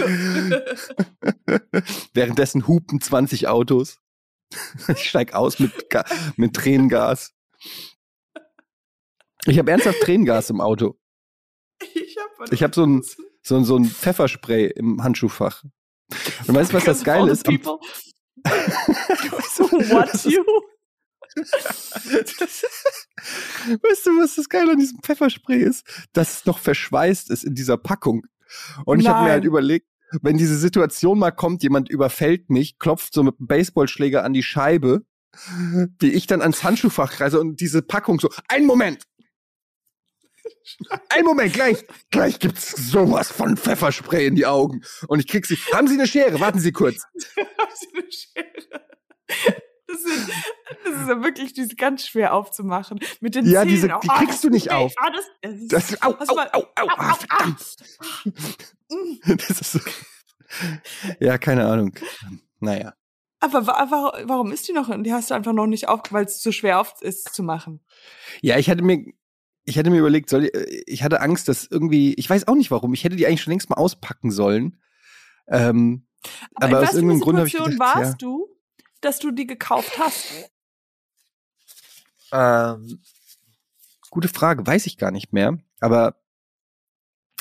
Währenddessen 2.15 2.67
hupen 2.69 3.01
20 3.01 3.49
Autos. 3.49 3.99
Ich 4.89 5.09
steig 5.09 5.35
aus 5.35 5.59
mit, 5.59 5.73
mit 6.37 6.55
Tränengas. 6.55 7.33
Ich 9.47 9.59
habe 9.59 9.71
ernsthaft 9.71 10.01
Tränengas 10.03 10.51
im 10.51 10.61
Auto. 10.61 10.99
Ich 11.95 12.17
habe 12.19 12.57
hab 12.57 12.75
so 12.75 12.85
ein, 12.85 13.03
so, 13.43 13.63
so 13.65 13.77
ein 13.77 13.87
Pfefferspray 13.87 14.67
im 14.67 15.03
Handschuhfach. 15.03 15.65
Und 16.47 16.55
weißt 16.55 16.73
du, 16.73 16.77
was 16.77 16.85
das 16.85 17.05
Geile 17.05 17.31
ist? 17.31 17.45
People 17.45 17.79
so, 18.45 19.65
what 19.91 20.25
you? 20.25 20.45
weißt 23.83 24.07
du, 24.07 24.11
was 24.21 24.35
das 24.35 24.49
Geile 24.49 24.73
an 24.73 24.79
diesem 24.79 24.99
Pfefferspray 25.03 25.63
ist? 25.63 25.85
Dass 26.13 26.39
es 26.39 26.47
noch 26.47 26.59
verschweißt 26.59 27.31
ist 27.31 27.45
in 27.45 27.55
dieser 27.55 27.79
Packung. 27.79 28.27
Und 28.85 29.01
ich 29.01 29.09
habe 29.09 29.25
mir 29.25 29.31
halt 29.31 29.45
überlegt, 29.45 29.87
wenn 30.21 30.37
diese 30.37 30.59
Situation 30.59 31.19
mal 31.19 31.31
kommt, 31.31 31.63
jemand 31.63 31.89
überfällt 31.89 32.51
mich, 32.51 32.79
klopft 32.79 33.15
so 33.15 33.23
mit 33.23 33.39
einem 33.39 33.47
Baseballschläger 33.47 34.25
an 34.25 34.35
die 34.35 34.43
Scheibe, 34.43 35.07
wie 35.99 36.13
ich 36.13 36.27
dann 36.27 36.43
ans 36.43 36.63
Handschuhfach 36.63 37.13
kreise 37.13 37.41
und 37.41 37.61
diese 37.61 37.81
Packung 37.81 38.21
so, 38.21 38.29
einen 38.49 38.67
Moment, 38.67 39.05
ein 41.09 41.25
Moment, 41.25 41.53
gleich, 41.53 41.85
gleich 42.11 42.39
gibt's 42.39 42.71
sowas 42.91 43.31
von 43.31 43.57
Pfefferspray 43.57 44.27
in 44.27 44.35
die 44.35 44.47
Augen. 44.47 44.83
Und 45.09 45.21
ich 45.21 45.29
krieg 45.29 45.47
sie. 45.47 45.57
Haben 45.73 45.89
Sie 45.89 45.95
eine 45.95 46.07
Schere? 46.07 46.41
Warten 46.41 46.59
Sie 46.59 46.73
kurz. 46.73 47.03
Haben 47.37 47.71
Sie 47.75 47.99
eine 47.99 48.13
Schere? 48.13 48.87
Das, 49.87 50.03
sind, 50.03 50.29
das 50.85 51.03
ist 51.03 51.09
ja 51.09 51.23
wirklich 51.23 51.53
diese 51.53 51.77
ganz 51.77 52.07
schwer 52.07 52.35
aufzumachen. 52.35 53.01
Mit 53.21 53.35
den 53.35 53.45
ja, 53.45 53.61
Zähnen. 53.61 53.69
diese, 53.69 53.89
die 53.89 54.09
oh, 54.09 54.15
kriegst 54.15 54.43
du 54.43 54.49
nicht 54.49 54.67
nee. 54.67 54.73
auf. 54.73 54.93
Ah, 54.97 55.11
das, 55.11 55.25
das, 55.69 55.87
das, 55.89 56.03
au, 56.03 56.13
au, 56.13 56.39
au, 56.39 56.67
au, 56.77 56.89
au, 56.89 57.15
verdammt. 57.15 57.77
Das 59.49 59.51
ist 59.51 59.73
so. 59.73 59.81
Ja, 61.19 61.39
keine 61.39 61.67
Ahnung. 61.67 61.95
Naja. 62.61 62.95
Aber 63.41 63.67
warum 63.67 64.53
ist 64.53 64.69
die 64.69 64.73
noch? 64.73 64.89
Die 65.03 65.13
hast 65.13 65.31
du 65.31 65.35
einfach 65.35 65.53
noch 65.53 65.67
nicht 65.67 65.89
auf, 65.89 66.01
weil 66.11 66.27
es 66.27 66.41
zu 66.41 66.53
schwer 66.53 66.79
auf 66.79 67.01
ist 67.01 67.35
zu 67.35 67.43
machen. 67.43 67.81
Ja, 68.41 68.57
ich 68.59 68.71
hatte 68.71 68.85
mir 68.85 69.13
ich 69.65 69.77
hätte 69.77 69.91
mir 69.91 69.99
überlegt, 69.99 70.29
soll 70.29 70.45
ich, 70.45 70.55
äh, 70.55 70.83
ich 70.87 71.03
hatte 71.03 71.21
Angst, 71.21 71.49
dass 71.49 71.67
irgendwie, 71.67 72.15
ich 72.15 72.29
weiß 72.29 72.49
auch 72.49 72.55
nicht 72.55 72.71
warum, 72.71 72.95
ich 72.95 73.05
hätte 73.05 73.17
die 73.17 73.27
eigentlich 73.27 73.43
schon 73.43 73.53
längst 73.53 73.71
mal 73.71 73.77
auspacken 73.77 74.31
sollen. 74.31 74.81
Ähm, 75.49 76.07
aber, 76.55 76.79
aber 76.79 76.89
aus 76.89 76.95
irgendeinem 76.95 77.21
Grund 77.21 77.39
habe 77.39 77.49
ich 77.49 77.55
gedacht, 77.55 77.79
warst 77.79 78.13
ja. 78.13 78.19
du, 78.19 78.49
dass 79.01 79.19
du 79.19 79.31
die 79.31 79.47
gekauft 79.47 79.99
hast? 79.99 80.51
Ähm, 82.33 83.01
gute 84.11 84.29
Frage, 84.29 84.67
weiß 84.67 84.87
ich 84.87 84.97
gar 84.97 85.11
nicht 85.11 85.33
mehr. 85.33 85.59
Aber 85.81 86.17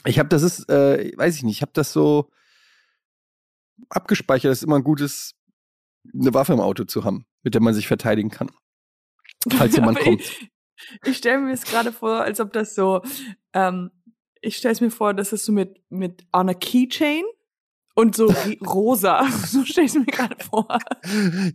ich 0.05 0.19
habe, 0.19 0.29
das 0.29 0.41
ist, 0.41 0.69
äh, 0.69 1.12
weiß 1.15 1.36
ich 1.36 1.43
nicht, 1.43 1.57
ich 1.57 1.62
habe 1.62 1.71
das 1.73 1.93
so 1.93 2.32
abgespeichert, 3.89 4.51
dass 4.51 4.63
immer 4.63 4.78
ein 4.78 4.84
gutes, 4.84 5.36
eine 6.13 6.34
Waffe 6.34 6.53
im 6.53 6.59
Auto 6.59 6.84
zu 6.86 7.03
haben, 7.03 7.26
mit 7.43 7.53
der 7.53 7.61
man 7.61 7.74
sich 7.74 7.88
verteidigen 7.88 8.30
kann. 8.30 8.49
Falls 9.49 9.76
jemand 9.76 9.99
kommt. 10.03 10.22
Ich 10.22 10.51
stelle 11.11 11.39
mir 11.39 11.53
es 11.53 11.63
gerade 11.63 11.91
vor, 11.91 12.21
als 12.21 12.39
ob 12.39 12.53
das 12.53 12.75
so, 12.75 13.01
ähm, 13.53 13.91
ich 14.41 14.57
stelle 14.57 14.73
es 14.73 14.82
mir 14.82 14.91
vor, 14.91 15.13
dass 15.13 15.32
es 15.32 15.45
so 15.45 15.51
mit, 15.51 15.82
mit 15.89 16.23
einer 16.32 16.55
Keychain 16.55 17.23
und 17.95 18.15
so 18.15 18.27
rosa. 18.65 19.27
So 19.45 19.65
stelle 19.65 19.86
ich 19.86 19.95
es 19.95 19.99
mir 19.99 20.05
gerade 20.05 20.36
vor. 20.43 20.67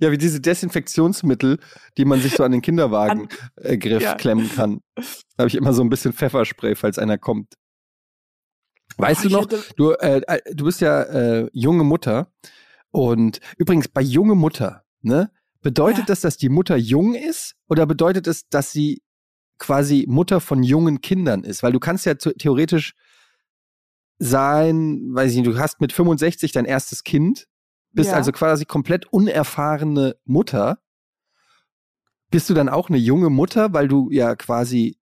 Ja, 0.01 0.11
wie 0.11 0.18
diese 0.18 0.41
Desinfektionsmittel, 0.41 1.59
die 1.97 2.05
man 2.05 2.20
sich 2.20 2.35
so 2.35 2.45
an 2.45 2.53
den 2.53 2.62
Kinderwagengriff 2.62 4.03
äh, 4.03 4.05
ja. 4.05 4.14
klemmen 4.14 4.51
kann. 4.51 4.81
Da 4.95 5.03
habe 5.39 5.49
ich 5.49 5.55
immer 5.55 5.72
so 5.72 5.83
ein 5.83 5.89
bisschen 5.89 6.12
Pfefferspray, 6.12 6.74
falls 6.74 6.99
einer 6.99 7.18
kommt. 7.18 7.55
Weißt 8.99 9.27
oh, 9.27 9.29
du 9.29 9.35
noch, 9.35 9.47
du, 9.77 9.93
äh, 9.93 10.22
äh, 10.27 10.55
du 10.55 10.64
bist 10.64 10.81
ja 10.81 11.03
äh, 11.03 11.51
junge 11.53 11.85
Mutter. 11.85 12.33
Und 12.91 13.41
übrigens, 13.59 13.89
bei 13.89 14.01
junge 14.01 14.35
Mutter, 14.35 14.85
ne? 15.03 15.31
Bedeutet 15.61 16.01
ja. 16.01 16.05
das, 16.07 16.20
dass 16.20 16.37
die 16.37 16.49
Mutter 16.49 16.77
jung 16.77 17.14
ist? 17.14 17.57
Oder 17.68 17.87
bedeutet 17.87 18.27
es, 18.27 18.49
dass 18.49 18.70
sie 18.70 19.03
quasi 19.59 20.05
Mutter 20.09 20.41
von 20.41 20.63
jungen 20.63 21.01
Kindern 21.01 21.45
ist, 21.45 21.63
weil 21.63 21.73
du 21.73 21.81
kannst 21.81 22.07
ja 22.07 22.15
theoretisch 22.15 22.95
sein, 24.19 25.09
weiß 25.13 25.31
ich 25.33 25.39
nicht, 25.39 25.47
du 25.47 25.59
hast 25.59 25.81
mit 25.81 25.93
65 25.93 26.53
dein 26.53 26.65
erstes 26.65 27.05
Kind 27.05 27.47
bist 27.93 28.11
Ja. 28.11 28.17
also 28.17 28.31
quasi 28.31 28.67
komplett 28.67 29.07
unerfahrene 29.07 30.17
Mutter. 30.25 30.79
Bist 32.31 32.51
du 32.51 32.55
dann 32.55 32.69
auch 32.69 32.89
eine 32.89 32.99
junge 32.99 33.31
Mutter, 33.31 33.73
weil 33.73 33.89
du 33.89 34.11
ja 34.11 34.37
quasi 34.37 34.99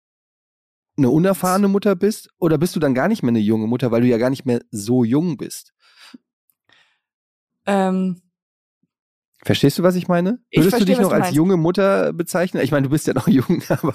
eine 0.97 1.11
unerfahrene 1.11 1.69
Mutter 1.69 1.97
bist? 1.97 2.31
Oder 2.39 2.57
bist 2.57 2.77
du 2.77 2.81
dann 2.81 2.95
gar 2.95 3.09
nicht 3.09 3.23
mehr 3.23 3.31
eine 3.31 3.41
junge 3.41 3.67
Mutter, 3.67 3.91
weil 3.91 4.03
du 4.03 4.07
ja 4.07 4.19
gar 4.19 4.31
nicht 4.31 4.47
mehr 4.47 4.61
so 4.71 5.03
jung 5.03 5.37
bist? 5.37 5.75
Ähm, 7.67 8.23
Verstehst 9.45 9.79
du, 9.79 9.83
was 9.83 9.95
ich 9.95 10.09
meine? 10.09 10.39
Ich 10.49 10.59
Würdest 10.59 10.75
du 10.75 10.77
verstehe, 10.79 10.87
dich 10.87 10.97
was 10.97 11.03
noch 11.03 11.11
du 11.11 11.15
als 11.15 11.23
meinst. 11.25 11.37
junge 11.37 11.57
Mutter 11.57 12.13
bezeichnen? 12.13 12.63
Ich 12.63 12.71
meine, 12.71 12.85
du 12.85 12.91
bist 12.91 13.07
ja 13.07 13.13
noch 13.13 13.29
jung, 13.29 13.63
aber 13.69 13.95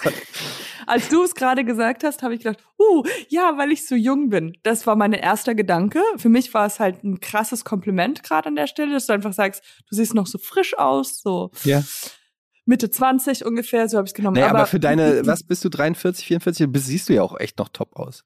als 0.89 1.09
du 1.09 1.23
es 1.23 1.35
gerade 1.35 1.63
gesagt 1.63 2.03
hast, 2.03 2.23
habe 2.23 2.33
ich 2.33 2.41
gedacht, 2.41 2.63
uh, 2.79 3.03
ja, 3.27 3.57
weil 3.57 3.71
ich 3.71 3.87
so 3.87 3.95
jung 3.95 4.29
bin. 4.29 4.57
Das 4.63 4.87
war 4.87 4.95
mein 4.95 5.13
erster 5.13 5.55
Gedanke. 5.55 6.01
Für 6.17 6.29
mich 6.29 6.53
war 6.53 6.65
es 6.65 6.79
halt 6.79 7.03
ein 7.03 7.19
krasses 7.19 7.63
Kompliment 7.63 8.23
gerade 8.23 8.47
an 8.47 8.55
der 8.55 8.67
Stelle, 8.67 8.93
dass 8.93 9.05
du 9.05 9.13
einfach 9.13 9.33
sagst, 9.33 9.63
du 9.89 9.95
siehst 9.95 10.15
noch 10.15 10.27
so 10.27 10.37
frisch 10.37 10.77
aus, 10.77 11.21
so 11.21 11.51
ja. 11.63 11.83
Mitte 12.65 12.89
20 12.89 13.45
ungefähr, 13.45 13.89
so 13.89 13.97
habe 13.97 14.05
ich 14.05 14.11
es 14.11 14.15
genommen. 14.15 14.35
Naja, 14.35 14.49
aber, 14.49 14.65
für 14.65 14.79
deine, 14.79 15.25
was 15.25 15.43
bist 15.43 15.63
du, 15.65 15.69
43, 15.69 16.25
44? 16.25 16.71
Bist, 16.71 16.85
siehst 16.85 17.09
du 17.09 17.13
ja 17.13 17.23
auch 17.23 17.39
echt 17.39 17.57
noch 17.57 17.69
top 17.69 17.95
aus. 17.95 18.23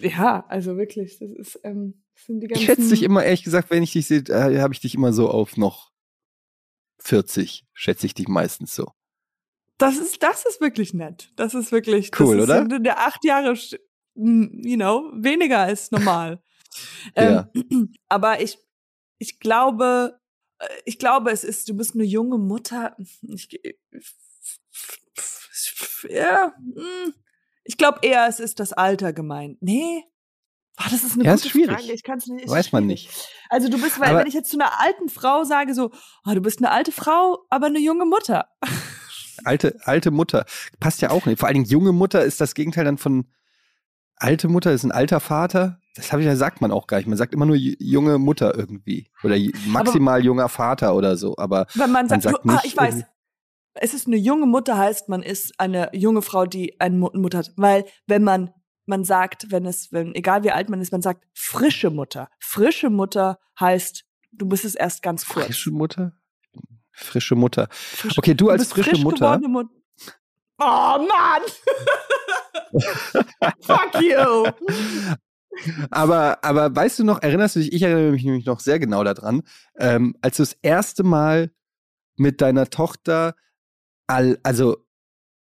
Ja, 0.00 0.44
also 0.48 0.76
wirklich, 0.76 1.18
das 1.18 1.30
ist, 1.30 1.60
ähm, 1.64 2.02
das 2.14 2.24
sind 2.26 2.40
die 2.40 2.48
ganzen. 2.48 2.62
Ich 2.62 2.66
schätze 2.66 2.88
dich 2.88 3.02
immer, 3.02 3.24
ehrlich 3.24 3.42
gesagt, 3.42 3.70
wenn 3.70 3.82
ich 3.82 3.92
dich 3.92 4.06
sehe, 4.06 4.20
äh, 4.28 4.60
habe 4.60 4.72
ich 4.72 4.80
dich 4.80 4.94
immer 4.94 5.12
so 5.12 5.28
auf 5.28 5.56
noch 5.56 5.91
40, 7.02 7.64
schätze 7.72 8.06
ich 8.06 8.14
dich 8.14 8.28
meistens 8.28 8.74
so. 8.74 8.92
Das 9.78 9.98
ist, 9.98 10.22
das 10.22 10.44
ist 10.46 10.60
wirklich 10.60 10.94
nett. 10.94 11.32
Das 11.36 11.54
ist 11.54 11.72
wirklich 11.72 12.10
Cool, 12.18 12.38
ist 12.38 12.44
oder? 12.44 12.64
Der 12.78 13.00
acht 13.00 13.24
Jahre, 13.24 13.52
sch- 13.52 13.78
m, 14.14 14.60
you 14.62 14.76
know, 14.76 15.10
weniger 15.14 15.58
als 15.60 15.90
normal. 15.90 16.42
Ja. 17.16 17.50
ähm, 17.54 17.92
aber 18.08 18.40
ich, 18.40 18.58
ich 19.18 19.40
glaube, 19.40 20.18
äh, 20.58 20.66
ich 20.86 20.98
glaube, 20.98 21.30
es 21.30 21.44
ist, 21.44 21.68
du 21.68 21.76
bist 21.76 21.94
eine 21.94 22.04
junge 22.04 22.38
Mutter. 22.38 22.96
Ich, 23.28 23.50
ja, 26.08 26.54
hm, 26.56 27.14
ich 27.64 27.76
glaube 27.76 27.98
eher, 28.02 28.26
es 28.26 28.40
ist 28.40 28.58
das 28.58 28.72
Alter 28.72 29.12
gemeint. 29.12 29.60
Nee. 29.60 30.04
Ah, 30.84 30.88
das 30.90 31.04
ist 31.04 31.14
eine 31.14 31.24
Ja, 31.24 31.34
gute 31.34 31.46
ist 31.46 31.50
schwierig. 31.52 31.76
Frage. 31.76 31.92
Ich 31.92 32.02
kann's 32.02 32.26
nicht. 32.26 32.44
ist 32.46 32.50
Weiß 32.50 32.72
man 32.72 32.86
nicht. 32.86 33.08
Also 33.50 33.68
du 33.68 33.80
bist, 33.80 34.00
weil 34.00 34.10
Aber- 34.10 34.20
wenn 34.20 34.26
ich 34.26 34.34
jetzt 34.34 34.50
zu 34.50 34.58
einer 34.58 34.80
alten 34.80 35.08
Frau 35.08 35.44
sage, 35.44 35.74
so, 35.74 35.90
ah, 36.24 36.34
du 36.34 36.40
bist 36.40 36.58
eine 36.58 36.70
alte 36.70 36.92
Frau, 36.92 37.44
aber 37.50 37.66
eine 37.66 37.78
junge 37.78 38.04
Mutter. 38.06 38.46
Alte, 39.44 39.76
alte 39.84 40.10
Mutter. 40.12 40.44
Passt 40.78 41.00
ja 41.02 41.10
auch 41.10 41.26
nicht. 41.26 41.40
Vor 41.40 41.48
allen 41.48 41.54
Dingen 41.54 41.66
junge 41.66 41.90
Mutter 41.92 42.22
ist 42.22 42.40
das 42.40 42.54
Gegenteil 42.54 42.84
dann 42.84 42.98
von 42.98 43.26
alte 44.14 44.46
Mutter, 44.46 44.72
ist 44.72 44.84
ein 44.84 44.92
alter 44.92 45.18
Vater. 45.18 45.80
Das 45.96 46.12
habe 46.12 46.22
ich 46.22 46.26
ja, 46.26 46.36
sagt 46.36 46.60
man 46.60 46.70
auch 46.70 46.86
gar 46.86 46.98
nicht. 46.98 47.08
Man 47.08 47.18
sagt 47.18 47.34
immer 47.34 47.46
nur 47.46 47.56
junge 47.56 48.18
Mutter 48.18 48.56
irgendwie. 48.56 49.10
Oder 49.24 49.36
maximal 49.66 50.24
junger 50.24 50.48
Vater 50.48 50.94
oder 50.94 51.16
so. 51.16 51.34
Aber 51.38 51.66
Wenn 51.74 51.90
man 51.90 52.08
sagt, 52.08 52.22
sagt 52.22 52.44
du, 52.44 52.48
ah, 52.50 52.52
nicht 52.54 52.66
ich 52.66 52.76
weiß, 52.76 53.02
es 53.74 53.94
ist 53.94 54.06
eine 54.06 54.16
junge 54.16 54.46
Mutter, 54.46 54.76
heißt, 54.78 55.08
man 55.08 55.22
ist 55.22 55.58
eine 55.58 55.90
junge 55.92 56.22
Frau, 56.22 56.46
die 56.46 56.78
eine 56.80 56.96
Mu- 56.96 57.10
Mutter 57.14 57.38
hat. 57.38 57.52
Weil 57.56 57.84
wenn 58.06 58.22
man, 58.22 58.50
man 58.92 59.04
sagt, 59.04 59.50
wenn 59.50 59.64
es, 59.64 59.90
wenn, 59.90 60.14
egal 60.14 60.44
wie 60.44 60.50
alt 60.50 60.68
man 60.68 60.78
ist, 60.82 60.92
man 60.92 61.00
sagt 61.00 61.24
frische 61.32 61.88
Mutter. 61.88 62.28
Frische 62.38 62.90
Mutter 62.90 63.38
heißt, 63.58 64.04
du 64.32 64.46
bist 64.46 64.66
es 64.66 64.74
erst 64.74 65.02
ganz 65.02 65.24
kurz. 65.24 65.46
frische 65.46 65.70
Mutter? 65.70 66.12
Frische 66.92 67.34
Mutter. 67.34 67.68
Frisch- 67.70 68.18
Okay, 68.18 68.34
du 68.34 68.50
als 68.50 68.60
bist 68.60 68.72
frische 68.74 68.90
frisch 68.90 69.02
Mutter. 69.02 69.38
Mut 69.38 69.68
oh 70.58 71.06
Mann! 71.08 71.42
Fuck 73.62 74.02
you! 74.02 74.46
Aber, 75.90 76.44
aber 76.44 76.76
weißt 76.76 76.98
du 76.98 77.04
noch, 77.04 77.22
erinnerst 77.22 77.56
du 77.56 77.60
dich, 77.60 77.72
ich 77.72 77.80
erinnere 77.82 78.12
mich 78.12 78.24
nämlich 78.24 78.44
noch 78.44 78.60
sehr 78.60 78.78
genau 78.78 79.04
daran, 79.04 79.42
ähm, 79.78 80.14
als 80.20 80.36
du 80.36 80.42
das 80.42 80.52
erste 80.60 81.02
Mal 81.02 81.50
mit 82.16 82.42
deiner 82.42 82.68
Tochter, 82.68 83.34
all, 84.06 84.38
also 84.42 84.76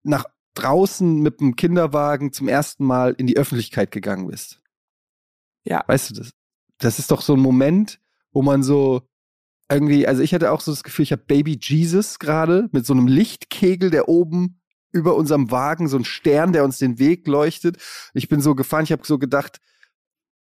nach 0.04 0.26
draußen 0.62 1.22
mit 1.22 1.40
dem 1.40 1.56
Kinderwagen 1.56 2.32
zum 2.34 2.48
ersten 2.48 2.86
Mal 2.86 3.14
in 3.18 3.28
die 3.28 3.38
Öffentlichkeit 3.38 3.92
gegangen 3.92 4.28
bist. 4.28 4.62
Ja. 5.64 5.84
Weißt 5.88 6.10
du 6.10 6.14
das? 6.16 6.32
Das 6.78 7.00
ist 7.00 7.12
doch 7.12 7.22
so 7.22 7.34
ein 7.34 7.40
Moment, 7.40 8.00
wo 8.32 8.42
man 8.42 8.64
so 8.64 9.02
irgendwie, 9.70 10.08
also 10.08 10.22
ich 10.22 10.34
hatte 10.34 10.52
auch 10.52 10.62
so 10.62 10.72
das 10.72 10.84
Gefühl, 10.84 11.04
ich 11.04 11.12
habe 11.12 11.24
Baby 11.28 11.60
Jesus 11.62 12.20
gerade 12.20 12.70
mit 12.72 12.86
so 12.86 12.94
einem 12.94 13.08
Lichtkegel, 13.08 13.90
der 13.92 14.08
oben 14.10 14.62
über 14.92 15.16
unserem 15.16 15.52
Wagen, 15.52 15.88
so 15.88 15.98
ein 15.98 16.06
Stern, 16.06 16.54
der 16.54 16.64
uns 16.64 16.80
den 16.80 16.98
Weg 16.98 17.28
leuchtet. 17.28 17.78
Ich 18.14 18.28
bin 18.30 18.42
so 18.42 18.56
gefahren, 18.56 18.84
ich 18.84 18.92
habe 18.92 19.06
so 19.06 19.20
gedacht, 19.20 19.60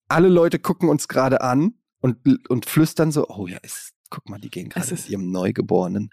alle 0.09 0.29
Leute 0.29 0.59
gucken 0.59 0.89
uns 0.89 1.09
gerade 1.09 1.43
an 1.43 1.75
und, 2.01 2.17
und 2.49 2.65
flüstern 2.67 3.13
so, 3.13 3.29
oh 3.29 3.47
ja, 3.47 3.59
es, 3.63 3.93
guck 4.09 4.29
mal, 4.31 4.41
die 4.41 4.51
gehen 4.51 4.71
gerade 4.71 4.87
ist- 4.95 5.03
mit 5.05 5.11
ihrem 5.11 5.31
Neugeborenen 5.31 6.11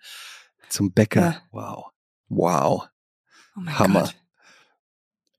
zum 0.69 0.91
Bäcker. 0.91 1.21
Ja. 1.21 1.41
Wow. 1.51 1.85
Wow. 2.27 2.89
Oh 3.57 3.61
mein 3.61 3.79
Hammer. 3.79 4.01
Gott. 4.01 4.15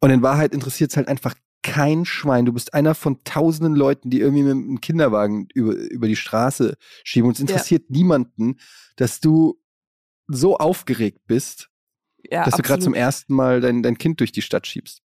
Und 0.01 0.11
in 0.11 0.23
Wahrheit 0.23 0.53
interessiert 0.53 0.91
es 0.91 0.97
halt 0.97 1.09
einfach 1.09 1.35
kein 1.63 2.05
Schwein. 2.05 2.45
Du 2.45 2.53
bist 2.53 2.75
einer 2.75 2.95
von 2.95 3.23
tausenden 3.25 3.75
Leuten, 3.75 4.11
die 4.11 4.21
irgendwie 4.21 4.43
mit 4.43 4.53
einem 4.53 4.81
Kinderwagen 4.81 5.49
über, 5.55 5.75
über 5.75 6.07
die 6.07 6.17
Straße 6.17 6.77
schieben. 7.05 7.29
Und 7.29 7.35
es 7.35 7.41
interessiert 7.41 7.91
niemanden, 7.91 8.59
dass 8.97 9.21
du 9.21 9.61
so 10.29 10.57
aufgeregt 10.57 11.21
bist, 11.27 11.71
Ja, 12.31 12.45
dass 12.45 12.55
du 12.55 12.63
gerade 12.63 12.83
zum 12.83 12.93
absolut. 12.93 13.07
ersten 13.07 13.35
Mal 13.35 13.61
dein, 13.61 13.83
dein 13.83 13.99
Kind 13.99 14.21
durch 14.21 14.33
die 14.33 14.43
Stadt 14.43 14.67
schiebst. 14.67 15.03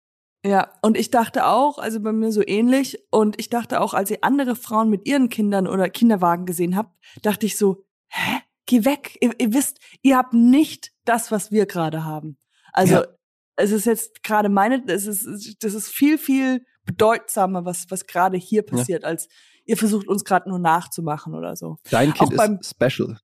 Ja, 0.46 0.72
und 0.82 0.98
ich 0.98 1.12
dachte 1.12 1.48
auch, 1.48 1.78
also 1.80 2.00
bei 2.00 2.14
mir 2.14 2.32
so 2.32 2.42
ähnlich, 2.46 2.98
und 3.12 3.38
ich 3.40 3.50
dachte 3.50 3.82
auch, 3.82 3.94
als 3.94 4.10
ihr 4.10 4.20
andere 4.24 4.56
Frauen 4.56 4.90
mit 4.90 5.06
ihren 5.06 5.30
Kindern 5.30 5.68
oder 5.68 5.90
Kinderwagen 5.90 6.46
gesehen 6.46 6.76
habt, 6.78 6.98
dachte 7.22 7.46
ich 7.46 7.58
so, 7.58 7.86
hä? 8.08 8.40
Geh 8.66 8.86
weg. 8.86 9.18
Ihr, 9.20 9.34
ihr 9.40 9.54
wisst, 9.54 9.80
ihr 10.04 10.16
habt 10.16 10.34
nicht 10.34 10.92
das, 11.04 11.32
was 11.32 11.52
wir 11.52 11.66
gerade 11.66 12.06
haben. 12.06 12.38
Also, 12.74 12.96
Ja. 12.96 13.08
es 13.56 13.72
ist 13.72 13.86
jetzt 13.86 14.24
gerade 14.24 14.50
meine, 14.50 14.84
es 14.88 15.06
ist, 15.06 15.64
das 15.64 15.74
ist 15.74 15.90
viel, 15.90 16.18
viel 16.18 16.66
bedeutsamer, 16.86 17.66
was, 17.66 17.86
was 17.90 18.06
gerade 18.08 18.38
hier 18.38 18.64
passiert, 18.64 19.04
als 19.06 19.28
ihr 19.66 19.78
versucht 19.78 20.08
uns 20.08 20.24
gerade 20.26 20.50
nur 20.50 20.60
nachzumachen 20.60 21.36
oder 21.36 21.56
so. 21.56 21.78
Dein 21.92 22.14
Kind 22.14 22.34
ist 22.34 22.70
special. 22.70 23.20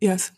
Yes. 0.00 0.32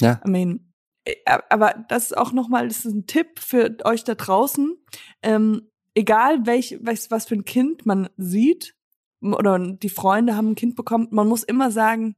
Ja. 0.00 0.20
I 0.26 0.30
mean, 0.30 0.72
äh, 1.04 1.14
aber 1.48 1.84
das 1.88 2.06
ist 2.06 2.16
auch 2.16 2.32
nochmal, 2.32 2.68
das 2.68 2.84
ist 2.84 2.92
ein 2.92 3.06
Tipp 3.06 3.38
für 3.38 3.76
euch 3.84 4.04
da 4.04 4.14
draußen. 4.14 4.76
Ähm, 5.22 5.70
egal 5.94 6.46
welch, 6.46 6.78
was, 6.82 7.10
was 7.10 7.26
für 7.26 7.34
ein 7.34 7.44
Kind 7.44 7.86
man 7.86 8.08
sieht 8.16 8.74
oder 9.20 9.58
die 9.58 9.88
Freunde 9.88 10.36
haben 10.36 10.50
ein 10.50 10.54
Kind 10.54 10.76
bekommen, 10.76 11.08
man 11.10 11.28
muss 11.28 11.42
immer 11.42 11.70
sagen, 11.70 12.16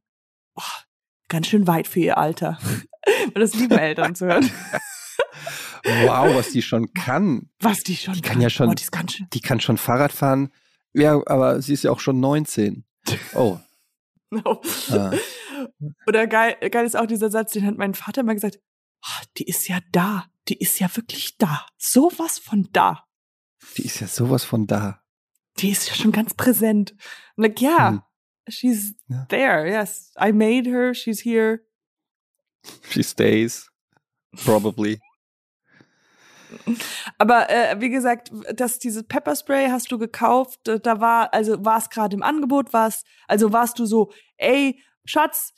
oh, 0.54 0.62
ganz 1.28 1.46
schön 1.48 1.66
weit 1.66 1.88
für 1.88 2.00
ihr 2.00 2.18
Alter. 2.18 2.58
Weil 3.06 3.40
das 3.42 3.54
lieben 3.54 3.78
Eltern 3.78 4.14
zu 4.14 4.26
hören. 4.26 4.50
Wow, 5.84 6.34
was 6.36 6.50
die 6.50 6.62
schon 6.62 6.92
kann. 6.94 7.50
Was 7.60 7.82
die 7.82 7.96
schon 7.96 8.14
Die 8.14 8.20
kann 8.20 8.40
ja 8.40 8.48
schon- 8.50 8.68
Oh, 8.68 8.74
die 8.74 8.82
ist 8.82 8.92
ganz 8.92 9.14
schön. 9.14 9.26
Die 9.32 9.40
kann 9.40 9.60
schon 9.60 9.78
Fahrrad 9.78 10.12
fahren. 10.12 10.50
Ja, 10.92 11.20
aber 11.26 11.60
sie 11.62 11.72
ist 11.72 11.84
ja 11.84 11.90
auch 11.90 12.00
schon 12.00 12.20
19. 12.20 12.84
Oh. 13.34 13.58
Ah. 14.90 15.12
Oder 16.06 16.26
geil, 16.26 16.56
geil 16.70 16.86
ist 16.86 16.96
auch 16.96 17.04
dieser 17.06 17.30
Satz, 17.30 17.52
den 17.52 17.66
hat 17.66 17.76
mein 17.76 17.92
Vater 17.94 18.22
immer 18.22 18.32
gesagt, 18.32 18.58
oh, 19.04 19.24
die 19.36 19.44
ist 19.44 19.68
ja 19.68 19.78
da. 19.92 20.24
Die 20.48 20.56
ist 20.58 20.80
ja 20.80 20.88
wirklich 20.96 21.36
da. 21.36 21.66
Sowas 21.76 22.38
von 22.38 22.68
da. 22.72 23.04
Die 23.76 23.82
ist 23.84 24.00
ja 24.00 24.06
sowas 24.06 24.42
von 24.44 24.66
da. 24.66 25.02
die 25.58 25.68
ist 25.70 25.86
ja 25.88 25.94
schon 25.94 26.12
ganz 26.12 26.32
präsent. 26.34 26.94
I'm 27.36 27.42
like, 27.42 27.60
ja, 27.60 27.88
Hm. 27.90 28.02
she's 28.48 28.94
Ja. 29.08 29.26
there, 29.28 29.68
yes. 29.70 30.14
I 30.18 30.32
made 30.32 30.68
her, 30.70 30.94
she's 30.94 31.20
here. 31.24 31.60
She 32.90 33.02
stays. 33.02 33.68
Probably. 34.44 35.00
Aber 37.18 37.50
äh, 37.50 37.80
wie 37.80 37.90
gesagt, 37.90 38.30
dass 38.54 38.78
dieses 38.78 39.04
Pepperspray 39.04 39.68
hast 39.68 39.90
du 39.90 39.98
gekauft, 39.98 40.60
da 40.64 41.00
war, 41.00 41.32
also 41.32 41.64
war 41.64 41.78
es 41.78 41.90
gerade 41.90 42.14
im 42.14 42.22
Angebot, 42.22 42.72
war's, 42.72 43.04
also 43.26 43.52
warst 43.52 43.78
du 43.78 43.86
so, 43.86 44.12
ey, 44.36 44.82
Schatz, 45.04 45.54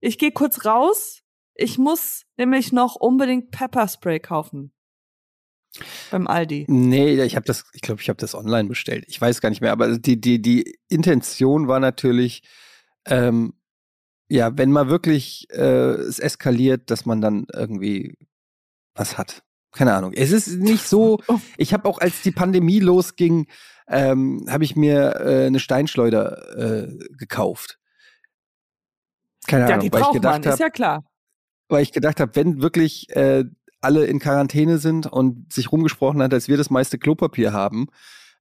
ich 0.00 0.18
gehe 0.18 0.32
kurz 0.32 0.64
raus, 0.64 1.22
ich 1.54 1.78
muss 1.78 2.24
nämlich 2.36 2.72
noch 2.72 2.96
unbedingt 2.96 3.50
Pepperspray 3.50 4.20
kaufen. 4.20 4.72
Beim 6.10 6.28
Aldi. 6.28 6.66
Nee, 6.68 7.20
ich 7.22 7.34
habe 7.34 7.46
das, 7.46 7.64
ich 7.72 7.80
glaube, 7.80 8.00
ich 8.00 8.08
habe 8.08 8.18
das 8.18 8.34
online 8.34 8.68
bestellt. 8.68 9.04
Ich 9.08 9.20
weiß 9.20 9.40
gar 9.40 9.50
nicht 9.50 9.60
mehr, 9.60 9.72
aber 9.72 9.98
die, 9.98 10.20
die, 10.20 10.40
die 10.40 10.78
Intention 10.88 11.66
war 11.66 11.80
natürlich, 11.80 12.42
ähm, 13.06 13.54
ja, 14.28 14.56
wenn 14.56 14.72
mal 14.72 14.88
wirklich 14.88 15.46
äh, 15.50 15.92
es 15.94 16.18
eskaliert, 16.18 16.90
dass 16.90 17.06
man 17.06 17.20
dann 17.20 17.46
irgendwie 17.52 18.16
was 18.94 19.18
hat. 19.18 19.42
Keine 19.72 19.92
Ahnung. 19.94 20.12
Es 20.14 20.30
ist 20.30 20.48
nicht 20.58 20.86
so. 20.86 21.18
Oh. 21.28 21.40
Ich 21.56 21.72
habe 21.72 21.88
auch, 21.88 21.98
als 21.98 22.22
die 22.22 22.30
Pandemie 22.30 22.80
losging, 22.80 23.46
ähm, 23.88 24.46
habe 24.48 24.64
ich 24.64 24.76
mir 24.76 25.16
äh, 25.20 25.46
eine 25.46 25.58
Steinschleuder 25.60 26.56
äh, 26.86 26.98
gekauft. 27.18 27.78
Keine 29.46 29.64
Ja, 29.68 29.74
Ahnung, 29.74 29.80
die 29.80 29.92
weil 29.92 30.02
ich 30.02 30.10
gedacht 30.12 30.40
ist 30.46 30.52
habe, 30.52 30.62
ja 30.62 30.70
klar. 30.70 31.04
weil 31.68 31.82
ich 31.82 31.92
gedacht 31.92 32.20
habe, 32.20 32.34
wenn 32.36 32.62
wirklich 32.62 33.08
äh, 33.14 33.44
alle 33.80 34.06
in 34.06 34.18
Quarantäne 34.20 34.78
sind 34.78 35.06
und 35.06 35.52
sich 35.52 35.70
rumgesprochen 35.70 36.22
hat, 36.22 36.32
als 36.32 36.48
wir 36.48 36.56
das 36.56 36.70
meiste 36.70 36.98
Klopapier 36.98 37.52
haben, 37.52 37.88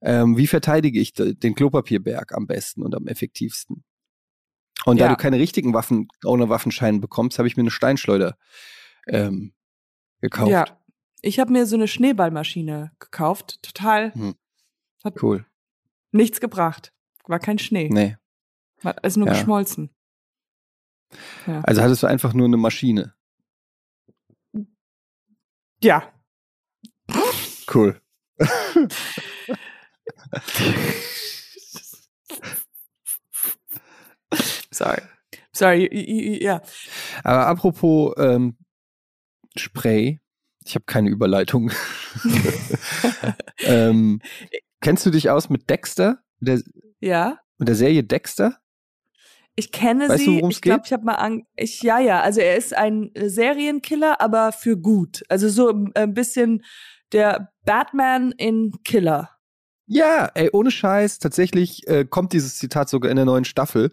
ähm, 0.01 0.37
wie 0.37 0.47
verteidige 0.47 0.99
ich 0.99 1.13
den 1.13 1.55
Klopapierberg 1.55 2.33
am 2.33 2.47
besten 2.47 2.81
und 2.83 2.95
am 2.95 3.07
effektivsten? 3.07 3.83
Und 4.85 4.99
da 4.99 5.05
Ja. 5.05 5.09
du 5.11 5.15
keine 5.17 5.39
richtigen 5.39 5.73
Waffen 5.73 6.07
ohne 6.25 6.49
Waffenschein 6.49 6.99
bekommst, 7.01 7.37
habe 7.39 7.47
ich 7.47 7.55
mir 7.57 7.63
eine 7.63 7.71
Steinschleuder 7.71 8.37
ähm, 9.07 9.53
gekauft. 10.21 10.51
Ja. 10.51 10.65
Ich 11.21 11.39
habe 11.39 11.51
mir 11.53 11.65
so 11.65 11.75
eine 11.75 11.87
Schneeballmaschine 11.87 12.91
gekauft. 12.99 13.61
Total. 13.63 14.13
Hm. 14.13 14.35
Hat 15.03 15.21
Cool. 15.23 15.45
nichts 16.11 16.39
gebracht. 16.41 16.93
War 17.27 17.39
kein 17.39 17.57
Schnee. 17.59 17.89
Nee. 17.89 18.17
War 18.81 19.01
ist 19.03 19.15
nur 19.17 19.27
Ja. 19.27 19.33
geschmolzen. 19.33 19.89
Ja. 21.47 21.61
Also 21.61 21.81
hattest 21.81 22.03
du 22.03 22.07
einfach 22.07 22.33
nur 22.33 22.45
eine 22.47 22.57
Maschine. 22.57 23.13
ja. 25.81 26.11
Cool. 27.73 28.01
Sorry. 34.73 35.01
Sorry, 35.51 36.43
ja. 36.43 36.61
Aber 37.23 37.47
apropos 37.47 38.13
ähm, 38.17 38.57
Spray, 39.57 40.19
ich 40.65 40.75
habe 40.75 40.85
keine 40.85 41.09
Überleitung. 41.09 41.71
ähm, 43.59 44.21
kennst 44.81 45.05
du 45.05 45.09
dich 45.09 45.29
aus 45.29 45.49
mit 45.49 45.69
Dexter? 45.69 46.19
Der, 46.39 46.61
Ja. 46.99 47.39
mit 47.57 47.67
der 47.67 47.75
Serie 47.75 48.03
Dexter? 48.03 48.57
Ich 49.55 49.71
kenne 49.71 50.09
Weißt 50.09 50.25
du, 50.25 50.31
sie. 50.31 50.37
worum's 50.41 50.55
ich 50.55 50.61
glaube, 50.61 50.79
geht? 50.79 50.87
ich 50.87 50.93
habe 50.93 51.05
mal 51.05 51.15
an. 51.15 51.43
Ich 51.55 51.83
ja, 51.83 51.99
ja. 51.99 52.21
Also 52.21 52.41
er 52.41 52.57
ist 52.57 52.75
ein 52.75 53.11
äh, 53.13 53.29
Serienkiller, 53.29 54.19
aber 54.19 54.51
für 54.51 54.77
gut. 54.77 55.23
Also 55.29 55.47
so 55.49 55.69
äh, 55.69 56.01
ein 56.01 56.13
bisschen 56.15 56.63
der 57.11 57.51
Batman 57.63 58.31
in 58.31 58.71
Killer. 58.83 59.29
Ja, 59.85 60.31
ey, 60.33 60.49
ohne 60.53 60.71
Scheiß. 60.71 61.19
Tatsächlich 61.19 61.87
äh, 61.87 62.03
kommt 62.05 62.33
dieses 62.33 62.57
Zitat 62.57 62.89
sogar 62.89 63.11
in 63.11 63.15
der 63.17 63.25
neuen 63.25 63.45
Staffel, 63.45 63.91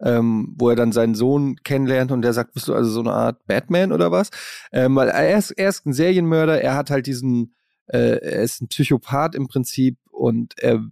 ähm, 0.00 0.54
wo 0.58 0.70
er 0.70 0.76
dann 0.76 0.92
seinen 0.92 1.14
Sohn 1.14 1.56
kennenlernt 1.64 2.12
und 2.12 2.22
der 2.22 2.32
sagt, 2.32 2.52
bist 2.52 2.68
du 2.68 2.74
also 2.74 2.90
so 2.90 3.00
eine 3.00 3.12
Art 3.12 3.46
Batman 3.46 3.92
oder 3.92 4.10
was? 4.10 4.30
Ähm, 4.72 4.94
weil 4.96 5.08
er 5.08 5.38
ist, 5.38 5.52
er 5.52 5.68
ist 5.68 5.86
ein 5.86 5.92
Serienmörder, 5.92 6.60
er 6.60 6.74
hat 6.74 6.90
halt 6.90 7.06
diesen, 7.06 7.54
äh, 7.86 8.18
er 8.18 8.42
ist 8.42 8.60
ein 8.60 8.68
Psychopath 8.68 9.34
im 9.34 9.48
Prinzip 9.48 9.98
und 10.10 10.58
er 10.58 10.84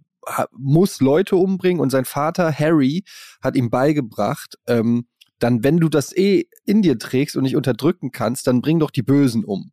muss 0.51 1.01
Leute 1.01 1.35
umbringen 1.35 1.79
und 1.79 1.91
sein 1.91 2.05
Vater 2.05 2.51
Harry 2.51 3.03
hat 3.41 3.55
ihm 3.55 3.69
beigebracht, 3.69 4.55
ähm, 4.67 5.07
dann 5.39 5.63
wenn 5.63 5.77
du 5.77 5.89
das 5.89 6.15
eh 6.15 6.47
in 6.65 6.81
dir 6.81 6.97
trägst 6.97 7.35
und 7.35 7.43
nicht 7.43 7.55
unterdrücken 7.55 8.11
kannst, 8.11 8.47
dann 8.47 8.61
bring 8.61 8.79
doch 8.79 8.91
die 8.91 9.03
Bösen 9.03 9.43
um. 9.43 9.71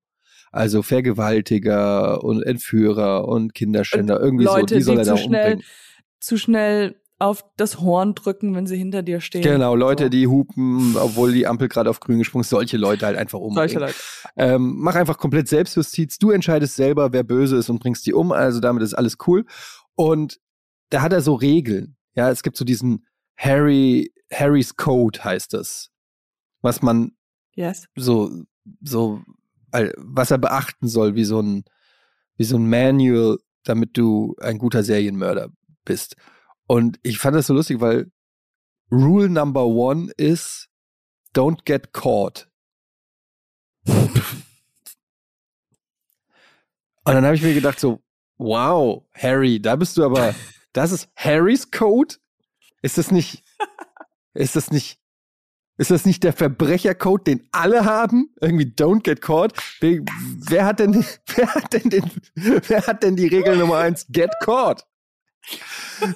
Also 0.51 0.83
Vergewaltiger 0.83 2.23
und 2.23 2.43
Entführer 2.43 3.27
und 3.27 3.55
Kinderschänder, 3.55 4.21
irgendwie 4.21 4.45
so, 4.45 4.57
Leute, 4.57 4.75
die 4.75 4.83
soll 4.83 4.99
er 4.99 5.05
da 5.05 5.17
zu 5.17 5.23
schnell 5.23 5.53
umbringen. 5.53 5.65
zu 6.21 6.37
schnell 6.37 7.02
auf 7.23 7.45
das 7.57 7.81
Horn 7.81 8.15
drücken, 8.15 8.55
wenn 8.57 8.67
sie 8.67 8.77
hinter 8.77 9.03
dir 9.03 9.21
stehen. 9.21 9.43
Genau, 9.43 9.77
Leute, 9.77 10.05
So. 10.05 10.09
die 10.09 10.27
hupen, 10.27 10.97
obwohl 10.97 11.33
die 11.33 11.47
Ampel 11.47 11.69
gerade 11.69 11.89
auf 11.89 12.01
grün 12.01 12.19
gesprungen 12.19 12.43
ist, 12.43 12.51
solche 12.51 12.77
Leute 12.77 13.07
halt 13.07 13.17
einfach 13.17 13.39
umbringen. 13.39 13.69
Solche 13.69 13.79
Leute. 13.79 13.95
Ähm, 14.37 14.75
mach 14.79 14.97
einfach 14.97 15.19
komplett 15.19 15.47
Selbstjustiz. 15.47 16.19
Du 16.19 16.31
entscheidest 16.31 16.75
selber, 16.75 17.13
wer 17.13 17.23
böse 17.23 17.57
ist 17.57 17.71
und 17.71 17.79
bringst 17.79 18.07
die 18.07 18.13
um. 18.13 18.33
Also 18.33 18.59
damit 18.59 18.83
ist 18.83 18.95
alles 18.95 19.19
cool. 19.27 19.47
Und 19.95 20.41
da 20.91 21.01
hat 21.03 21.13
er 21.13 21.21
so 21.21 21.35
Regeln. 21.35 21.97
Ja, 22.15 22.29
es 22.29 22.43
gibt 22.43 22.57
so 22.57 22.65
diesen 22.65 23.07
Harry, 23.37 24.13
Harry's 24.33 24.77
Code 24.77 25.23
heißt 25.23 25.53
das. 25.55 25.91
Was 26.61 26.83
man 26.83 27.13
Yes. 27.55 27.87
so, 27.95 28.33
so, 28.83 29.21
was 29.71 30.31
er 30.33 30.39
beachten 30.39 30.89
soll, 30.89 31.15
wie 31.15 31.25
so 31.25 31.41
ein, 31.41 31.65
wie 32.37 32.45
so 32.45 32.57
ein 32.57 32.69
Manual, 32.69 33.39
damit 33.63 33.97
du 33.97 34.35
ein 34.41 34.59
guter 34.59 34.83
Serienmörder 34.83 35.51
bist. 35.85 36.17
Und 36.67 36.99
ich 37.03 37.19
fand 37.19 37.37
das 37.37 37.47
so 37.47 37.55
lustig, 37.55 37.81
weil 37.81 38.11
Rule 38.91 39.29
Number 39.29 39.67
One 39.67 40.11
ist 40.17 40.69
Don't 41.35 41.65
get 41.65 41.93
caught. 41.93 42.49
Und 47.05 47.15
dann 47.15 47.25
habe 47.25 47.35
ich 47.35 47.43
mir 47.43 47.55
gedacht 47.55 47.81
so, 47.81 48.01
wow, 48.39 49.05
Harry, 49.15 49.61
da 49.61 49.77
bist 49.77 49.97
du 49.97 50.05
aber, 50.05 50.35
das 50.73 50.93
ist 50.93 51.09
Harrys 51.17 51.71
Code? 51.71 52.17
Ist 52.81 52.99
das 52.99 53.11
nicht, 53.11 53.43
ist 54.35 54.57
das 54.57 54.71
nicht, 54.71 55.01
ist 55.79 55.91
das 55.91 56.05
nicht 56.05 56.23
der 56.23 56.33
Verbrechercode, 56.33 57.27
den 57.27 57.49
alle 57.51 57.85
haben? 57.85 58.33
Irgendwie 58.41 58.67
don't 58.67 59.03
get 59.03 59.21
caught? 59.21 59.53
Wer, 59.81 60.65
hat 60.65 60.79
denn, 60.81 61.05
wer 61.35 61.55
hat 61.55 61.73
denn 61.73 61.91
den, 61.91 62.11
wer 62.35 62.87
hat 62.87 63.03
denn 63.03 63.17
die 63.17 63.27
Regel 63.27 63.57
Nummer 63.57 63.79
eins? 63.79 64.07
Get 64.09 64.31
caught. 64.41 64.85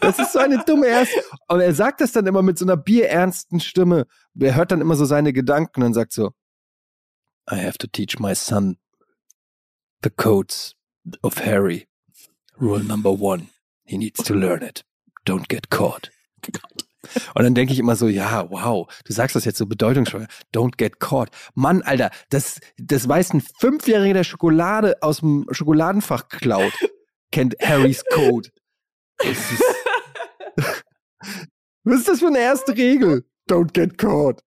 Das 0.01 0.19
ist 0.19 0.33
so 0.33 0.39
eine 0.39 0.65
dumme 0.65 0.87
Erst. 0.87 1.13
Und 1.49 1.61
er 1.61 1.75
sagt 1.75 2.01
das 2.01 2.13
dann 2.13 2.27
immer 2.27 2.43
mit 2.43 2.59
so 2.59 2.65
einer 2.65 2.77
bierernsten 2.77 3.61
Stimme. 3.61 4.07
Er 4.39 4.55
hört 4.55 4.73
dann 4.73 4.81
immer 4.81 4.97
so 4.97 5.05
seine 5.05 5.33
Gedanken 5.33 5.83
und 5.83 5.95
sagt 5.95 6.13
so, 6.13 6.31
I 7.51 7.57
have 7.57 7.79
to 7.79 7.87
teach 7.87 8.19
my 8.19 8.35
son 8.35 8.79
the 10.03 10.11
codes 10.11 10.75
of 11.23 11.45
Harry. 11.45 11.87
Rule 12.61 12.83
number 12.83 13.11
one. 13.11 13.49
He 13.85 13.99
needs 13.99 14.23
to 14.25 14.35
learn 14.35 14.63
it. 14.63 14.85
Don't 15.25 15.49
get 15.49 15.71
caught. 15.71 16.11
Und 17.35 17.45
dann 17.45 17.55
denke 17.55 17.73
ich 17.73 17.79
immer 17.79 17.95
so, 17.97 18.09
ja, 18.09 18.51
wow, 18.51 18.89
du 19.05 19.13
sagst 19.13 19.37
das 19.37 19.45
jetzt 19.45 19.59
so 19.59 19.67
bedeutungsvoll. 19.67 20.27
Don't 20.53 20.77
get 20.77 20.99
caught. 20.99 21.31
Mann, 21.55 21.83
Alter, 21.83 22.11
das, 22.31 22.61
das 22.79 23.09
weiß 23.09 23.33
ein 23.35 23.43
Fünfjähriger, 23.59 24.15
der 24.15 24.25
Schokolade 24.25 24.97
aus 25.03 25.19
dem 25.19 25.47
Schokoladenfach 25.51 26.29
klaut, 26.29 26.73
kennt 27.31 27.55
Harrys 27.61 28.05
Code. 28.13 28.51
Ist, 29.23 29.63
was 31.85 31.99
ist 32.01 32.09
das 32.09 32.21
für 32.21 32.27
eine 32.29 32.39
erste 32.39 32.77
Regel? 32.77 33.25
Don't 33.49 33.73
get 33.73 33.97
caught. 33.99 34.43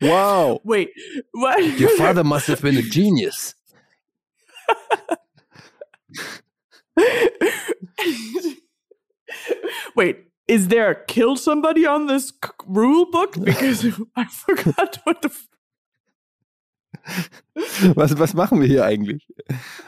Wow. 0.00 0.60
Wait, 0.64 0.90
what? 1.32 1.62
Your 1.78 1.90
father 1.90 2.24
must 2.24 2.46
have 2.48 2.62
been 2.62 2.76
a 2.76 2.82
genius. 2.82 3.54
Wait, 9.94 10.26
is 10.46 10.68
there 10.68 10.90
a 10.90 11.04
kill 11.06 11.36
somebody 11.36 11.86
on 11.86 12.06
this 12.06 12.32
rule 12.66 13.10
book? 13.10 13.34
Because 13.42 13.84
I 14.16 14.24
forgot 14.24 14.98
what 15.04 15.22
the. 15.22 15.28
F 15.28 15.48
Was, 17.96 18.14
was 18.18 18.34
machen 18.34 18.60
wir 18.60 18.68
hier 18.68 18.84
eigentlich? 18.84 19.26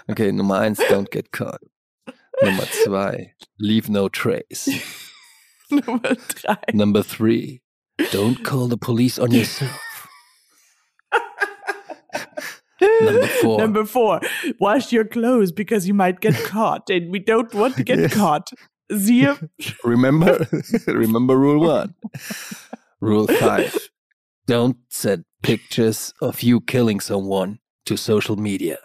Okay, 0.08 0.32
Nummer 0.32 0.58
eins, 0.58 0.80
don't 0.88 1.10
get 1.10 1.32
caught. 1.32 1.60
Nummer 2.42 2.64
zwei, 2.84 3.32
leave 3.58 3.88
no 3.90 4.08
trace. 4.08 4.68
Nummer 5.70 6.14
drei. 6.28 6.56
Number 6.72 7.02
three, 7.02 7.60
don't 8.10 8.42
call 8.44 8.66
the 8.68 8.78
police 8.78 9.18
on 9.18 9.30
yourself. 9.32 9.78
Number 13.02 13.26
four, 13.26 13.58
Number 13.58 13.84
four, 13.84 14.20
wash 14.58 14.90
your 14.90 15.04
clothes 15.04 15.52
because 15.52 15.86
you 15.86 15.92
might 15.94 16.20
get 16.20 16.34
caught, 16.44 16.88
and 16.88 17.10
we 17.12 17.18
don't 17.18 17.52
want 17.54 17.76
to 17.76 17.84
get 17.84 17.98
Yes. 17.98 18.14
caught. 18.14 18.50
Siehe, 18.90 19.48
remember, 19.84 20.46
remember 20.86 21.36
rule 21.36 21.60
one. 21.60 21.94
Rule 23.00 23.26
five, 23.26 23.76
don't 24.46 24.76
send 24.88 25.24
pictures 25.42 26.12
of 26.22 26.42
you 26.42 26.60
killing 26.60 27.00
someone 27.00 27.58
to 27.84 27.96
social 27.96 28.36
media. 28.36 28.78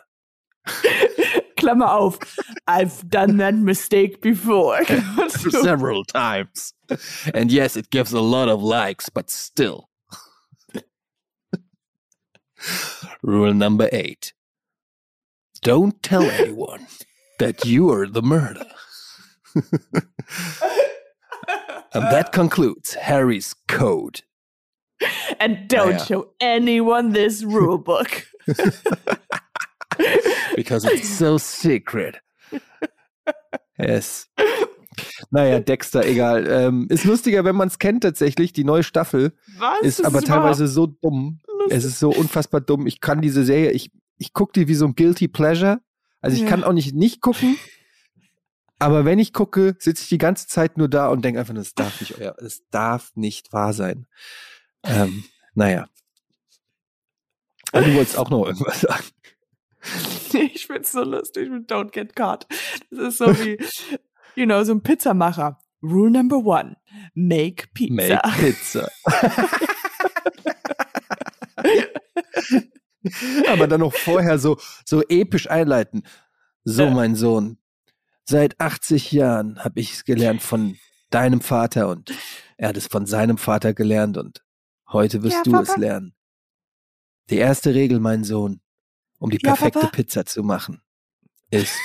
Klammer 1.58 1.88
auf. 1.88 2.20
I've 2.68 3.08
done 3.10 3.38
that 3.38 3.56
mistake 3.56 4.22
before. 4.22 4.84
several 5.30 6.04
times. 6.04 6.74
And 7.34 7.52
yes, 7.52 7.76
it 7.78 7.90
gives 7.90 8.12
a 8.14 8.22
lot 8.22 8.50
of 8.50 8.62
likes, 8.64 9.10
but 9.10 9.30
still. 9.30 9.90
Rule 13.22 13.54
number 13.54 13.90
eight 13.92 14.34
don't 15.66 16.02
tell 16.04 16.22
anyone 16.24 16.86
that 17.40 17.66
you 17.66 17.90
are 17.90 18.06
the 18.06 18.22
murderer. 18.22 18.66
and 21.94 22.04
that 22.12 22.32
concludes 22.32 22.94
Harry's 22.94 23.56
code. 23.68 24.22
and 25.40 25.68
don't 25.68 25.96
Naja. 25.96 26.08
show 26.08 26.30
anyone 26.40 27.14
this 27.14 27.44
rule 27.44 27.80
book. 27.80 28.28
Because 30.56 30.86
it's 30.86 31.10
so 31.10 31.40
secret. 31.40 32.20
Yes. 33.78 34.30
Naja, 35.30 35.60
Dexter, 35.60 36.06
egal. 36.06 36.48
Ähm, 36.50 36.88
ist 36.90 37.04
lustiger, 37.04 37.44
wenn 37.44 37.56
man 37.56 37.68
es 37.68 37.80
kennt 37.80 38.04
tatsächlich. 38.04 38.54
Die 38.54 38.64
neue 38.64 38.84
Staffel 38.84 39.34
Was? 39.58 39.82
ist 39.82 40.00
Das 40.00 40.06
aber 40.06 40.20
überhaupt 40.20 40.28
teilweise 40.28 40.68
so 40.68 40.88
dumm. 40.88 41.40
lustig. 41.48 41.78
Es 41.78 41.84
ist 41.84 42.00
so 42.00 42.10
unfassbar 42.12 42.62
dumm. 42.62 42.88
Ich 42.88 43.02
kann 43.02 43.22
diese 43.22 43.44
Serie, 43.44 43.72
ich, 43.72 43.92
ich 44.18 44.32
gucke 44.34 44.54
die 44.54 44.68
wie 44.70 44.76
so 44.76 44.86
ein 44.86 44.96
Guilty 44.96 45.28
Pleasure. 45.28 45.82
Also 46.22 46.38
ich 46.38 46.44
Ja. 46.44 46.50
kann 46.50 46.64
auch 46.64 46.72
nicht 46.74 46.94
nicht 46.96 47.22
gucken. 47.22 47.58
Aber 48.80 49.04
wenn 49.06 49.20
ich 49.20 49.34
gucke, 49.34 49.76
sitze 49.80 50.04
ich 50.04 50.10
die 50.10 50.18
ganze 50.18 50.48
Zeit 50.48 50.78
nur 50.78 50.88
da 50.90 51.08
und 51.10 51.24
denke 51.24 51.40
einfach, 51.40 51.54
das 51.54 51.74
darf 51.74 52.00
nicht 52.02 52.18
euer, 52.20 52.36
das 52.40 52.64
darf 52.72 53.12
nicht 53.16 53.52
wahr 53.54 53.74
sein. 53.74 54.06
Ähm, 54.84 55.24
naja. 55.54 55.88
Und 57.74 57.86
du 57.88 57.94
wolltest 57.96 58.18
auch 58.18 58.30
noch 58.30 58.46
irgendwas 58.46 58.82
sagen. 58.82 59.04
Ich 60.54 60.68
find's 60.68 60.92
so 60.92 61.04
lustig 61.04 61.50
mit 61.50 61.72
Don't 61.72 61.92
Get 61.92 62.16
Caught. 62.16 62.46
Das 62.92 63.14
ist 63.14 63.18
so 63.20 63.28
wie, 63.40 63.58
you 64.36 64.46
know, 64.46 64.64
so 64.64 64.74
ein 64.74 64.82
Pizzamacher. 64.82 65.58
Rule 65.84 66.10
number 66.12 66.38
one, 66.38 66.78
make 67.14 67.68
pizza. 67.74 67.94
Make 67.96 68.22
Pizza. 68.40 68.90
Aber 73.48 73.68
dann 73.68 73.82
noch 73.82 73.94
vorher 73.94 74.40
so, 74.40 74.58
so 74.84 75.04
episch 75.08 75.48
einleiten. 75.50 76.04
So, 76.64 76.90
mein 76.90 77.16
Sohn, 77.16 77.60
seit 78.24 78.60
80 78.60 79.12
Jahren 79.12 79.64
habe 79.64 79.80
ich 79.80 79.94
es 79.94 80.06
gelernt 80.06 80.42
von 80.42 80.76
deinem 81.12 81.42
Vater 81.42 81.90
und 81.90 82.12
er 82.58 82.70
hat 82.70 82.78
es 82.78 82.88
von 82.88 83.06
seinem 83.06 83.38
Vater 83.38 83.76
gelernt 83.76 84.18
und 84.18 84.44
heute 84.92 85.22
wirst 85.22 85.36
Ja, 85.36 85.44
du 85.44 85.56
es 85.60 85.68
Papa. 85.68 85.80
lernen. 85.80 86.16
Die 87.30 87.38
erste 87.38 87.76
Regel, 87.76 88.00
mein 88.00 88.24
Sohn, 88.24 88.60
um 89.20 89.30
die 89.30 89.38
Ja, 89.42 89.52
perfekte 89.54 89.80
Papa. 89.80 89.92
Pizza 89.92 90.26
zu 90.26 90.44
machen, 90.44 90.82
ist 91.52 91.78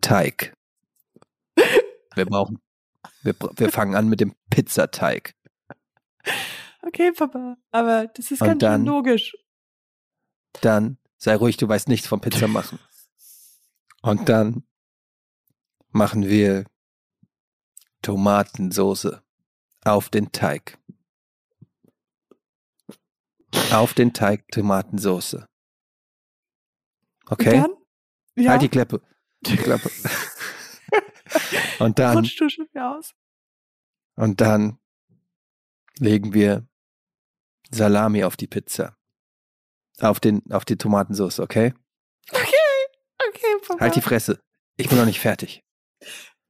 Teig. 0.00 0.54
Wir 2.14 2.26
brauchen, 2.26 2.60
wir, 3.22 3.34
wir 3.56 3.70
fangen 3.70 3.94
an 3.94 4.08
mit 4.08 4.20
dem 4.20 4.34
Pizzateig. 4.50 5.34
Okay, 6.82 7.12
Papa. 7.12 7.56
Aber 7.70 8.06
das 8.08 8.30
ist 8.30 8.40
Und 8.40 8.48
ganz 8.48 8.60
dann- 8.60 8.84
logisch. 8.84 9.36
Dann 10.62 10.98
sei 11.16 11.36
ruhig, 11.36 11.56
du 11.56 11.68
weißt 11.68 11.88
nichts 11.88 12.06
vom 12.08 12.20
Pizza 12.20 12.48
machen. 12.48 12.78
Und 14.02 14.28
dann 14.28 14.64
machen 15.90 16.26
wir 16.28 16.64
Tomatensoße 18.02 19.22
auf 19.84 20.08
den 20.08 20.32
Teig. 20.32 20.78
Auf 23.72 23.94
den 23.94 24.12
Teig 24.12 24.48
Tomatensoße. 24.50 25.46
Okay? 27.26 27.60
Dann? 27.60 27.74
Ja, 28.36 28.52
Halt 28.52 28.62
die 28.62 28.68
Klappe. 28.68 29.02
Die 29.40 29.56
Klappe. 29.56 29.90
und 31.78 31.98
dann, 31.98 32.26
und 34.16 34.40
dann 34.40 34.78
legen 35.98 36.32
wir 36.32 36.66
Salami 37.70 38.24
auf 38.24 38.36
die 38.36 38.46
Pizza. 38.46 38.96
Auf 40.00 40.20
den, 40.20 40.42
auf 40.50 40.64
die 40.64 40.76
Tomatensoße, 40.76 41.42
okay? 41.42 41.74
Okay, 42.30 43.56
Papa. 43.66 43.80
Halt 43.80 43.96
die 43.96 44.00
Fresse. 44.00 44.40
Ich 44.76 44.88
bin 44.88 44.98
noch 44.98 45.04
nicht 45.04 45.20
fertig. 45.20 45.64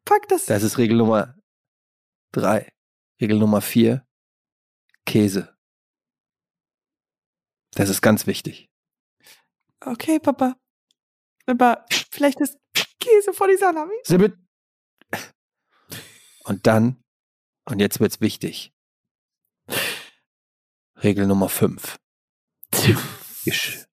Pack 0.05 0.29
das. 0.29 0.47
Das 0.47 0.63
ist 0.63 0.79
Regel 0.79 0.99
Nummer 0.99 1.35
drei. 2.33 2.71
Regel 3.21 3.39
Nummer 3.39 3.61
vier. 3.61 4.07
Käse. 5.07 5.58
Das 7.73 7.89
ist 7.89 8.03
ganz 8.03 8.27
wichtig. 8.27 8.69
Okay, 9.81 10.19
Papa. 10.19 10.57
Aber 11.47 11.85
vielleicht 12.11 12.41
ist 12.41 12.59
Käse 13.01 13.33
vor 13.33 13.49
die 13.49 13.57
Salami. 13.57 13.95
Sibbit. 14.05 14.37
Und 16.45 16.67
dann, 16.67 17.03
und 17.65 17.81
jetzt 17.81 18.01
wird's 18.01 18.21
wichtig. 18.21 18.73
Regel 20.97 21.27
Nummer 21.27 21.49
fünf. 21.49 21.99
Isch. 23.45 23.87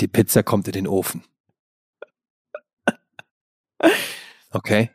Die 0.00 0.08
Pizza 0.08 0.42
kommt 0.42 0.66
in 0.68 0.72
den 0.72 0.86
Ofen. 0.86 1.24
Okay? 4.50 4.90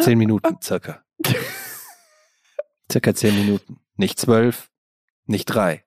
Zehn 0.00 0.18
Minuten 0.18 0.60
circa. 0.62 1.04
Circa 2.90 3.14
zehn 3.14 3.34
Minuten. 3.34 3.80
Nicht 3.96 4.18
zwölf, 4.18 4.70
nicht 5.26 5.46
drei. 5.46 5.84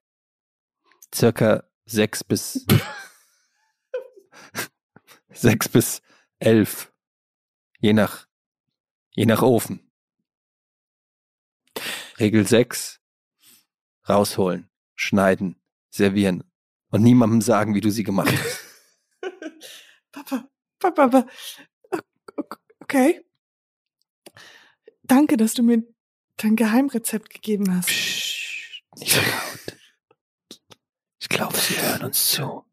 Circa 1.14 1.64
sechs 1.84 2.22
bis 2.22 2.66
sechs 5.32 5.68
bis 5.68 6.02
elf. 6.38 6.92
Je 7.80 7.92
nach, 7.92 8.28
je 9.14 9.26
nach 9.26 9.42
Ofen. 9.42 9.90
Regel 12.18 12.46
sechs: 12.46 13.00
Rausholen, 14.08 14.70
schneiden, 14.94 15.60
servieren 15.90 16.44
und 16.90 17.02
niemandem 17.02 17.40
sagen, 17.40 17.74
wie 17.74 17.80
du 17.80 17.90
sie 17.90 18.04
gemacht 18.04 18.32
hast. 18.32 18.60
Papa, 20.12 20.48
Papa, 20.78 21.08
Papa. 21.08 21.26
Okay. 22.80 23.24
Danke, 25.02 25.36
dass 25.36 25.54
du 25.54 25.62
mir 25.62 25.82
dein 26.36 26.56
Geheimrezept 26.56 27.30
gegeben 27.30 27.74
hast. 27.74 27.88
Psst, 27.88 28.39
nicht 28.98 29.12
so 29.12 29.20
laut. 29.20 29.78
Ich 31.20 31.28
glaube, 31.28 31.56
sie 31.56 31.74
hören 31.80 32.04
uns 32.04 32.30
zu. 32.30 32.64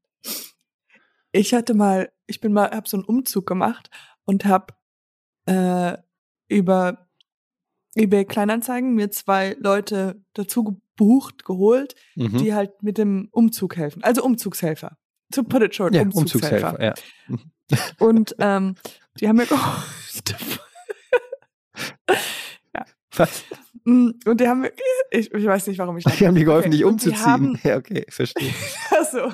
Ich 1.32 1.54
hatte 1.54 1.74
mal, 1.74 2.12
ich 2.26 2.40
bin 2.42 2.54
mal, 2.54 2.72
hab 2.72 2.88
so 2.88 2.98
einen 2.98 3.06
Umzug 3.06 3.46
gemacht 3.46 3.90
und 4.26 4.46
hab 4.46 4.80
äh, 5.46 5.98
über 6.48 7.08
eBay 7.96 8.26
Kleinanzeigen 8.26 8.94
mir 8.96 9.12
zwei 9.12 9.56
Leute 9.60 10.24
dazu 10.34 10.64
gebucht, 10.64 11.46
geholt, 11.46 11.96
Mhm. 12.16 12.38
die 12.38 12.54
halt 12.54 12.82
mit 12.82 12.98
dem 12.98 13.28
Umzug 13.32 13.76
helfen. 13.78 14.04
Also 14.04 14.24
Umzugshelfer. 14.24 14.98
To 15.34 15.44
put 15.44 15.62
it 15.62 15.76
short, 15.76 15.94
ja, 15.94 16.02
Umzugshelfer. 16.04 16.72
Umzugshelfer, 16.72 16.84
ja. 16.84 16.94
Und 18.06 18.36
ähm, 18.40 18.76
die 19.20 19.28
haben 19.28 19.36
mir 19.36 19.46
geholfen. 19.46 20.24
Was? 23.16 23.44
Mm, 23.90 24.12
Und 24.26 24.42
die 24.42 24.48
haben 24.50 24.60
mir, 24.62 24.72
ich, 25.12 25.32
ich 25.34 25.46
weiß 25.46 25.68
nicht, 25.68 25.78
warum 25.80 25.98
ich 25.98 26.04
Die 26.04 26.28
haben 26.28 26.36
dir 26.36 26.44
geholfen, 26.44 26.68
Okay, 26.68 26.76
dich 26.78 26.84
umzuziehen. 26.86 27.26
haben- 27.26 27.60
ja, 27.64 27.78
okay, 27.78 28.06
verstehe. 28.10 28.54
Achso. 28.92 29.32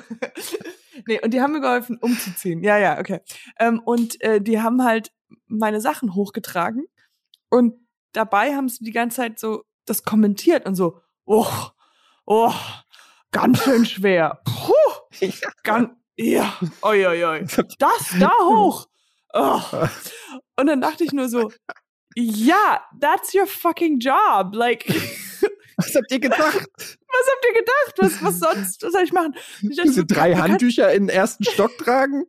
Nee, 1.08 1.20
und 1.22 1.34
die 1.34 1.40
haben 1.40 1.52
mir 1.52 1.60
geholfen, 1.60 1.98
umzuziehen. 2.00 2.62
Ja, 2.62 2.78
ja, 2.78 3.00
okay. 3.00 3.18
Ähm, 3.58 3.80
und 3.84 4.20
äh, 4.20 4.40
die 4.40 4.60
haben 4.62 4.84
halt 4.84 5.10
meine 5.48 5.80
Sachen 5.80 6.14
hochgetragen 6.14 6.86
und 7.50 7.74
dabei 8.12 8.54
haben 8.54 8.68
sie 8.68 8.84
die 8.84 8.92
ganze 8.92 9.16
Zeit 9.16 9.38
so 9.40 9.64
das 9.86 10.04
kommentiert 10.04 10.66
und 10.66 10.76
so, 10.76 11.00
oh, 11.24 11.46
oh, 12.26 12.52
ganz 13.32 13.62
schön 13.64 13.84
schwer. 13.84 14.40
Puh, 14.44 14.72
ganz, 15.64 15.90
ja, 16.16 16.54
oi, 16.82 17.04
oi, 17.06 17.24
oi. 17.24 17.44
Das 17.80 18.14
da 18.20 18.30
hoch. 18.42 18.86
Oh. 19.32 19.60
Und 20.56 20.66
dann 20.68 20.80
dachte 20.80 21.02
ich 21.02 21.12
nur 21.12 21.28
so, 21.28 21.50
ja, 22.16 22.80
that's 23.00 23.34
your 23.34 23.46
fucking 23.46 23.98
job. 24.00 24.54
Like, 24.54 24.86
Was 25.76 25.94
habt 25.94 26.10
ihr 26.10 26.20
gedacht? 26.20 26.42
was 26.44 27.26
habt 27.30 27.46
ihr 27.48 27.54
gedacht? 27.60 27.94
Was, 27.98 28.22
was 28.22 28.38
sonst? 28.38 28.82
Was 28.82 28.92
soll 28.92 29.02
ich 29.02 29.12
machen? 29.12 29.34
Ich 29.62 29.80
Diese 29.80 29.92
so, 29.92 30.04
drei 30.06 30.34
Handtücher 30.34 30.92
in 30.92 31.06
den 31.06 31.16
ersten 31.16 31.44
Stock 31.44 31.76
tragen? 31.78 32.24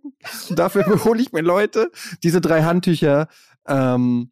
Dafür 0.50 1.04
hole 1.06 1.22
ich 1.22 1.32
mir 1.32 1.42
Leute. 1.42 1.92
Diese 2.24 2.42
drei 2.42 2.64
Handtücher, 2.64 3.28
ähm, 3.68 4.32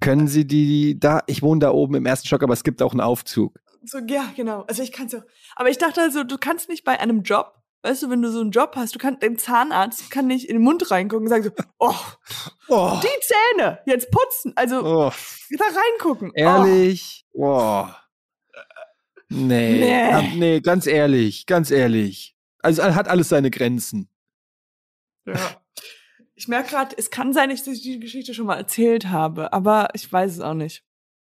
können 0.00 0.26
Sie 0.28 0.46
die 0.46 0.98
da, 0.98 1.22
ich 1.26 1.42
wohne 1.42 1.60
da 1.60 1.70
oben 1.70 1.94
im 1.94 2.06
ersten 2.06 2.26
Stock, 2.26 2.42
aber 2.42 2.52
es 2.52 2.64
gibt 2.64 2.82
auch 2.82 2.92
einen 2.92 3.00
Aufzug. 3.00 3.58
So, 3.84 3.98
ja, 3.98 4.32
genau. 4.36 4.62
Also 4.62 4.82
ich 4.82 4.92
kann 4.92 5.08
so. 5.08 5.22
Aber 5.56 5.70
ich 5.70 5.78
dachte 5.78 6.00
also, 6.00 6.24
du 6.24 6.38
kannst 6.38 6.68
nicht 6.68 6.84
bei 6.84 6.98
einem 6.98 7.22
Job, 7.22 7.61
weißt 7.82 8.02
du, 8.04 8.10
wenn 8.10 8.22
du 8.22 8.30
so 8.30 8.40
einen 8.40 8.50
Job 8.50 8.72
hast, 8.76 8.94
du 8.94 8.98
kannst, 8.98 9.22
dein 9.22 9.38
Zahnarzt 9.38 10.10
kann 10.10 10.26
nicht 10.26 10.48
in 10.48 10.56
den 10.56 10.62
Mund 10.62 10.90
reingucken 10.90 11.26
und 11.26 11.30
sagen 11.30 11.44
so, 11.44 11.50
oh, 11.78 11.94
Oh, 12.68 13.00
die 13.02 13.20
Zähne, 13.56 13.80
jetzt 13.86 14.10
putzen. 14.10 14.52
Also 14.56 14.80
oh 14.84 15.12
da 15.58 15.64
reingucken. 15.64 16.32
ehrlich? 16.34 17.24
Oh. 17.32 17.86
Nee. 19.28 19.80
Nee. 19.80 20.12
Hab- 20.12 20.34
nee, 20.34 20.60
ganz 20.60 20.86
ehrlich, 20.86 21.46
ganz 21.46 21.70
ehrlich. 21.70 22.36
Also 22.60 22.82
hat 22.82 23.08
alles 23.08 23.28
seine 23.28 23.50
Grenzen. 23.50 24.08
Oh. 25.26 25.32
Ja. 25.32 25.56
Ich 26.34 26.48
merke 26.48 26.70
gerade, 26.70 26.96
es 26.98 27.10
kann 27.10 27.32
sein, 27.32 27.50
dass 27.50 27.66
ich 27.66 27.82
die 27.82 28.00
Geschichte 28.00 28.34
schon 28.34 28.46
mal 28.46 28.56
erzählt 28.56 29.06
habe, 29.10 29.52
aber 29.52 29.88
ich 29.94 30.10
weiß 30.10 30.32
es 30.32 30.40
auch 30.40 30.54
nicht. 30.54 30.82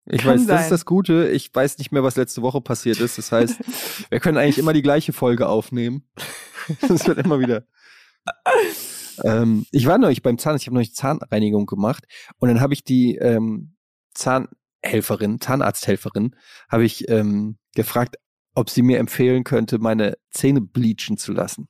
Ich 0.06 0.22
Kann 0.22 0.34
weiß, 0.34 0.46
das 0.46 0.56
sein. 0.56 0.64
ist 0.64 0.70
das 0.70 0.84
Gute. 0.84 1.28
Ich 1.30 1.54
weiß 1.54 1.78
nicht 1.78 1.90
mehr, 1.90 2.02
was 2.02 2.16
letzte 2.16 2.42
Woche 2.42 2.60
passiert 2.60 3.00
ist. 3.00 3.16
Das 3.16 3.32
heißt, 3.32 3.58
wir 4.10 4.20
können 4.20 4.36
eigentlich 4.36 4.58
immer 4.58 4.72
die 4.72 4.82
gleiche 4.82 5.12
Folge 5.12 5.48
aufnehmen. 5.48 6.04
Das 6.88 7.06
wird 7.06 7.18
immer 7.18 7.38
wieder. 7.40 7.66
Ähm, 9.22 9.66
ich 9.70 9.84
war 9.86 9.98
neulich 9.98 10.22
beim 10.22 10.38
Zahnarzt, 10.38 10.62
ich 10.62 10.68
habe 10.68 10.76
neulich 10.76 10.94
Zahnreinigung 10.94 11.66
gemacht 11.66 12.06
und 12.38 12.48
dann 12.48 12.62
habe 12.62 12.72
ich 12.72 12.84
die 12.84 13.16
ähm, 13.16 13.76
Zahnhelferin, 14.14 15.42
Zahnarzthelferin, 15.42 16.34
habe 16.70 16.86
ich 16.86 17.06
ähm, 17.10 17.58
gefragt, 17.74 18.16
ob 18.54 18.70
sie 18.70 18.80
mir 18.80 18.98
empfehlen 18.98 19.44
könnte, 19.44 19.78
meine 19.78 20.16
Zähne 20.30 20.62
bleachen 20.62 21.18
zu 21.18 21.32
lassen. 21.34 21.68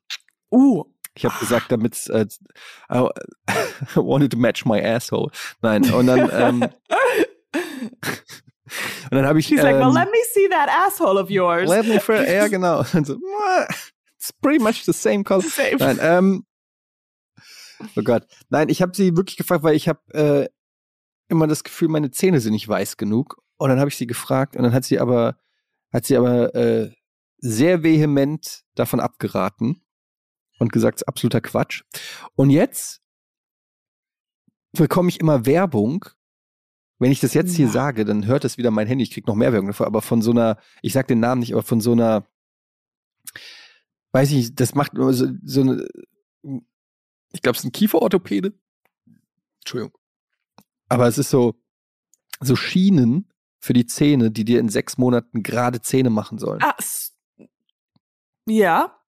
Uh. 0.50 0.84
Ich 1.16 1.24
habe 1.24 1.38
gesagt, 1.38 1.70
damit 1.70 2.08
äh, 2.08 2.26
I 2.90 3.08
wanted 3.96 4.32
to 4.32 4.38
match 4.38 4.64
my 4.64 4.80
asshole. 4.80 5.30
Nein, 5.62 5.92
und 5.92 6.06
dann 6.06 6.30
ähm, 6.32 6.68
und 9.10 9.10
dann 9.10 9.26
habe 9.26 9.38
ich 9.40 9.46
She's 9.46 9.60
like, 9.62 9.76
well, 9.76 9.88
ähm, 9.88 9.94
let 9.94 10.10
me 10.10 10.18
see 10.32 10.48
that 10.48 10.68
asshole 10.68 11.20
of 11.20 11.30
yours. 11.30 11.68
Let 11.68 11.86
me 11.86 12.00
fr- 12.00 12.24
ja, 12.30 12.48
genau. 12.48 12.84
Und 12.92 13.06
so, 13.06 13.14
"Mwah, 13.14 13.66
it's 14.16 14.32
pretty 14.32 14.62
much 14.62 14.84
the 14.84 14.92
same 14.92 15.24
color. 15.24 15.42
Same. 15.42 15.76
Nein, 15.78 15.98
ähm, 16.00 16.46
oh 17.96 18.02
Gott. 18.02 18.26
Nein, 18.48 18.68
ich 18.68 18.80
habe 18.82 18.94
sie 18.94 19.16
wirklich 19.16 19.36
gefragt, 19.36 19.62
weil 19.62 19.76
ich 19.76 19.88
habe 19.88 20.00
äh, 20.14 20.48
immer 21.28 21.46
das 21.46 21.64
Gefühl, 21.64 21.88
meine 21.88 22.10
Zähne 22.10 22.40
sind 22.40 22.52
nicht 22.52 22.68
weiß 22.68 22.96
genug. 22.96 23.42
Und 23.56 23.68
dann 23.68 23.78
habe 23.78 23.88
ich 23.88 23.96
sie 23.96 24.06
gefragt 24.06 24.56
und 24.56 24.62
dann 24.62 24.72
hat 24.72 24.84
sie 24.84 24.98
aber, 24.98 25.38
hat 25.92 26.04
sie 26.04 26.16
aber 26.16 26.54
äh, 26.54 26.90
sehr 27.38 27.82
vehement 27.82 28.62
davon 28.74 29.00
abgeraten 29.00 29.84
und 30.58 30.72
gesagt, 30.72 30.96
es 30.96 31.02
ist 31.02 31.08
absoluter 31.08 31.40
Quatsch. 31.40 31.82
Und 32.34 32.50
jetzt 32.50 33.00
bekomme 34.72 35.08
ich 35.08 35.20
immer 35.20 35.46
Werbung. 35.46 36.04
Wenn 37.04 37.12
ich 37.12 37.20
das 37.20 37.34
jetzt 37.34 37.54
hier 37.54 37.66
Ja. 37.66 37.70
sage, 37.70 38.06
dann 38.06 38.24
hört 38.24 38.46
es 38.46 38.56
wieder 38.56 38.70
mein 38.70 38.86
Handy. 38.86 39.04
Ich 39.04 39.10
krieg 39.10 39.26
noch 39.26 39.34
mehr 39.34 39.52
Werbung 39.52 39.66
davor, 39.66 39.86
aber 39.86 40.00
von 40.00 40.22
so 40.22 40.30
einer, 40.30 40.56
ich 40.80 40.94
sag 40.94 41.06
den 41.06 41.20
Namen 41.20 41.40
nicht, 41.40 41.52
aber 41.52 41.62
von 41.62 41.82
so 41.82 41.92
einer, 41.92 42.26
weiß 44.12 44.30
ich 44.30 44.36
nicht, 44.36 44.58
das 44.58 44.74
macht 44.74 44.94
nur 44.94 45.12
so, 45.12 45.26
so 45.44 45.60
eine, 45.60 45.86
ich 47.34 47.42
glaube, 47.42 47.56
es 47.56 47.58
ist 47.58 47.64
ein 47.66 47.72
Kieferorthopäde. 47.72 48.58
Entschuldigung. 49.60 49.98
Aber 50.88 51.06
es 51.06 51.18
ist 51.18 51.28
so, 51.28 51.60
so 52.40 52.56
Schienen 52.56 53.30
für 53.60 53.74
die 53.74 53.84
Zähne, 53.84 54.30
die 54.30 54.46
dir 54.46 54.58
in 54.58 54.70
sechs 54.70 54.96
Monaten 54.96 55.42
gerade 55.42 55.82
Zähne 55.82 56.08
machen 56.08 56.38
sollen. 56.38 56.62
Ah, 56.62 56.74
ja, 58.48 58.98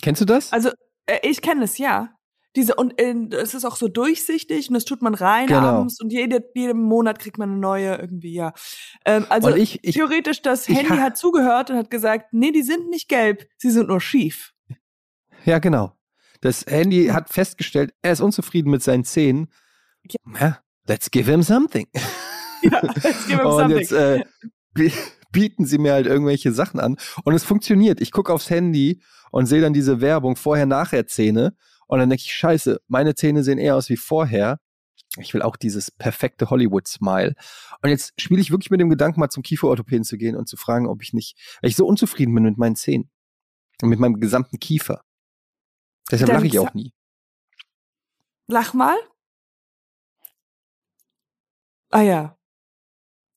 Kennst 0.00 0.20
du 0.20 0.26
das? 0.26 0.52
also 0.52 0.70
äh, 1.06 1.18
ich 1.28 1.42
kenne 1.42 1.64
es, 1.64 1.76
ja. 1.78 2.16
Diese, 2.56 2.74
und 2.74 2.98
äh, 3.00 3.14
es 3.36 3.54
ist 3.54 3.64
auch 3.64 3.76
so 3.76 3.88
durchsichtig 3.88 4.68
und 4.68 4.74
das 4.74 4.84
tut 4.84 5.02
man 5.02 5.14
rein 5.14 5.46
Genau. 5.48 5.60
abends 5.60 6.00
und 6.00 6.10
jede, 6.12 6.42
jeden 6.54 6.82
Monat 6.82 7.18
kriegt 7.18 7.38
man 7.38 7.50
eine 7.50 7.58
neue 7.60 7.94
irgendwie, 7.96 8.32
ja. 8.34 8.52
Ähm, 9.04 9.26
also 9.28 9.54
ich, 9.54 9.84
ich, 9.84 9.94
theoretisch, 9.94 10.40
das 10.42 10.68
ich 10.68 10.76
Handy 10.76 10.88
ha- 10.96 11.02
hat 11.02 11.16
zugehört 11.18 11.70
und 11.70 11.76
hat 11.76 11.90
gesagt, 11.90 12.32
nee, 12.32 12.50
die 12.50 12.62
sind 12.62 12.88
nicht 12.88 13.08
gelb, 13.08 13.46
sie 13.58 13.70
sind 13.70 13.88
nur 13.88 14.00
schief. 14.00 14.54
Ja, 15.44 15.58
genau. 15.58 15.92
Das 16.40 16.64
Handy 16.66 17.08
hat 17.08 17.28
festgestellt, 17.30 17.92
er 18.02 18.12
ist 18.12 18.20
unzufrieden 18.20 18.70
mit 18.70 18.82
seinen 18.82 19.04
Zähnen. 19.04 19.48
Ja. 20.40 20.58
Let's 20.86 21.10
give 21.10 21.30
him 21.30 21.42
something. 21.42 21.86
Ja, 22.62 22.80
let's 22.82 23.26
give 23.26 23.38
him 23.38 23.40
Und 23.46 23.58
something. 23.58 23.78
jetzt 23.78 23.92
äh, 23.92 24.24
bi- 24.72 24.92
bieten 25.32 25.66
sie 25.66 25.78
mir 25.78 25.92
halt 25.92 26.06
irgendwelche 26.06 26.52
Sachen 26.52 26.80
an. 26.80 26.96
Und 27.24 27.34
es 27.34 27.44
funktioniert. 27.44 28.00
Ich 28.00 28.10
gucke 28.10 28.32
aufs 28.32 28.48
Handy 28.48 29.02
und 29.30 29.44
sehe 29.46 29.60
dann 29.60 29.74
diese 29.74 30.00
Werbung 30.00 30.34
Vorher-Nachher-Zähne. 30.36 31.54
Und 31.88 31.98
dann 31.98 32.08
denke 32.08 32.22
ich, 32.24 32.32
scheiße, 32.32 32.80
meine 32.86 33.14
Zähne 33.14 33.42
sehen 33.42 33.58
eher 33.58 33.74
aus 33.74 33.88
wie 33.88 33.96
vorher. 33.96 34.60
Ich 35.16 35.34
will 35.34 35.42
auch 35.42 35.56
dieses 35.56 35.90
perfekte 35.90 36.50
Hollywood-Smile. 36.50 37.34
Und 37.82 37.90
jetzt 37.90 38.12
spiele 38.20 38.40
ich 38.40 38.50
wirklich 38.50 38.70
mit 38.70 38.80
dem 38.80 38.90
Gedanken, 38.90 39.20
mal 39.20 39.30
zum 39.30 39.42
Kieferorthopäden 39.42 40.04
zu 40.04 40.18
gehen 40.18 40.36
und 40.36 40.48
zu 40.48 40.56
fragen, 40.56 40.86
ob 40.86 41.02
ich 41.02 41.12
nicht, 41.12 41.36
weil 41.60 41.70
ich 41.70 41.76
so 41.76 41.86
unzufrieden 41.86 42.34
bin 42.34 42.44
mit 42.44 42.58
meinen 42.58 42.76
Zähnen. 42.76 43.10
Und 43.80 43.88
mit 43.88 43.98
meinem 43.98 44.20
gesamten 44.20 44.58
Kiefer. 44.58 45.02
Deshalb 46.10 46.32
lache 46.32 46.46
ich 46.46 46.58
auch 46.58 46.74
nie. 46.74 46.92
Lach 48.48 48.74
mal. 48.74 48.96
Ah 51.90 52.02
ja. 52.02 52.38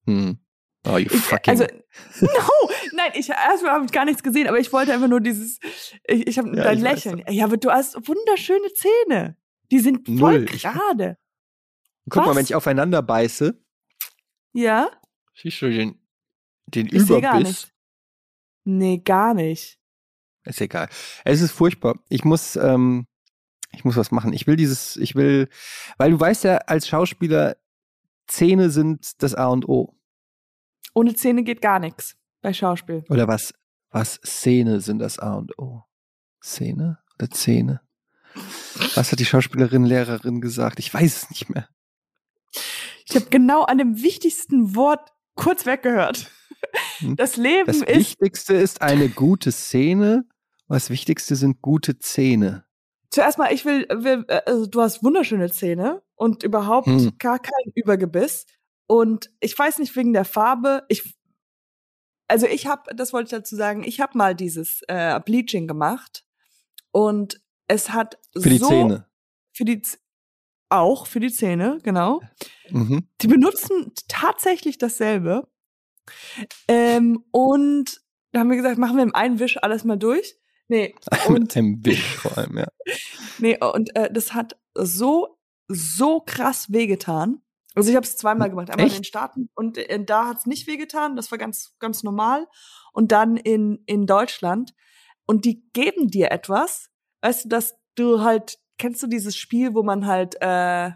Hm. 0.05 0.39
Oh, 0.85 0.97
you 0.97 1.05
Ich, 1.11 1.21
fucking. 1.21 1.51
also, 1.51 1.63
no, 2.21 2.69
nein, 2.93 3.11
ich 3.13 3.29
erstmal 3.29 3.73
habe 3.73 3.85
ich 3.85 3.91
gar 3.91 4.05
nichts 4.05 4.23
gesehen, 4.23 4.47
aber 4.47 4.57
ich 4.59 4.73
wollte 4.73 4.93
einfach 4.93 5.07
nur 5.07 5.21
dieses, 5.21 5.59
ich, 6.07 6.27
ich 6.27 6.37
habe 6.39 6.49
Ja, 6.55 6.63
dein 6.63 6.79
ich 6.79 6.83
weiß 6.83 7.03
Lächeln. 7.05 7.23
Ja, 7.29 7.45
aber 7.45 7.57
du 7.57 7.69
hast 7.69 7.95
wunderschöne 8.07 8.67
Zähne. 8.73 9.37
Die 9.71 9.79
sind 9.79 10.05
voll 10.07 10.39
Null. 10.39 10.45
Gerade. 10.45 11.17
Guck 12.09 12.23
mal, 12.23 12.29
was? 12.31 12.35
wenn 12.37 12.43
ich 12.45 12.55
aufeinander 12.55 13.01
beiße, 13.01 13.61
Ja? 14.53 14.89
siehst 15.35 15.61
du 15.61 15.69
den, 15.69 15.99
den 16.65 16.87
Ich 16.87 17.03
sehe 17.05 17.21
gar 17.21 17.35
Überbiss. 17.39 17.47
nichts. 17.47 17.71
Nee, 18.63 18.97
gar 18.97 19.33
nicht. 19.33 19.77
Ist 20.43 20.61
egal. 20.61 20.89
Es 21.23 21.41
ist 21.41 21.51
furchtbar. 21.51 21.99
Ich 22.09 22.23
muss, 22.25 22.55
ähm, 22.55 23.05
ich 23.71 23.85
muss 23.85 23.95
was 23.97 24.11
machen. 24.11 24.33
Ich 24.33 24.47
will 24.47 24.55
dieses, 24.55 24.97
ich 24.97 25.13
will, 25.15 25.47
weil 25.97 26.11
du 26.11 26.19
weißt 26.19 26.43
ja, 26.43 26.57
als 26.57 26.87
Schauspieler, 26.87 27.55
Zähne 28.27 28.69
sind 28.71 29.21
das 29.23 29.35
A 29.35 29.47
und 29.47 29.67
O. 29.69 29.95
Ohne 30.93 31.15
Zähne 31.15 31.43
geht 31.43 31.61
gar 31.61 31.79
nichts 31.79 32.15
bei 32.41 32.53
Schauspiel. 32.53 33.03
Oder 33.09 33.27
was, 33.27 33.53
was 33.89 34.19
Szene 34.25 34.81
sind 34.81 34.99
das 34.99 35.19
A 35.19 35.35
und 35.35 35.57
O? 35.57 35.83
Szene 36.43 36.99
oder 37.17 37.29
Zähne? 37.29 37.81
Was 38.95 39.11
hat 39.11 39.19
die 39.19 39.25
Schauspielerin, 39.25 39.83
Lehrerin 39.85 40.41
gesagt? 40.41 40.79
Ich 40.79 40.93
weiß 40.93 41.23
es 41.23 41.29
nicht 41.29 41.49
mehr. 41.49 41.67
Ich 43.05 43.15
habe 43.15 43.25
genau 43.29 43.63
an 43.63 43.77
dem 43.77 44.01
wichtigsten 44.01 44.75
Wort 44.75 45.11
kurz 45.35 45.65
weggehört. 45.65 46.31
Hm. 46.99 47.15
Das 47.15 47.37
Leben 47.37 47.65
Das 47.67 47.77
ist 47.77 47.87
Wichtigste 47.87 48.53
ist 48.53 48.81
eine 48.81 49.09
gute 49.09 49.51
Szene. 49.51 50.25
Das 50.67 50.89
Wichtigste 50.89 51.35
sind 51.35 51.61
gute 51.61 51.99
Zähne. 51.99 52.63
Zuerst 53.09 53.37
mal, 53.37 53.53
ich 53.53 53.65
will, 53.65 53.85
will 53.89 54.23
äh, 54.29 54.41
also 54.45 54.65
du 54.67 54.79
hast 54.81 55.03
wunderschöne 55.03 55.51
Zähne 55.51 56.01
und 56.15 56.43
überhaupt 56.43 56.87
Hm. 56.87 57.11
gar 57.17 57.39
kein 57.39 57.71
Übergebiss. 57.75 58.45
Und 58.91 59.31
ich 59.39 59.57
weiß 59.57 59.79
nicht 59.79 59.95
wegen 59.95 60.11
der 60.11 60.25
Farbe. 60.25 60.83
Ich, 60.89 61.17
also 62.27 62.45
ich 62.45 62.67
habe, 62.67 62.93
das 62.93 63.13
wollte 63.13 63.27
ich 63.27 63.41
dazu 63.41 63.55
sagen, 63.55 63.85
ich 63.85 64.01
habe 64.01 64.17
mal 64.17 64.35
dieses 64.35 64.81
äh, 64.89 65.17
Bleaching 65.21 65.65
gemacht 65.65 66.25
und 66.91 67.41
es 67.69 67.91
hat 67.91 68.19
Für 68.37 68.49
die 68.49 68.57
so 68.57 68.67
Zähne. 68.67 69.07
für 69.53 69.63
die 69.63 69.81
auch 70.67 71.07
für 71.07 71.21
die 71.21 71.31
Zähne, 71.31 71.77
genau. 71.83 72.19
Mhm. 72.69 73.07
Die 73.21 73.27
benutzen 73.27 73.93
tatsächlich 74.09 74.77
dasselbe. 74.77 75.47
Ähm, 76.67 77.23
und 77.31 78.01
da 78.33 78.41
haben 78.41 78.49
wir 78.49 78.57
gesagt, 78.57 78.77
machen 78.77 78.97
wir 78.97 79.03
im 79.03 79.15
einen 79.15 79.39
Wisch 79.39 79.57
alles 79.63 79.85
mal 79.85 79.97
durch. 79.97 80.35
Nee, 80.67 80.95
und 81.29 81.39
Mit 81.39 81.55
einem 81.55 81.85
Wisch 81.85 82.17
vor 82.17 82.37
allem, 82.37 82.57
ja. 82.57 82.67
Nee, 83.37 83.57
und 83.57 83.95
äh, 83.95 84.11
das 84.11 84.33
hat 84.33 84.59
so, 84.75 85.39
so 85.69 86.19
krass 86.19 86.73
wehgetan. 86.73 87.41
Also 87.75 87.89
ich 87.89 87.95
habe 87.95 88.05
es 88.05 88.17
zweimal 88.17 88.49
gemacht. 88.49 88.69
Einmal 88.69 88.85
in 88.87 88.91
Echt? 88.91 88.99
den 88.99 89.03
Staaten 89.05 89.49
und 89.55 89.77
äh, 89.77 90.03
da 90.03 90.27
hat's 90.27 90.45
nicht 90.45 90.67
wehgetan. 90.67 91.15
Das 91.15 91.31
war 91.31 91.37
ganz, 91.37 91.75
ganz 91.79 92.03
normal. 92.03 92.47
Und 92.93 93.11
dann 93.11 93.37
in, 93.37 93.81
in 93.85 94.05
Deutschland. 94.05 94.73
Und 95.25 95.45
die 95.45 95.63
geben 95.71 96.09
dir 96.09 96.31
etwas, 96.31 96.89
weißt 97.21 97.45
du, 97.45 97.49
dass 97.49 97.75
du 97.95 98.21
halt, 98.21 98.57
kennst 98.77 99.01
du 99.01 99.07
dieses 99.07 99.37
Spiel, 99.37 99.73
wo 99.73 99.83
man 99.83 100.05
halt, 100.05 100.35
äh, 100.41 100.45
Ja, 100.45 100.95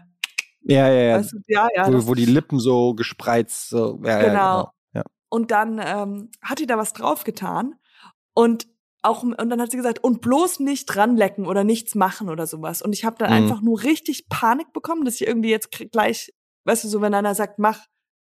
ja, 0.68 0.90
ja. 0.92 1.16
weißt 1.18 1.32
du, 1.32 1.38
ja, 1.46 1.68
ja, 1.74 1.86
wo, 1.92 2.08
wo 2.08 2.14
die 2.14 2.26
Lippen 2.26 2.58
so 2.58 2.94
gespreizt, 2.94 3.70
so, 3.70 3.98
ja, 4.04 4.10
ja, 4.10 4.18
Genau. 4.28 4.32
genau. 4.58 4.72
Ja. 4.94 5.02
Und 5.30 5.50
dann 5.52 5.80
ähm, 5.82 6.30
hat 6.42 6.58
die 6.58 6.66
da 6.66 6.76
was 6.76 6.92
draufgetan 6.92 7.76
und 8.34 8.66
auch 9.02 9.22
und 9.22 9.36
dann 9.38 9.60
hat 9.60 9.70
sie 9.70 9.76
gesagt 9.76 10.02
und 10.02 10.20
bloß 10.20 10.58
nicht 10.60 10.86
dranlecken 10.86 11.46
oder 11.46 11.62
nichts 11.64 11.94
machen 11.94 12.28
oder 12.28 12.46
sowas. 12.46 12.82
Und 12.82 12.92
ich 12.92 13.04
habe 13.04 13.16
dann 13.18 13.30
Mhm. 13.30 13.36
einfach 13.36 13.60
nur 13.62 13.82
richtig 13.84 14.28
Panik 14.28 14.72
bekommen, 14.72 15.04
dass 15.04 15.14
ich 15.20 15.26
irgendwie 15.28 15.50
jetzt 15.50 15.70
gleich, 15.92 16.34
weißt 16.66 16.84
du, 16.84 16.88
so 16.88 17.00
wenn 17.00 17.14
einer 17.14 17.34
sagt, 17.34 17.58
mach, 17.58 17.86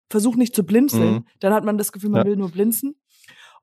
versuch 0.10 0.36
nicht 0.36 0.56
zu 0.56 0.64
blinzeln, 0.64 1.14
Mhm. 1.14 1.28
dann 1.40 1.54
hat 1.54 1.64
man 1.64 1.78
das 1.78 1.92
Gefühl, 1.92 2.10
man 2.10 2.22
Ja. 2.22 2.26
will 2.26 2.36
nur 2.38 2.52
blinzen. 2.52 2.96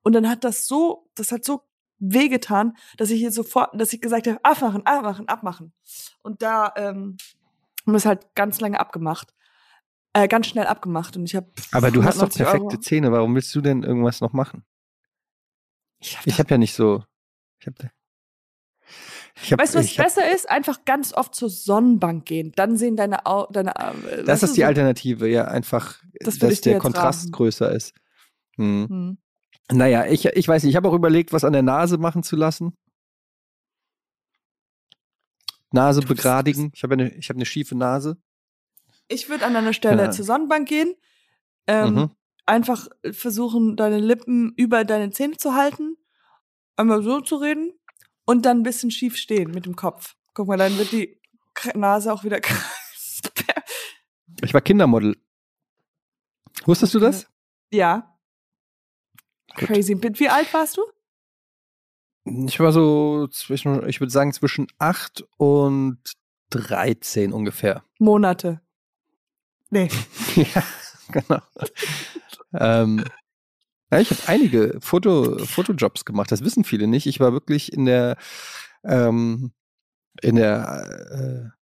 Und 0.03 0.15
dann 0.15 0.29
hat 0.29 0.45
das 0.45 0.67
so, 0.67 1.09
das 1.15 1.31
hat 1.33 1.45
so 1.45 1.63
wehgetan, 1.99 2.77
dass 2.97 3.11
ich 3.11 3.21
jetzt 3.21 3.35
sofort, 3.35 3.79
dass 3.79 3.93
ich 3.93 4.01
gesagt 4.01 4.27
habe, 4.27 4.43
abmachen, 4.43 4.87
abmachen, 4.87 5.29
abmachen. 5.29 5.73
Und 6.23 6.41
da 6.43 6.73
ähm, 6.77 7.19
haben 7.87 7.93
wir 7.93 7.97
es 7.97 8.07
halt 8.07 8.35
ganz 8.35 8.61
lange 8.61 8.81
abgemacht. 8.81 9.35
Äh, 10.13 10.27
ganz 10.27 10.47
schnell 10.49 10.67
abgemacht 10.67 11.17
und 11.17 11.25
ich 11.27 11.37
habe 11.37 11.53
Aber 11.73 11.91
du 11.93 12.03
hast 12.03 12.17
doch 12.17 12.23
190 12.31 12.43
perfekte 12.43 12.67
Euro. 12.77 12.81
Zähne. 12.81 13.13
Warum 13.13 13.35
willst 13.35 13.55
du 13.55 13.61
denn 13.61 13.83
irgendwas 13.85 14.21
noch 14.21 14.33
machen? 14.33 14.65
Ich 16.01 16.17
hab 16.17 16.39
habe 16.39 16.51
ja 16.51 16.59
nicht 16.59 16.75
so. 16.75 17.05
Ich 17.61 17.67
habe. 17.67 17.91
Hab, 19.51 19.59
Weißt 19.61 19.75
du, 19.75 19.79
was 19.79 19.89
hab, 19.97 20.05
besser 20.05 20.33
ist? 20.35 20.49
Einfach 20.51 20.85
ganz 20.85 21.13
oft 21.15 21.35
zur 21.35 21.49
Sonnenbank 21.51 22.27
gehen. 22.27 22.53
Dann 22.57 22.77
sehen 22.77 22.97
deine 22.97 23.27
Au 23.27 23.47
deine 23.47 23.75
äh, 23.77 24.25
Das 24.25 24.43
ist 24.43 24.57
die 24.57 24.61
so- 24.63 24.67
Alternative, 24.67 25.29
ja, 25.29 25.45
einfach, 25.47 25.99
Das 26.21 26.39
dass 26.39 26.61
der 26.61 26.79
Kontrast 26.79 27.21
raten. 27.23 27.33
größer 27.33 27.73
ist. 27.73 27.95
Hm. 28.57 28.87
Hm. 28.89 29.19
Naja, 29.73 30.05
ich, 30.07 30.27
ich 30.27 30.49
weiß 30.49 30.63
nicht, 30.65 30.71
ich 30.73 30.77
habe 30.77 30.89
auch 30.89 30.95
überlegt, 30.95 31.33
was 31.33 31.45
an 31.45 31.53
der 31.53 31.63
Nase 31.63 31.97
machen 31.99 32.23
zu 32.23 32.35
lassen. 32.37 32.77
Nase 35.73 36.01
begradigen. 36.01 36.73
Ich 36.75 36.83
habe 36.83 36.95
eine, 36.95 37.15
ich 37.15 37.29
habe 37.29 37.37
eine 37.37 37.47
schiefe 37.47 37.77
Nase. 37.77 38.17
Ich 39.09 39.29
würde 39.29 39.45
an 39.47 39.55
deiner 39.55 39.73
Stelle 39.73 40.05
Ja. 40.05 40.11
zur 40.11 40.25
Sonnenbank 40.25 40.69
gehen. 40.69 40.95
Ähm, 41.67 41.95
Mhm. 41.95 42.11
Einfach 42.47 42.89
versuchen, 43.13 43.77
deine 43.77 43.99
Lippen 44.01 44.53
über 44.57 44.85
deine 44.85 45.11
Zähne 45.11 45.37
zu 45.37 45.55
halten. 45.55 45.97
Einmal 46.77 47.03
so 47.05 47.21
zu 47.21 47.37
reden. 47.37 47.73
Und 48.31 48.47
dann 48.47 48.59
ein 48.59 48.63
bisschen 48.63 48.93
schief 48.93 49.17
stehen 49.17 49.51
mit 49.51 49.67
dem 49.67 49.75
Kopf. 49.75 50.15
Guck 50.35 50.47
mal, 50.47 50.57
dann 50.57 50.79
wird 50.79 50.93
die 50.93 51.21
Nase 51.75 52.13
auch 52.13 52.23
wieder 52.23 52.39
Ich 54.45 54.55
war 54.55 54.61
Kindermodel. 54.61 55.17
Wusstest 56.65 56.95
du 56.95 57.01
das? 57.01 57.27
Ja. 57.73 58.17
Gut. 59.57 59.67
Crazy. 59.67 60.01
Wie 60.01 60.29
alt 60.29 60.55
warst 60.55 60.77
du? 60.77 60.83
Ich 62.47 62.61
war 62.61 62.71
so 62.71 63.27
zwischen, 63.33 63.89
ich 63.89 63.99
würde 63.99 64.13
sagen, 64.13 64.33
zwischen 64.33 64.69
8 64.79 65.27
und 65.37 65.99
13 66.51 67.33
ungefähr. 67.33 67.83
Monate. 67.99 68.61
Nee. 69.71 69.89
ja, 70.37 70.63
genau. 71.11 71.43
ähm, 72.53 73.05
ja, 73.91 74.01
ich 74.01 74.11
habe 74.11 74.21
einige 74.27 74.79
Foto, 74.81 75.39
Fotojobs 75.45 76.05
gemacht, 76.05 76.31
das 76.31 76.45
wissen 76.45 76.65
viele 76.65 76.87
nicht. 76.87 77.07
Ich 77.07 77.21
war 77.21 77.33
wirklich 77.33 77.73
in 77.73 77.87
der, 77.87 78.17
ähm, 78.85 79.53
in 80.23 80.37
der, 80.37 81.53
äh, 81.53 81.61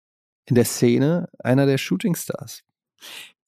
in 0.48 0.54
der 0.54 0.64
Szene 0.64 1.28
einer 1.38 1.66
der 1.66 1.78
Shootingstars. 1.78 2.62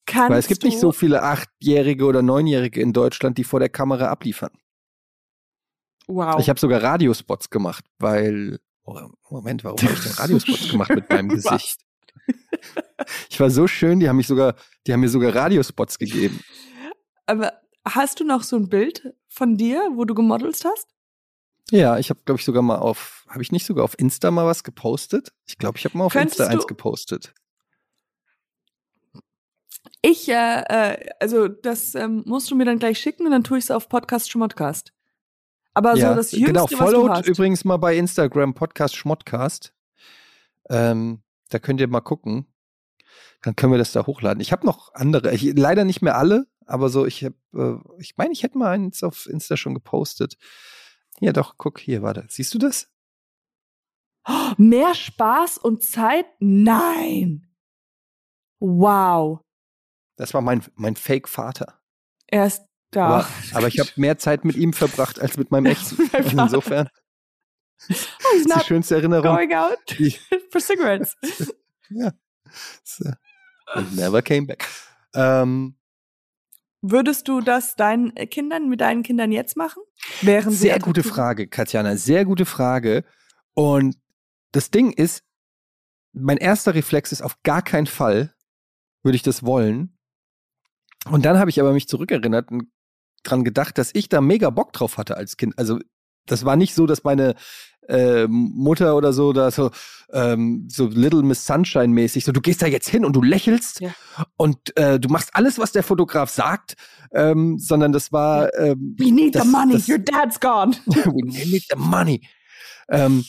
Kannst 0.07 0.31
Weil 0.31 0.39
es 0.39 0.47
gibt 0.49 0.65
nicht 0.65 0.81
so 0.81 0.93
viele 0.93 1.23
Achtjährige 1.23 2.07
oder 2.07 2.23
Neunjährige 2.23 2.81
in 2.81 2.93
Deutschland, 2.93 3.37
die 3.37 3.45
vor 3.45 3.61
der 3.61 3.69
Kamera 3.69 4.07
abliefern. 4.07 4.53
Wow. 6.07 6.41
Ich 6.41 6.49
habe 6.49 6.59
sogar 6.59 6.83
Radiospots 6.83 7.51
gemacht, 7.51 7.85
weil. 7.99 8.59
Oh, 8.85 8.99
Moment, 9.29 9.65
warum 9.65 9.79
habe 9.79 9.93
ich 9.93 10.01
denn 10.01 10.13
Radiospots 10.13 10.69
gemacht 10.71 10.91
mit 10.91 11.11
meinem? 11.11 11.29
Gesicht? 11.29 11.81
Ich 13.29 13.39
war 13.39 13.51
so 13.51 13.67
schön, 13.67 14.01
die 14.01 14.09
haben 14.09 14.17
mich 14.17 14.27
sogar, 14.27 14.55
die 14.87 14.93
haben 14.93 15.01
mir 15.01 15.09
sogar 15.09 15.35
Radiospots 15.35 15.99
gegeben. 15.99 16.41
Aber 17.27 17.53
hast 17.85 18.21
du 18.21 18.25
noch 18.25 18.43
so 18.43 18.57
ein 18.57 18.69
Bild 18.69 19.15
von 19.29 19.57
dir, 19.57 19.91
wo 19.95 20.05
du 20.05 20.15
gemodelt 20.15 20.63
hast? 20.65 20.89
Ja, 21.71 21.99
ich 21.99 22.11
habe, 22.11 22.21
glaube 22.25 22.39
ich, 22.39 22.45
sogar 22.45 22.63
mal 22.63 22.77
auf, 22.77 23.27
habe 23.29 23.43
ich 23.43 23.53
nicht 23.53 23.67
sogar 23.67 23.85
auf 23.85 23.99
Insta 23.99 24.31
mal 24.31 24.47
was 24.47 24.65
gepostet? 24.65 25.33
Ich 25.47 25.59
glaube, 25.59 25.79
ich 25.79 25.85
habe 25.85 25.99
mal 25.99 26.05
auf 26.05 26.13
Könntest 26.13 26.41
Insta 26.41 26.53
eins 26.53 26.67
gepostet. 26.67 27.35
Ich, 30.01 30.29
äh, 30.29 30.63
äh, 30.69 31.11
also 31.21 31.49
das 31.49 31.95
ähm, 31.95 32.23
musst 32.25 32.51
du 32.51 32.55
mir 32.55 32.65
dann 32.65 32.79
gleich 32.79 32.99
schicken 32.99 33.27
und 33.27 33.33
dann 33.33 33.45
tue 33.45 33.59
ich 33.59 33.65
es 33.65 33.71
auf 33.71 33.89
Podcast 33.89 34.31
Schmottcast. 34.31 34.93
Aber 35.75 35.97
so 35.97 36.15
das 36.15 36.33
Jüngste, 36.33 36.53
genau, 36.53 36.65
was 36.65 36.71
du 36.71 36.77
followt 36.77 37.27
übrigens 37.27 37.65
mal 37.65 37.77
bei 37.77 37.97
Instagram 37.97 38.55
Podcast 38.55 38.97
Schmottcast. 38.97 39.73
Ähm, 40.71 41.21
da 41.51 41.59
könnt 41.59 41.81
ihr 41.81 41.89
mal 41.89 42.01
gucken. 42.01 42.47
Dann 43.43 43.55
können 43.55 43.73
wir 43.73 43.79
das 43.79 43.93
da 43.93 44.07
hochladen. 44.07 44.41
Ich 44.41 44.51
habe 44.51 44.67
noch 44.67 44.95
andere, 44.95 45.33
ich, 45.33 45.53
leider 45.57 45.85
nicht 45.85 46.03
mehr 46.03 46.17
alle, 46.17 46.47
aber 46.69 46.91
so, 46.91 47.07
ich 47.07 47.25
habe, 47.25 47.35
äh, 47.55 48.01
ich 48.01 48.17
meine, 48.17 48.33
ich 48.33 48.43
hätte 48.43 48.59
mal 48.59 48.71
eins 48.71 49.03
auf 49.03 49.27
Insta 49.27 49.57
schon 49.57 49.75
gepostet. 49.75 50.37
Ja, 51.21 51.33
doch, 51.33 51.55
guck, 51.57 51.81
hier 51.81 52.03
war 52.03 52.15
das. 52.15 52.35
Siehst 52.35 52.53
du 52.55 52.59
das? 52.59 52.89
Oh, 54.29 54.53
Mehr 54.59 54.95
Spaß 54.95 55.59
und 55.59 55.83
Zeit? 55.83 56.27
Nein. 56.39 57.49
Wow. 58.61 59.41
Das 60.17 60.35
war 60.35 60.43
mein, 60.43 60.63
mein 60.75 60.95
Fake-Vater. 60.95 61.81
Er 62.27 62.47
ist 62.47 62.63
da. 62.91 63.07
Aber, 63.07 63.29
aber 63.55 63.69
ich 63.69 63.79
habe 63.79 63.91
mehr 63.97 64.19
Zeit 64.19 64.45
mit 64.45 64.57
ihm 64.57 64.75
verbracht 64.75 65.19
als 65.21 65.39
mit 65.39 65.51
meinem 65.51 65.67
echten. 65.67 65.97
Also 66.13 66.39
insofern 66.39 66.89
oh, 66.89 67.95
he's 68.35 68.47
ist 68.47 68.55
die 68.55 68.65
schönste 68.65 68.97
Erinnerung. 68.97 69.35
going 69.35 69.55
out 69.55 69.79
for 70.51 70.61
cigarettes. 70.61 71.17
so, 72.85 73.11
and 73.75 73.97
never 73.97 74.21
came 74.21 74.47
back. 74.47 74.69
Ähm, 75.15 75.78
Würdest 76.81 77.27
du 77.29 77.41
das 77.41 77.75
deinen 77.75 78.15
äh, 78.17 78.27
Kindern, 78.27 78.69
mit 78.69 78.81
deinen 78.81 79.03
Kindern 79.03 79.33
jetzt 79.33 79.57
machen? 79.57 79.83
Wären 80.21 80.51
sie 80.51 80.59
Sehr 80.59 80.79
gute 80.79 81.01
attraktiv? 81.01 81.13
Frage, 81.13 81.49
Katjana, 81.49 81.97
sehr 81.97 82.25
gute 82.25 82.45
Frage. 82.45 83.05
Und 83.55 83.97
das 84.53 84.71
Ding 84.71 84.93
ist, 84.93 85.25
mein 86.13 86.37
erster 86.37 86.75
Reflex 86.75 87.13
ist 87.13 87.23
auf 87.23 87.43
gar 87.43 87.63
keinen 87.63 87.87
Fall, 87.87 88.35
würde 89.03 89.17
ich 89.17 89.23
das 89.23 89.45
wollen. 89.45 89.99
Und 91.11 91.25
dann 91.25 91.39
habe 91.39 91.51
ich 91.51 91.61
aber 91.61 91.73
mich 91.73 91.89
zurückerinnert 91.89 92.51
und 92.51 92.71
dran 93.25 93.45
gedacht, 93.45 93.79
dass 93.79 93.95
ich 93.95 94.09
da 94.09 94.21
mega 94.21 94.51
Bock 94.51 94.73
drauf 94.73 94.99
hatte 94.99 95.17
als 95.17 95.37
Kind. 95.37 95.59
Also 95.59 95.79
das 96.27 96.45
war 96.45 96.57
nicht 96.57 96.75
so, 96.75 96.87
dass 96.87 97.05
meine 97.05 97.35
äh, 97.89 98.27
Mutter 98.29 98.97
oder 98.97 99.13
so 99.13 99.33
da 99.33 99.51
so 99.51 99.71
ähm, 100.13 100.69
so 100.71 100.87
Little 100.87 101.23
Miss 101.23 101.45
Sunshine 101.47 101.89
mäßig 101.89 102.25
so 102.25 102.33
du 102.33 102.41
gehst 102.41 102.63
da 102.63 102.67
jetzt 102.67 102.89
hin 102.89 103.05
und 103.05 103.15
du 103.15 103.23
lächelst 103.23 103.81
Ja. 103.81 103.91
und 104.37 104.77
äh, 104.77 104.99
du 105.01 105.09
machst 105.09 105.31
alles 105.35 105.59
was 105.59 105.73
der 105.73 105.83
Fotograf 105.83 106.31
sagt 106.31 106.77
ähm, 107.13 107.59
sondern 107.59 107.93
das 107.93 108.13
war 108.13 108.53
ähm, 108.59 108.95
We 108.99 109.11
need 109.13 109.35
Das- 109.35 109.43
the 109.45 109.49
money. 109.51 109.73
das- 109.75 109.89
Your 109.89 109.99
dad's 109.99 110.39
gone. 110.41 110.73
We 110.87 111.27
need 111.51 111.65
the 111.71 111.77
money. 111.79 112.27
Ähm, 112.91 113.25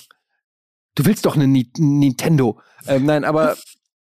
du 0.95 1.05
willst 1.05 1.25
doch 1.25 1.35
eine 1.35 1.47
Ni 1.47 1.71
Nintendo. 1.77 2.59
Ähm, 2.87 3.05
nein, 3.05 3.23
aber 3.25 3.55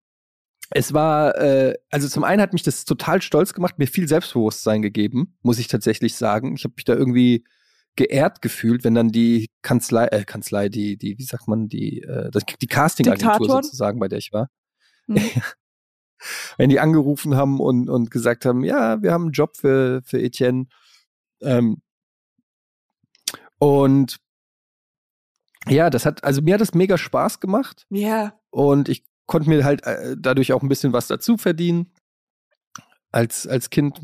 es 0.71 0.93
war, 0.93 1.37
äh, 1.37 1.75
also 1.89 2.07
zum 2.07 2.23
einen 2.23 2.41
hat 2.41 2.53
mich 2.53 2.63
das 2.63 2.85
total 2.85 3.21
stolz 3.21 3.53
gemacht, 3.53 3.77
mir 3.77 3.87
viel 3.87 4.07
Selbstbewusstsein 4.07 4.81
gegeben, 4.81 5.37
muss 5.41 5.59
ich 5.59 5.67
tatsächlich 5.67 6.15
sagen. 6.15 6.55
Ich 6.55 6.63
habe 6.63 6.73
mich 6.77 6.85
da 6.85 6.93
irgendwie 6.93 7.43
geehrt 7.95 8.41
gefühlt, 8.41 8.83
wenn 8.83 8.95
dann 8.95 9.09
die 9.09 9.49
Kanzlei, 9.61 10.05
äh, 10.07 10.23
Kanzlei, 10.23 10.69
die, 10.69 10.97
die, 10.97 11.17
wie 11.17 11.23
sagt 11.23 11.47
man, 11.47 11.67
die, 11.67 12.01
äh, 12.01 12.31
das- 12.31 12.43
die 12.61 12.67
Castingagentur 12.67 13.47
sozusagen, 13.63 13.99
bei 13.99 14.07
der 14.07 14.19
ich 14.19 14.31
war, 14.31 14.49
Hm. 15.07 15.15
wenn 16.57 16.69
die 16.69 16.79
angerufen 16.79 17.35
haben 17.35 17.59
und, 17.59 17.89
und 17.89 18.11
gesagt 18.11 18.45
haben, 18.45 18.63
ja, 18.63 19.01
wir 19.01 19.11
haben 19.11 19.23
einen 19.23 19.31
Job 19.31 19.57
für, 19.57 20.01
für 20.03 20.21
Etienne. 20.21 20.67
Ähm, 21.41 21.81
und 23.59 24.17
ja, 25.67 25.89
das 25.89 26.05
hat, 26.05 26.23
also 26.23 26.41
mir 26.41 26.55
hat 26.55 26.61
es 26.61 26.73
mega 26.73 26.97
Spaß 26.97 27.39
gemacht 27.39 27.85
Ja. 27.89 28.39
und 28.49 28.89
ich 28.89 29.03
konnte 29.27 29.49
mir 29.49 29.63
halt 29.63 29.83
äh, 29.83 30.15
dadurch 30.19 30.53
auch 30.53 30.61
ein 30.63 30.69
bisschen 30.69 30.93
was 30.93 31.07
dazu 31.07 31.37
verdienen 31.37 31.93
als, 33.11 33.45
als 33.47 33.69
Kind 33.69 33.99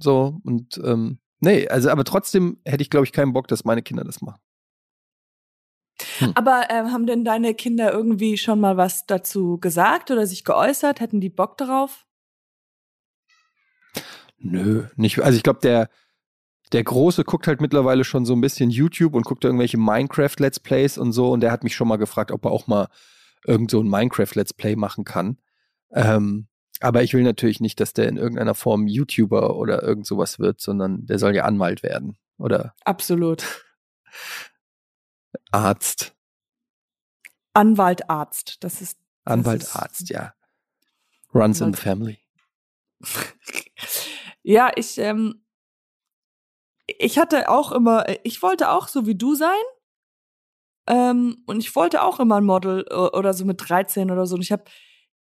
so 0.00 0.40
und 0.44 0.80
ähm, 0.84 1.18
nee, 1.40 1.68
also 1.68 1.90
aber 1.90 2.04
trotzdem 2.04 2.58
hätte 2.64 2.82
ich 2.82 2.90
glaube 2.90 3.06
ich 3.06 3.12
keinen 3.12 3.32
Bock, 3.32 3.48
dass 3.48 3.64
meine 3.64 3.82
Kinder 3.82 4.04
das 4.04 4.20
machen. 4.20 4.40
Aber 6.34 6.66
ähm, 6.68 6.92
haben 6.92 7.06
denn 7.06 7.24
deine 7.24 7.54
Kinder 7.54 7.92
irgendwie 7.92 8.36
schon 8.36 8.60
mal 8.60 8.76
was 8.76 9.06
dazu 9.06 9.58
gesagt 9.58 10.10
oder 10.10 10.26
sich 10.26 10.44
geäußert? 10.44 11.00
Hätten 11.00 11.20
die 11.20 11.30
Bock 11.30 11.56
darauf? 11.56 12.06
Nö, 14.38 14.86
nicht. 14.96 15.18
Also 15.22 15.36
ich 15.36 15.42
glaube, 15.42 15.60
der, 15.62 15.88
der 16.72 16.84
Große 16.84 17.24
guckt 17.24 17.46
halt 17.46 17.60
mittlerweile 17.60 18.04
schon 18.04 18.26
so 18.26 18.34
ein 18.34 18.40
bisschen 18.40 18.70
YouTube 18.70 19.14
und 19.14 19.24
guckt 19.24 19.44
irgendwelche 19.44 19.78
Minecraft-Let's 19.78 20.60
Plays 20.60 20.98
und 20.98 21.12
so. 21.12 21.30
Und 21.30 21.40
der 21.40 21.52
hat 21.52 21.64
mich 21.64 21.74
schon 21.74 21.88
mal 21.88 21.96
gefragt, 21.96 22.30
ob 22.30 22.44
er 22.44 22.50
auch 22.50 22.66
mal 22.66 22.88
irgend 23.46 23.70
so 23.70 23.80
ein 23.80 23.88
Minecraft-Let's 23.88 24.54
Play 24.54 24.76
machen 24.76 25.04
kann. 25.04 25.38
Ähm, 25.92 26.48
aber 26.80 27.02
ich 27.02 27.14
will 27.14 27.22
natürlich 27.22 27.60
nicht, 27.60 27.80
dass 27.80 27.92
der 27.92 28.08
in 28.08 28.16
irgendeiner 28.16 28.54
Form 28.54 28.86
YouTuber 28.86 29.56
oder 29.56 29.82
irgend 29.82 30.06
sowas 30.06 30.38
wird, 30.38 30.60
sondern 30.60 31.06
der 31.06 31.18
soll 31.18 31.34
ja 31.34 31.44
Anwalt 31.44 31.82
werden 31.82 32.16
oder 32.38 32.74
Absolut. 32.84 33.64
Arzt. 35.50 36.14
Anwalt, 37.54 38.10
Arzt. 38.10 38.62
Das 38.64 38.82
ist. 38.82 38.98
Anwalt, 39.24 39.62
ist- 39.62 39.76
Arzt, 39.76 40.08
ja. 40.10 40.34
Runs 41.34 41.60
in 41.60 41.66
Anwalt. 41.66 41.76
the 41.76 41.82
family. 41.82 42.18
Ja, 44.48 44.70
ich, 44.76 44.96
ähm, 44.98 45.44
ich 46.86 47.18
hatte 47.18 47.48
auch 47.48 47.72
immer, 47.72 48.04
ich 48.24 48.42
wollte 48.42 48.70
auch 48.70 48.86
so 48.86 49.04
wie 49.04 49.16
du 49.16 49.34
sein. 49.34 49.50
Ähm, 50.86 51.42
und 51.46 51.58
ich 51.58 51.74
wollte 51.74 52.04
auch 52.04 52.20
immer 52.20 52.36
ein 52.36 52.44
Model 52.44 52.86
o- 52.92 53.10
oder 53.18 53.34
so 53.34 53.44
mit 53.44 53.68
13 53.68 54.08
oder 54.12 54.24
so. 54.24 54.36
Und 54.36 54.42
ich 54.42 54.52
habe 54.52 54.62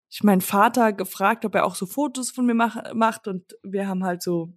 ich 0.09 0.23
meinen 0.23 0.41
Vater 0.41 0.91
gefragt, 0.91 1.45
ob 1.45 1.55
er 1.55 1.65
auch 1.65 1.75
so 1.75 1.85
Fotos 1.85 2.31
von 2.31 2.45
mir 2.45 2.55
mach, 2.55 2.93
macht. 2.93 3.27
Und 3.27 3.55
wir 3.63 3.87
haben 3.87 4.03
halt 4.03 4.23
so, 4.23 4.53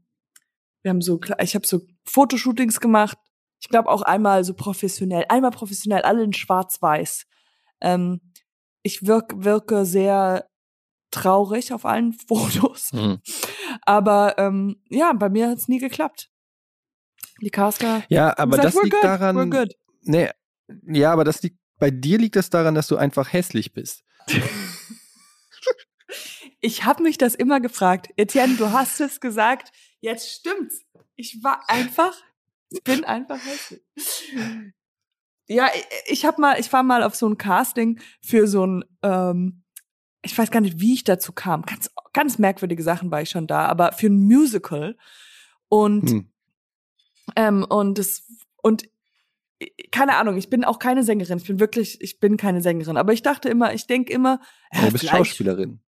wir 0.82 0.90
haben 0.90 1.02
so, 1.02 1.20
ich 1.40 1.54
habe 1.54 1.66
so 1.66 1.82
Fotoshootings 2.04 2.80
gemacht. 2.80 3.18
Ich 3.60 3.68
glaube 3.68 3.90
auch 3.90 4.02
einmal 4.02 4.44
so 4.44 4.54
professionell, 4.54 5.24
einmal 5.28 5.50
professionell, 5.50 6.02
alle 6.02 6.24
in 6.24 6.32
Schwarz-Weiß. 6.32 7.26
Ähm, 7.80 8.20
ich 8.82 9.06
wirk, 9.06 9.34
wirke 9.36 9.84
sehr 9.84 10.48
traurig 11.10 11.72
auf 11.72 11.84
allen 11.84 12.12
Fotos. 12.28 12.92
Mhm. 12.92 13.20
Aber 13.82 14.38
ähm, 14.38 14.82
ja, 14.88 15.12
bei 15.12 15.28
mir 15.28 15.50
hat's 15.50 15.68
nie 15.68 15.78
geklappt. 15.78 16.30
Die 17.40 17.50
Caster. 17.50 18.02
Ja, 18.08 18.36
aber 18.38 18.56
gesagt, 18.56 18.64
das 18.64 18.74
"We're 18.74 18.84
liegt 18.84 18.94
good, 18.94 19.04
daran. 19.04 19.68
Nee, 20.02 20.30
ja, 20.86 21.12
aber 21.12 21.24
das 21.24 21.42
liegt, 21.42 21.58
bei 21.78 21.90
dir 21.90 22.18
liegt 22.18 22.36
das 22.36 22.50
daran, 22.50 22.74
dass 22.74 22.86
du 22.86 22.96
einfach 22.96 23.32
hässlich 23.32 23.72
bist. 23.72 24.02
Ich 26.62 26.84
habe 26.84 27.02
mich 27.02 27.18
das 27.18 27.34
immer 27.34 27.60
gefragt. 27.60 28.08
Etienne, 28.16 28.56
du 28.56 28.72
hast 28.72 29.00
es 29.00 29.20
gesagt. 29.20 29.72
Jetzt 30.00 30.30
stimmt's. 30.30 30.82
Ich 31.16 31.42
war 31.44 31.68
einfach, 31.68 32.14
ich 32.70 32.82
bin 32.82 33.04
einfach 33.04 33.38
hässlich. 33.44 33.82
Ja, 35.48 35.68
ich, 36.06 36.24
habe 36.24 36.40
mal, 36.40 36.58
ich 36.58 36.72
war 36.72 36.82
mal 36.82 37.02
auf 37.02 37.14
so 37.14 37.28
ein 37.28 37.36
Casting 37.36 38.00
für 38.22 38.46
so 38.46 38.66
ein, 38.66 38.84
ähm, 39.02 39.64
ich 40.22 40.38
weiß 40.38 40.50
gar 40.50 40.60
nicht, 40.60 40.80
wie 40.80 40.94
ich 40.94 41.04
dazu 41.04 41.32
kam. 41.32 41.62
Ganz, 41.62 41.90
ganz 42.14 42.38
merkwürdige 42.38 42.82
Sachen 42.82 43.10
war 43.10 43.20
ich 43.20 43.28
schon 43.30 43.46
da, 43.46 43.66
aber 43.66 43.92
für 43.92 44.06
ein 44.06 44.22
Musical. 44.22 44.96
Und 45.68 46.10
Hm. 46.10 46.32
Ähm, 47.36 47.64
und 47.68 47.98
es 47.98 48.28
und 48.62 48.88
keine 49.92 50.16
Ahnung, 50.16 50.36
ich 50.36 50.50
bin 50.50 50.64
auch 50.64 50.78
keine 50.78 51.04
Sängerin. 51.04 51.38
Ich 51.38 51.46
bin 51.46 51.60
wirklich, 51.60 52.00
ich 52.00 52.18
bin 52.18 52.36
keine 52.36 52.60
Sängerin. 52.62 52.96
Aber 52.96 53.12
ich 53.12 53.22
dachte 53.22 53.48
immer, 53.48 53.72
ich 53.74 53.86
denke 53.86 54.12
immer, 54.12 54.40
ja, 54.72 54.86
du 54.86 54.92
bist 54.92 55.06
Schauspielerin. 55.06 55.80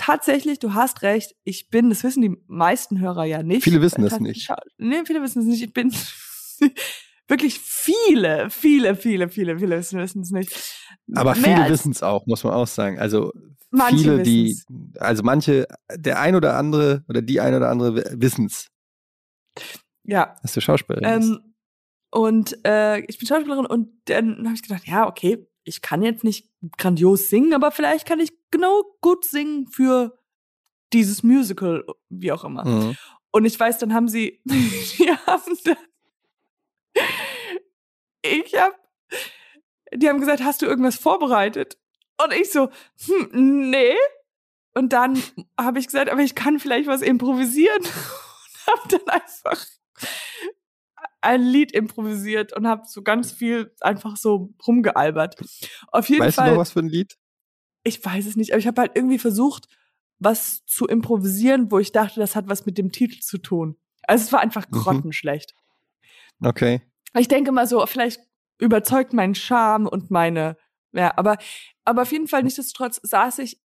Tatsächlich, 0.00 0.58
du 0.58 0.72
hast 0.72 1.02
recht. 1.02 1.36
Ich 1.44 1.68
bin, 1.68 1.90
das 1.90 2.02
wissen 2.04 2.22
die 2.22 2.34
meisten 2.46 3.00
Hörer 3.00 3.24
ja 3.24 3.42
nicht. 3.42 3.64
Viele 3.64 3.82
wissen 3.82 4.00
das 4.00 4.18
nicht. 4.18 4.50
Nee, 4.78 5.02
viele 5.04 5.20
wissen 5.20 5.40
es 5.40 5.44
nicht. 5.44 5.62
Ich 5.62 5.74
bin 5.74 5.94
wirklich 7.28 7.60
viele, 7.60 8.48
viele, 8.48 8.96
viele, 8.96 9.28
viele, 9.28 9.58
viele 9.58 9.76
wissen 9.76 10.22
es 10.22 10.30
nicht. 10.30 10.78
Aber 11.14 11.34
Mehr 11.34 11.58
viele 11.58 11.68
wissen 11.68 11.92
es 11.92 12.02
auch, 12.02 12.24
muss 12.24 12.44
man 12.44 12.54
auch 12.54 12.66
sagen. 12.66 12.98
Also 12.98 13.30
manche 13.70 13.98
viele, 13.98 14.22
die, 14.22 14.48
wissen's. 14.52 14.96
also 14.96 15.22
manche, 15.22 15.68
der 15.94 16.18
ein 16.18 16.34
oder 16.34 16.56
andere 16.56 17.04
oder 17.06 17.20
die 17.20 17.38
ein 17.42 17.54
oder 17.54 17.68
andere 17.68 18.02
wissen 18.18 18.46
es, 18.46 18.68
Ja, 20.04 20.34
dass 20.40 20.54
du 20.54 20.62
Schauspielerin 20.62 21.18
bist. 21.20 21.30
Ähm, 21.30 21.54
und 22.10 22.58
äh, 22.66 23.00
ich 23.00 23.18
bin 23.18 23.28
Schauspielerin 23.28 23.66
und 23.66 23.90
dann 24.06 24.46
habe 24.46 24.54
ich 24.54 24.62
gedacht, 24.62 24.86
ja, 24.86 25.06
okay, 25.06 25.46
ich 25.70 25.82
kann 25.82 26.02
jetzt 26.02 26.24
nicht 26.24 26.48
grandios 26.78 27.30
singen, 27.30 27.54
aber 27.54 27.70
vielleicht 27.70 28.04
kann 28.06 28.18
ich 28.18 28.32
genau 28.50 28.82
gut 29.00 29.24
singen 29.24 29.68
für 29.68 30.18
dieses 30.92 31.22
Musical, 31.22 31.84
wie 32.08 32.32
auch 32.32 32.42
immer. 32.42 32.64
Mhm. 32.64 32.96
Und 33.30 33.44
ich 33.44 33.58
weiß, 33.58 33.78
dann 33.78 33.94
haben 33.94 34.08
sie, 34.08 34.40
die 34.44 35.10
haben 35.26 35.56
dann, 35.64 35.76
ich 38.22 38.54
hab, 38.56 38.76
die 39.94 40.08
haben 40.08 40.18
gesagt, 40.18 40.42
hast 40.42 40.60
du 40.60 40.66
irgendwas 40.66 40.96
vorbereitet? 40.96 41.78
Und 42.22 42.32
ich 42.32 42.50
so, 42.50 42.68
hm, 43.06 43.70
nee. 43.70 43.94
Und 44.74 44.92
dann 44.92 45.22
habe 45.56 45.78
ich 45.78 45.86
gesagt, 45.86 46.10
aber 46.10 46.22
ich 46.22 46.34
kann 46.34 46.58
vielleicht 46.58 46.88
was 46.88 47.00
improvisieren. 47.00 47.82
Und 47.84 48.66
habe 48.66 48.88
dann 48.88 49.08
einfach 49.08 49.64
ein 51.22 51.42
Lied 51.42 51.72
improvisiert 51.72 52.52
und 52.54 52.66
habe 52.66 52.82
so 52.86 53.02
ganz 53.02 53.32
viel 53.32 53.74
einfach 53.80 54.16
so 54.16 54.54
rumgealbert. 54.66 55.36
Auf 55.88 56.08
jeden 56.08 56.22
weißt 56.24 56.36
Fall. 56.36 56.46
du 56.46 56.50
noch 56.52 56.60
was 56.60 56.72
für 56.72 56.80
ein 56.80 56.88
Lied? 56.88 57.16
Ich 57.82 58.04
weiß 58.04 58.26
es 58.26 58.36
nicht, 58.36 58.52
aber 58.52 58.58
ich 58.58 58.66
habe 58.66 58.80
halt 58.80 58.92
irgendwie 58.94 59.18
versucht, 59.18 59.66
was 60.18 60.64
zu 60.66 60.86
improvisieren, 60.86 61.70
wo 61.70 61.78
ich 61.78 61.92
dachte, 61.92 62.20
das 62.20 62.36
hat 62.36 62.48
was 62.48 62.66
mit 62.66 62.76
dem 62.78 62.92
Titel 62.92 63.20
zu 63.20 63.38
tun. 63.38 63.76
Also 64.02 64.24
es 64.24 64.32
war 64.32 64.40
einfach 64.40 64.66
Mhm. 64.70 64.76
grottenschlecht. 64.78 65.54
Okay. 66.42 66.82
Ich 67.18 67.28
denke 67.28 67.52
mal 67.52 67.66
so, 67.66 67.84
vielleicht 67.86 68.20
überzeugt 68.58 69.12
mein 69.12 69.34
Charme 69.34 69.86
und 69.86 70.10
meine, 70.10 70.56
ja, 70.92 71.16
aber, 71.16 71.38
aber 71.84 72.02
auf 72.02 72.12
jeden 72.12 72.28
Fall 72.28 72.42
nichtsdestotrotz 72.42 73.00
saß 73.02 73.38
ich, 73.38 73.60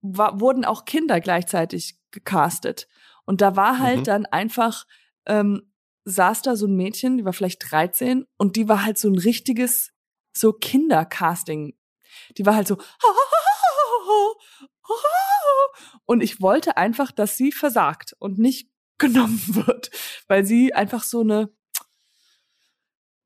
war, 0.00 0.40
wurden 0.40 0.64
auch 0.64 0.84
Kinder 0.84 1.20
gleichzeitig 1.20 1.98
gecastet. 2.10 2.88
Und 3.24 3.40
da 3.40 3.56
war 3.56 3.78
halt 3.78 4.00
Mhm. 4.00 4.04
dann 4.04 4.26
einfach, 4.26 4.84
ähm, 5.26 5.67
saß 6.08 6.42
da 6.42 6.56
so 6.56 6.66
ein 6.66 6.76
Mädchen, 6.76 7.18
die 7.18 7.24
war 7.24 7.32
vielleicht 7.32 7.70
13 7.70 8.26
und 8.36 8.56
die 8.56 8.68
war 8.68 8.84
halt 8.84 8.98
so 8.98 9.08
ein 9.08 9.18
richtiges, 9.18 9.92
so 10.36 10.52
Kindercasting. 10.52 11.76
Die 12.36 12.46
war 12.46 12.56
halt 12.56 12.68
so, 12.68 12.78
und 16.06 16.22
ich 16.22 16.40
wollte 16.40 16.76
einfach, 16.76 17.12
dass 17.12 17.36
sie 17.36 17.52
versagt 17.52 18.16
und 18.18 18.38
nicht 18.38 18.70
genommen 18.98 19.40
wird, 19.46 19.90
weil 20.26 20.44
sie 20.44 20.74
einfach 20.74 21.04
so 21.04 21.20
eine, 21.20 21.50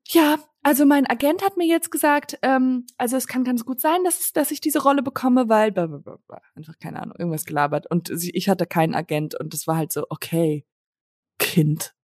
ja, 0.07 0.37
also 0.61 0.85
mein 0.85 1.09
Agent 1.09 1.41
hat 1.41 1.57
mir 1.57 1.65
jetzt 1.65 1.89
gesagt, 1.89 2.37
ähm, 2.43 2.85
also 2.97 3.17
es 3.17 3.27
kann 3.27 3.43
ganz 3.43 3.65
gut 3.65 3.79
sein, 3.79 4.03
dass, 4.03 4.31
dass 4.33 4.51
ich 4.51 4.61
diese 4.61 4.83
Rolle 4.83 5.01
bekomme, 5.01 5.49
weil 5.49 5.71
bla, 5.71 5.87
bla, 5.87 5.97
bla, 5.97 6.17
bla. 6.27 6.41
einfach 6.55 6.77
keine 6.77 7.01
Ahnung, 7.01 7.15
irgendwas 7.17 7.45
gelabert 7.45 7.89
und 7.89 8.11
ich 8.11 8.49
hatte 8.49 8.67
keinen 8.67 8.93
Agent 8.93 9.33
und 9.39 9.53
das 9.53 9.65
war 9.65 9.77
halt 9.77 9.91
so, 9.91 10.05
okay, 10.09 10.65
Kind. 11.39 11.95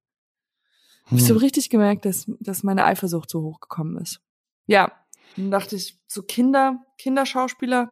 Hm. 1.10 1.18
Ich 1.18 1.30
habe 1.30 1.42
richtig 1.42 1.70
gemerkt, 1.70 2.06
dass, 2.06 2.26
dass 2.40 2.64
meine 2.64 2.86
Eifersucht 2.86 3.30
so 3.30 3.42
hochgekommen 3.42 3.98
ist. 3.98 4.22
Ja, 4.68 4.92
dann 5.36 5.52
dachte 5.52 5.76
ich, 5.76 6.00
so 6.08 6.24
Kinder, 6.24 6.86
Kinderschauspieler 6.98 7.90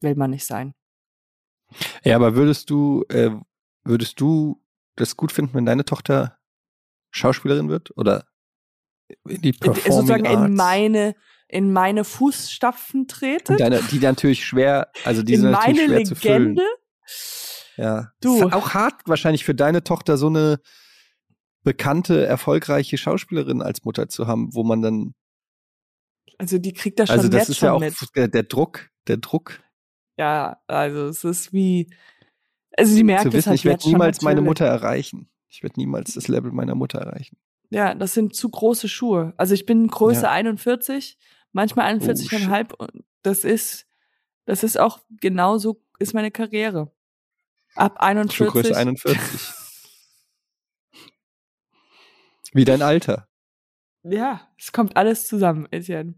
will 0.00 0.14
man 0.14 0.30
nicht 0.30 0.46
sein. 0.46 0.74
Ja, 2.04 2.16
aber 2.16 2.34
würdest 2.34 2.70
du, 2.70 3.04
äh, 3.08 3.30
würdest 3.84 4.20
du 4.20 4.62
das 4.96 5.16
gut 5.16 5.32
finden, 5.32 5.54
wenn 5.54 5.66
deine 5.66 5.84
Tochter 5.84 6.38
Schauspielerin 7.10 7.68
wird? 7.68 7.96
Oder 7.96 8.24
in 9.26 9.40
die 9.40 9.52
Performing 9.52 9.92
sozusagen 9.92 10.24
in 10.24 10.36
Arts? 10.36 10.54
meine, 10.54 11.14
in 11.48 11.72
meine 11.72 12.04
Fußstapfen 12.04 13.08
trete? 13.08 13.56
Deine, 13.56 13.82
die 13.90 13.98
natürlich 13.98 14.44
schwer, 14.44 14.90
also 15.04 15.22
die 15.22 15.34
in 15.34 15.40
sind 15.40 15.50
natürlich 15.50 15.78
meine 15.78 15.88
schwer 15.88 16.04
zu 16.04 16.14
füllen. 16.14 16.42
Legende? 16.56 16.66
Ja. 17.76 18.12
Du. 18.20 18.36
Ist 18.36 18.52
auch 18.52 18.74
hart 18.74 19.02
wahrscheinlich 19.06 19.44
für 19.44 19.54
deine 19.54 19.84
Tochter 19.84 20.16
so 20.18 20.26
eine 20.26 20.60
bekannte, 21.64 22.26
erfolgreiche 22.26 22.96
Schauspielerin 22.98 23.62
als 23.62 23.84
Mutter 23.84 24.08
zu 24.08 24.26
haben, 24.26 24.54
wo 24.54 24.64
man 24.64 24.80
dann, 24.82 25.14
Also 26.38 26.58
die 26.58 26.72
kriegt 26.72 26.98
das 26.98 27.08
schon 27.08 27.18
also 27.18 27.28
das 27.28 27.40
jetzt 27.42 27.48
ist 27.50 27.58
schon 27.58 27.66
ja 27.66 27.72
auch 27.72 27.80
mit. 27.80 27.94
der, 28.16 28.28
der 28.28 28.42
Druck, 28.44 28.90
der 29.06 29.16
Druck 29.18 29.60
Ja, 30.18 30.60
also 30.66 31.06
es 31.08 31.24
ist 31.24 31.52
wie, 31.52 31.92
also 32.76 32.92
sie 32.94 33.04
merkt 33.04 33.22
zu 33.22 33.28
es 33.28 33.34
wissen, 33.34 33.50
halt 33.50 33.58
ich 33.58 33.64
werde 33.64 33.86
niemals 33.88 34.22
meine. 34.22 34.40
Mutter 34.40 34.66
erreichen. 34.66 35.28
Ich 35.48 35.62
werde 35.62 35.80
niemals 35.80 36.14
das 36.14 36.28
Level 36.28 36.52
meiner 36.52 36.74
Mutter 36.74 36.98
erreichen. 37.00 37.36
Ja, 37.70 37.94
das 37.94 38.14
sind 38.14 38.34
zu 38.36 38.48
große 38.50 38.88
Schuhe. 38.88 39.34
Also 39.36 39.54
ich 39.54 39.66
bin 39.66 39.88
Größe 39.88 40.22
Ja. 40.22 40.30
41, 40.30 41.18
manchmal 41.52 41.92
Oh, 41.94 41.98
41,5 41.98 42.74
und 42.74 43.04
das 43.22 43.44
ist, 43.44 43.86
das 44.46 44.62
ist 44.62 44.78
auch 44.78 45.00
genauso 45.20 45.82
ist 45.98 46.14
meine 46.14 46.30
Karriere. 46.30 46.92
Ab 47.74 47.96
41. 48.00 48.36
Schuhgröße 48.36 48.76
41. 48.76 49.18
Wie 52.52 52.64
dein 52.64 52.82
Alter. 52.82 53.28
Ja, 54.02 54.48
es 54.58 54.72
kommt 54.72 54.96
alles 54.96 55.26
zusammen, 55.26 55.66
Etienne. 55.70 56.14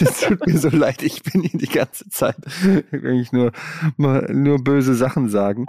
Es 0.00 0.20
tut 0.20 0.46
mir 0.46 0.58
so 0.58 0.68
leid, 0.68 1.02
ich 1.02 1.22
bin 1.22 1.42
hier 1.42 1.58
die 1.58 1.68
ganze 1.68 2.08
Zeit 2.10 2.36
eigentlich 2.92 3.32
nur, 3.32 3.52
nur 3.96 4.62
böse 4.62 4.94
Sachen 4.94 5.30
sagen. 5.30 5.66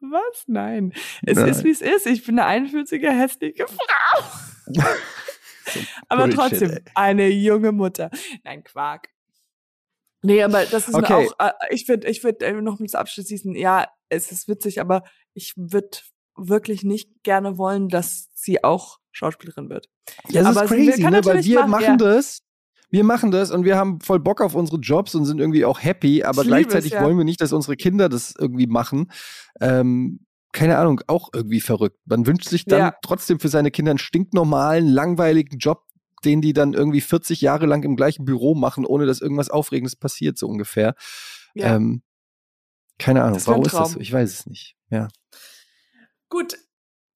Was? 0.00 0.44
Nein. 0.46 0.92
Es 1.26 1.36
Nein. 1.36 1.48
ist, 1.48 1.64
wie 1.64 1.70
es 1.70 1.80
ist. 1.80 2.06
Ich 2.06 2.24
bin 2.24 2.38
eine 2.38 2.68
41er 2.68 3.10
hässliche 3.10 3.66
Frau. 3.66 4.24
aber 6.08 6.22
Bullshit, 6.22 6.38
trotzdem, 6.38 6.70
ey. 6.70 6.82
eine 6.94 7.28
junge 7.28 7.72
Mutter. 7.72 8.10
Nein, 8.44 8.64
Quark. 8.64 9.08
Nee, 10.22 10.42
aber 10.42 10.64
das 10.66 10.88
ist 10.88 10.94
Okay. 10.94 11.24
mir 11.24 11.28
auch, 11.28 11.34
äh, 11.38 11.52
ich 11.70 11.88
würde, 11.88 12.08
ich 12.08 12.22
würde 12.24 12.44
äh, 12.46 12.52
noch 12.60 12.78
mit 12.78 12.94
Abschluss 12.94 13.26
diesen, 13.26 13.54
ja, 13.54 13.88
es 14.08 14.30
ist 14.32 14.48
witzig, 14.48 14.80
aber 14.80 15.02
ich 15.34 15.54
würde 15.56 15.98
wirklich 16.48 16.82
nicht 16.84 17.22
gerne 17.22 17.58
wollen, 17.58 17.88
dass 17.88 18.28
sie 18.34 18.64
auch 18.64 18.98
Schauspielerin 19.12 19.68
wird. 19.68 19.88
Ja, 20.28 20.42
das 20.42 20.56
Aber 20.56 20.64
ist 20.64 20.70
crazy, 20.70 21.02
ne? 21.02 21.24
weil 21.24 21.44
wir 21.44 21.58
machen, 21.60 21.70
machen 21.70 21.98
das, 21.98 22.42
wir 22.90 23.04
machen 23.04 23.30
das 23.30 23.50
und 23.50 23.64
wir 23.64 23.76
haben 23.76 24.00
voll 24.00 24.20
Bock 24.20 24.40
auf 24.40 24.54
unsere 24.54 24.78
Jobs 24.78 25.14
und 25.14 25.24
sind 25.24 25.38
irgendwie 25.38 25.64
auch 25.64 25.82
happy, 25.82 26.24
aber 26.24 26.42
Ich 26.42 26.48
liebe 26.48 26.60
es, 26.60 26.66
gleichzeitig 26.68 26.92
ja. 26.92 27.04
wollen 27.04 27.16
wir 27.16 27.24
nicht, 27.24 27.40
dass 27.40 27.52
unsere 27.52 27.76
Kinder 27.76 28.08
das 28.08 28.34
irgendwie 28.36 28.66
machen. 28.66 29.10
Ähm, 29.60 30.26
keine 30.52 30.78
Ahnung, 30.78 31.00
auch 31.06 31.28
irgendwie 31.32 31.60
verrückt. 31.60 31.98
Man 32.06 32.26
wünscht 32.26 32.48
sich 32.48 32.64
dann 32.64 32.78
Ja. 32.80 32.94
trotzdem 33.02 33.38
für 33.38 33.48
seine 33.48 33.70
Kinder 33.70 33.90
einen 33.92 33.98
stinknormalen, 33.98 34.88
langweiligen 34.88 35.58
Job, 35.58 35.84
den 36.24 36.40
die 36.40 36.52
dann 36.52 36.72
irgendwie 36.74 37.00
40 37.00 37.40
Jahre 37.40 37.66
lang 37.66 37.84
im 37.84 37.94
gleichen 37.94 38.24
Büro 38.24 38.56
machen, 38.56 38.84
ohne 38.84 39.06
dass 39.06 39.20
irgendwas 39.20 39.50
Aufregendes 39.50 39.94
passiert, 39.94 40.36
so 40.36 40.48
ungefähr. 40.48 40.94
Ja. 41.54 41.76
Ähm, 41.76 42.02
keine 42.98 43.22
Ahnung, 43.22 43.40
warum 43.44 43.64
ist 43.64 43.74
das 43.74 43.92
so? 43.92 44.00
Ich 44.00 44.12
weiß 44.12 44.30
es 44.30 44.46
nicht. 44.46 44.74
Ja. 44.90 45.08
Gut, 46.30 46.56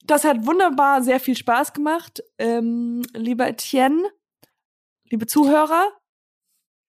das 0.04 0.24
hat 0.24 0.44
wunderbar 0.44 1.02
sehr 1.02 1.20
viel 1.20 1.36
Spaß 1.36 1.72
gemacht. 1.72 2.22
Ähm, 2.38 3.02
lieber 3.14 3.46
Etienne, 3.48 4.10
liebe 5.04 5.26
Zuhörer, 5.26 5.88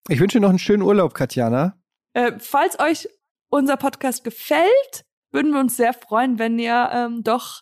Ich 0.10 0.20
wünsche 0.20 0.38
dir 0.38 0.42
noch 0.42 0.50
einen 0.50 0.60
schönen 0.60 0.84
Urlaub, 0.84 1.14
Katjana. 1.14 1.80
Äh, 2.14 2.40
falls 2.40 2.80
euch 2.80 3.08
unser 3.50 3.78
Podcast 3.78 4.24
gefällt, 4.24 5.06
würden 5.32 5.52
wir 5.54 5.60
uns 5.60 5.78
sehr 5.78 5.94
freuen, 5.94 6.40
wenn 6.40 6.60
ihr 6.60 6.90
ähm, 6.92 7.24
doch 7.24 7.62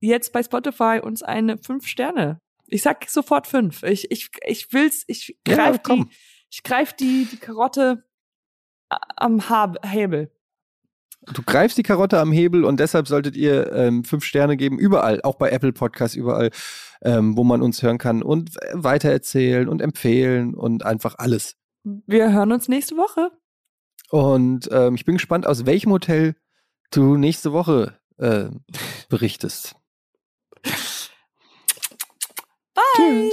jetzt 0.00 0.32
bei 0.32 0.42
Spotify 0.42 1.00
uns 1.02 1.22
eine 1.22 1.58
fünf 1.58 1.86
Sterne. 1.86 2.38
Ich 2.66 2.82
sag 2.82 3.08
sofort 3.08 3.46
fünf. 3.46 3.82
Ich 3.82 4.10
ich 4.10 4.30
ich 4.44 4.72
will's. 4.72 5.04
Ich 5.06 5.36
Ja, 5.46 5.56
greif 5.56 5.82
komm. 5.82 6.08
die. 6.08 6.16
Ich 6.50 6.62
greif 6.62 6.92
die 6.94 7.26
die 7.26 7.36
Karotte 7.38 8.04
am 8.88 9.48
Hab 9.48 9.86
Hebel. 9.86 10.32
Du 11.26 11.42
greifst 11.42 11.78
die 11.78 11.84
Karotte 11.84 12.18
am 12.18 12.32
Hebel 12.32 12.64
und 12.64 12.80
deshalb 12.80 13.06
solltet 13.06 13.36
ihr 13.36 13.72
ähm, 13.72 14.02
fünf 14.04 14.24
Sterne 14.24 14.56
geben, 14.56 14.78
überall, 14.78 15.20
auch 15.22 15.36
bei 15.36 15.50
Apple 15.50 15.72
Podcasts, 15.72 16.16
überall, 16.16 16.50
ähm, 17.02 17.36
wo 17.36 17.44
man 17.44 17.62
uns 17.62 17.82
hören 17.82 17.98
kann 17.98 18.22
und 18.22 18.60
äh, 18.60 18.70
weitererzählen 18.74 19.68
und 19.68 19.80
empfehlen 19.80 20.54
und 20.54 20.84
einfach 20.84 21.14
alles. 21.18 21.56
Wir 21.84 22.32
hören 22.32 22.52
uns 22.52 22.68
nächste 22.68 22.96
Woche. 22.96 23.30
Und 24.10 24.68
ähm, 24.72 24.94
ich 24.94 25.04
bin 25.04 25.14
gespannt, 25.14 25.46
aus 25.46 25.64
welchem 25.64 25.92
Hotel 25.92 26.34
du 26.90 27.16
nächste 27.16 27.52
Woche 27.52 27.98
äh, 28.18 28.46
berichtest. 29.08 29.76
Bye. 32.74 32.82
Tschüss. 32.96 33.32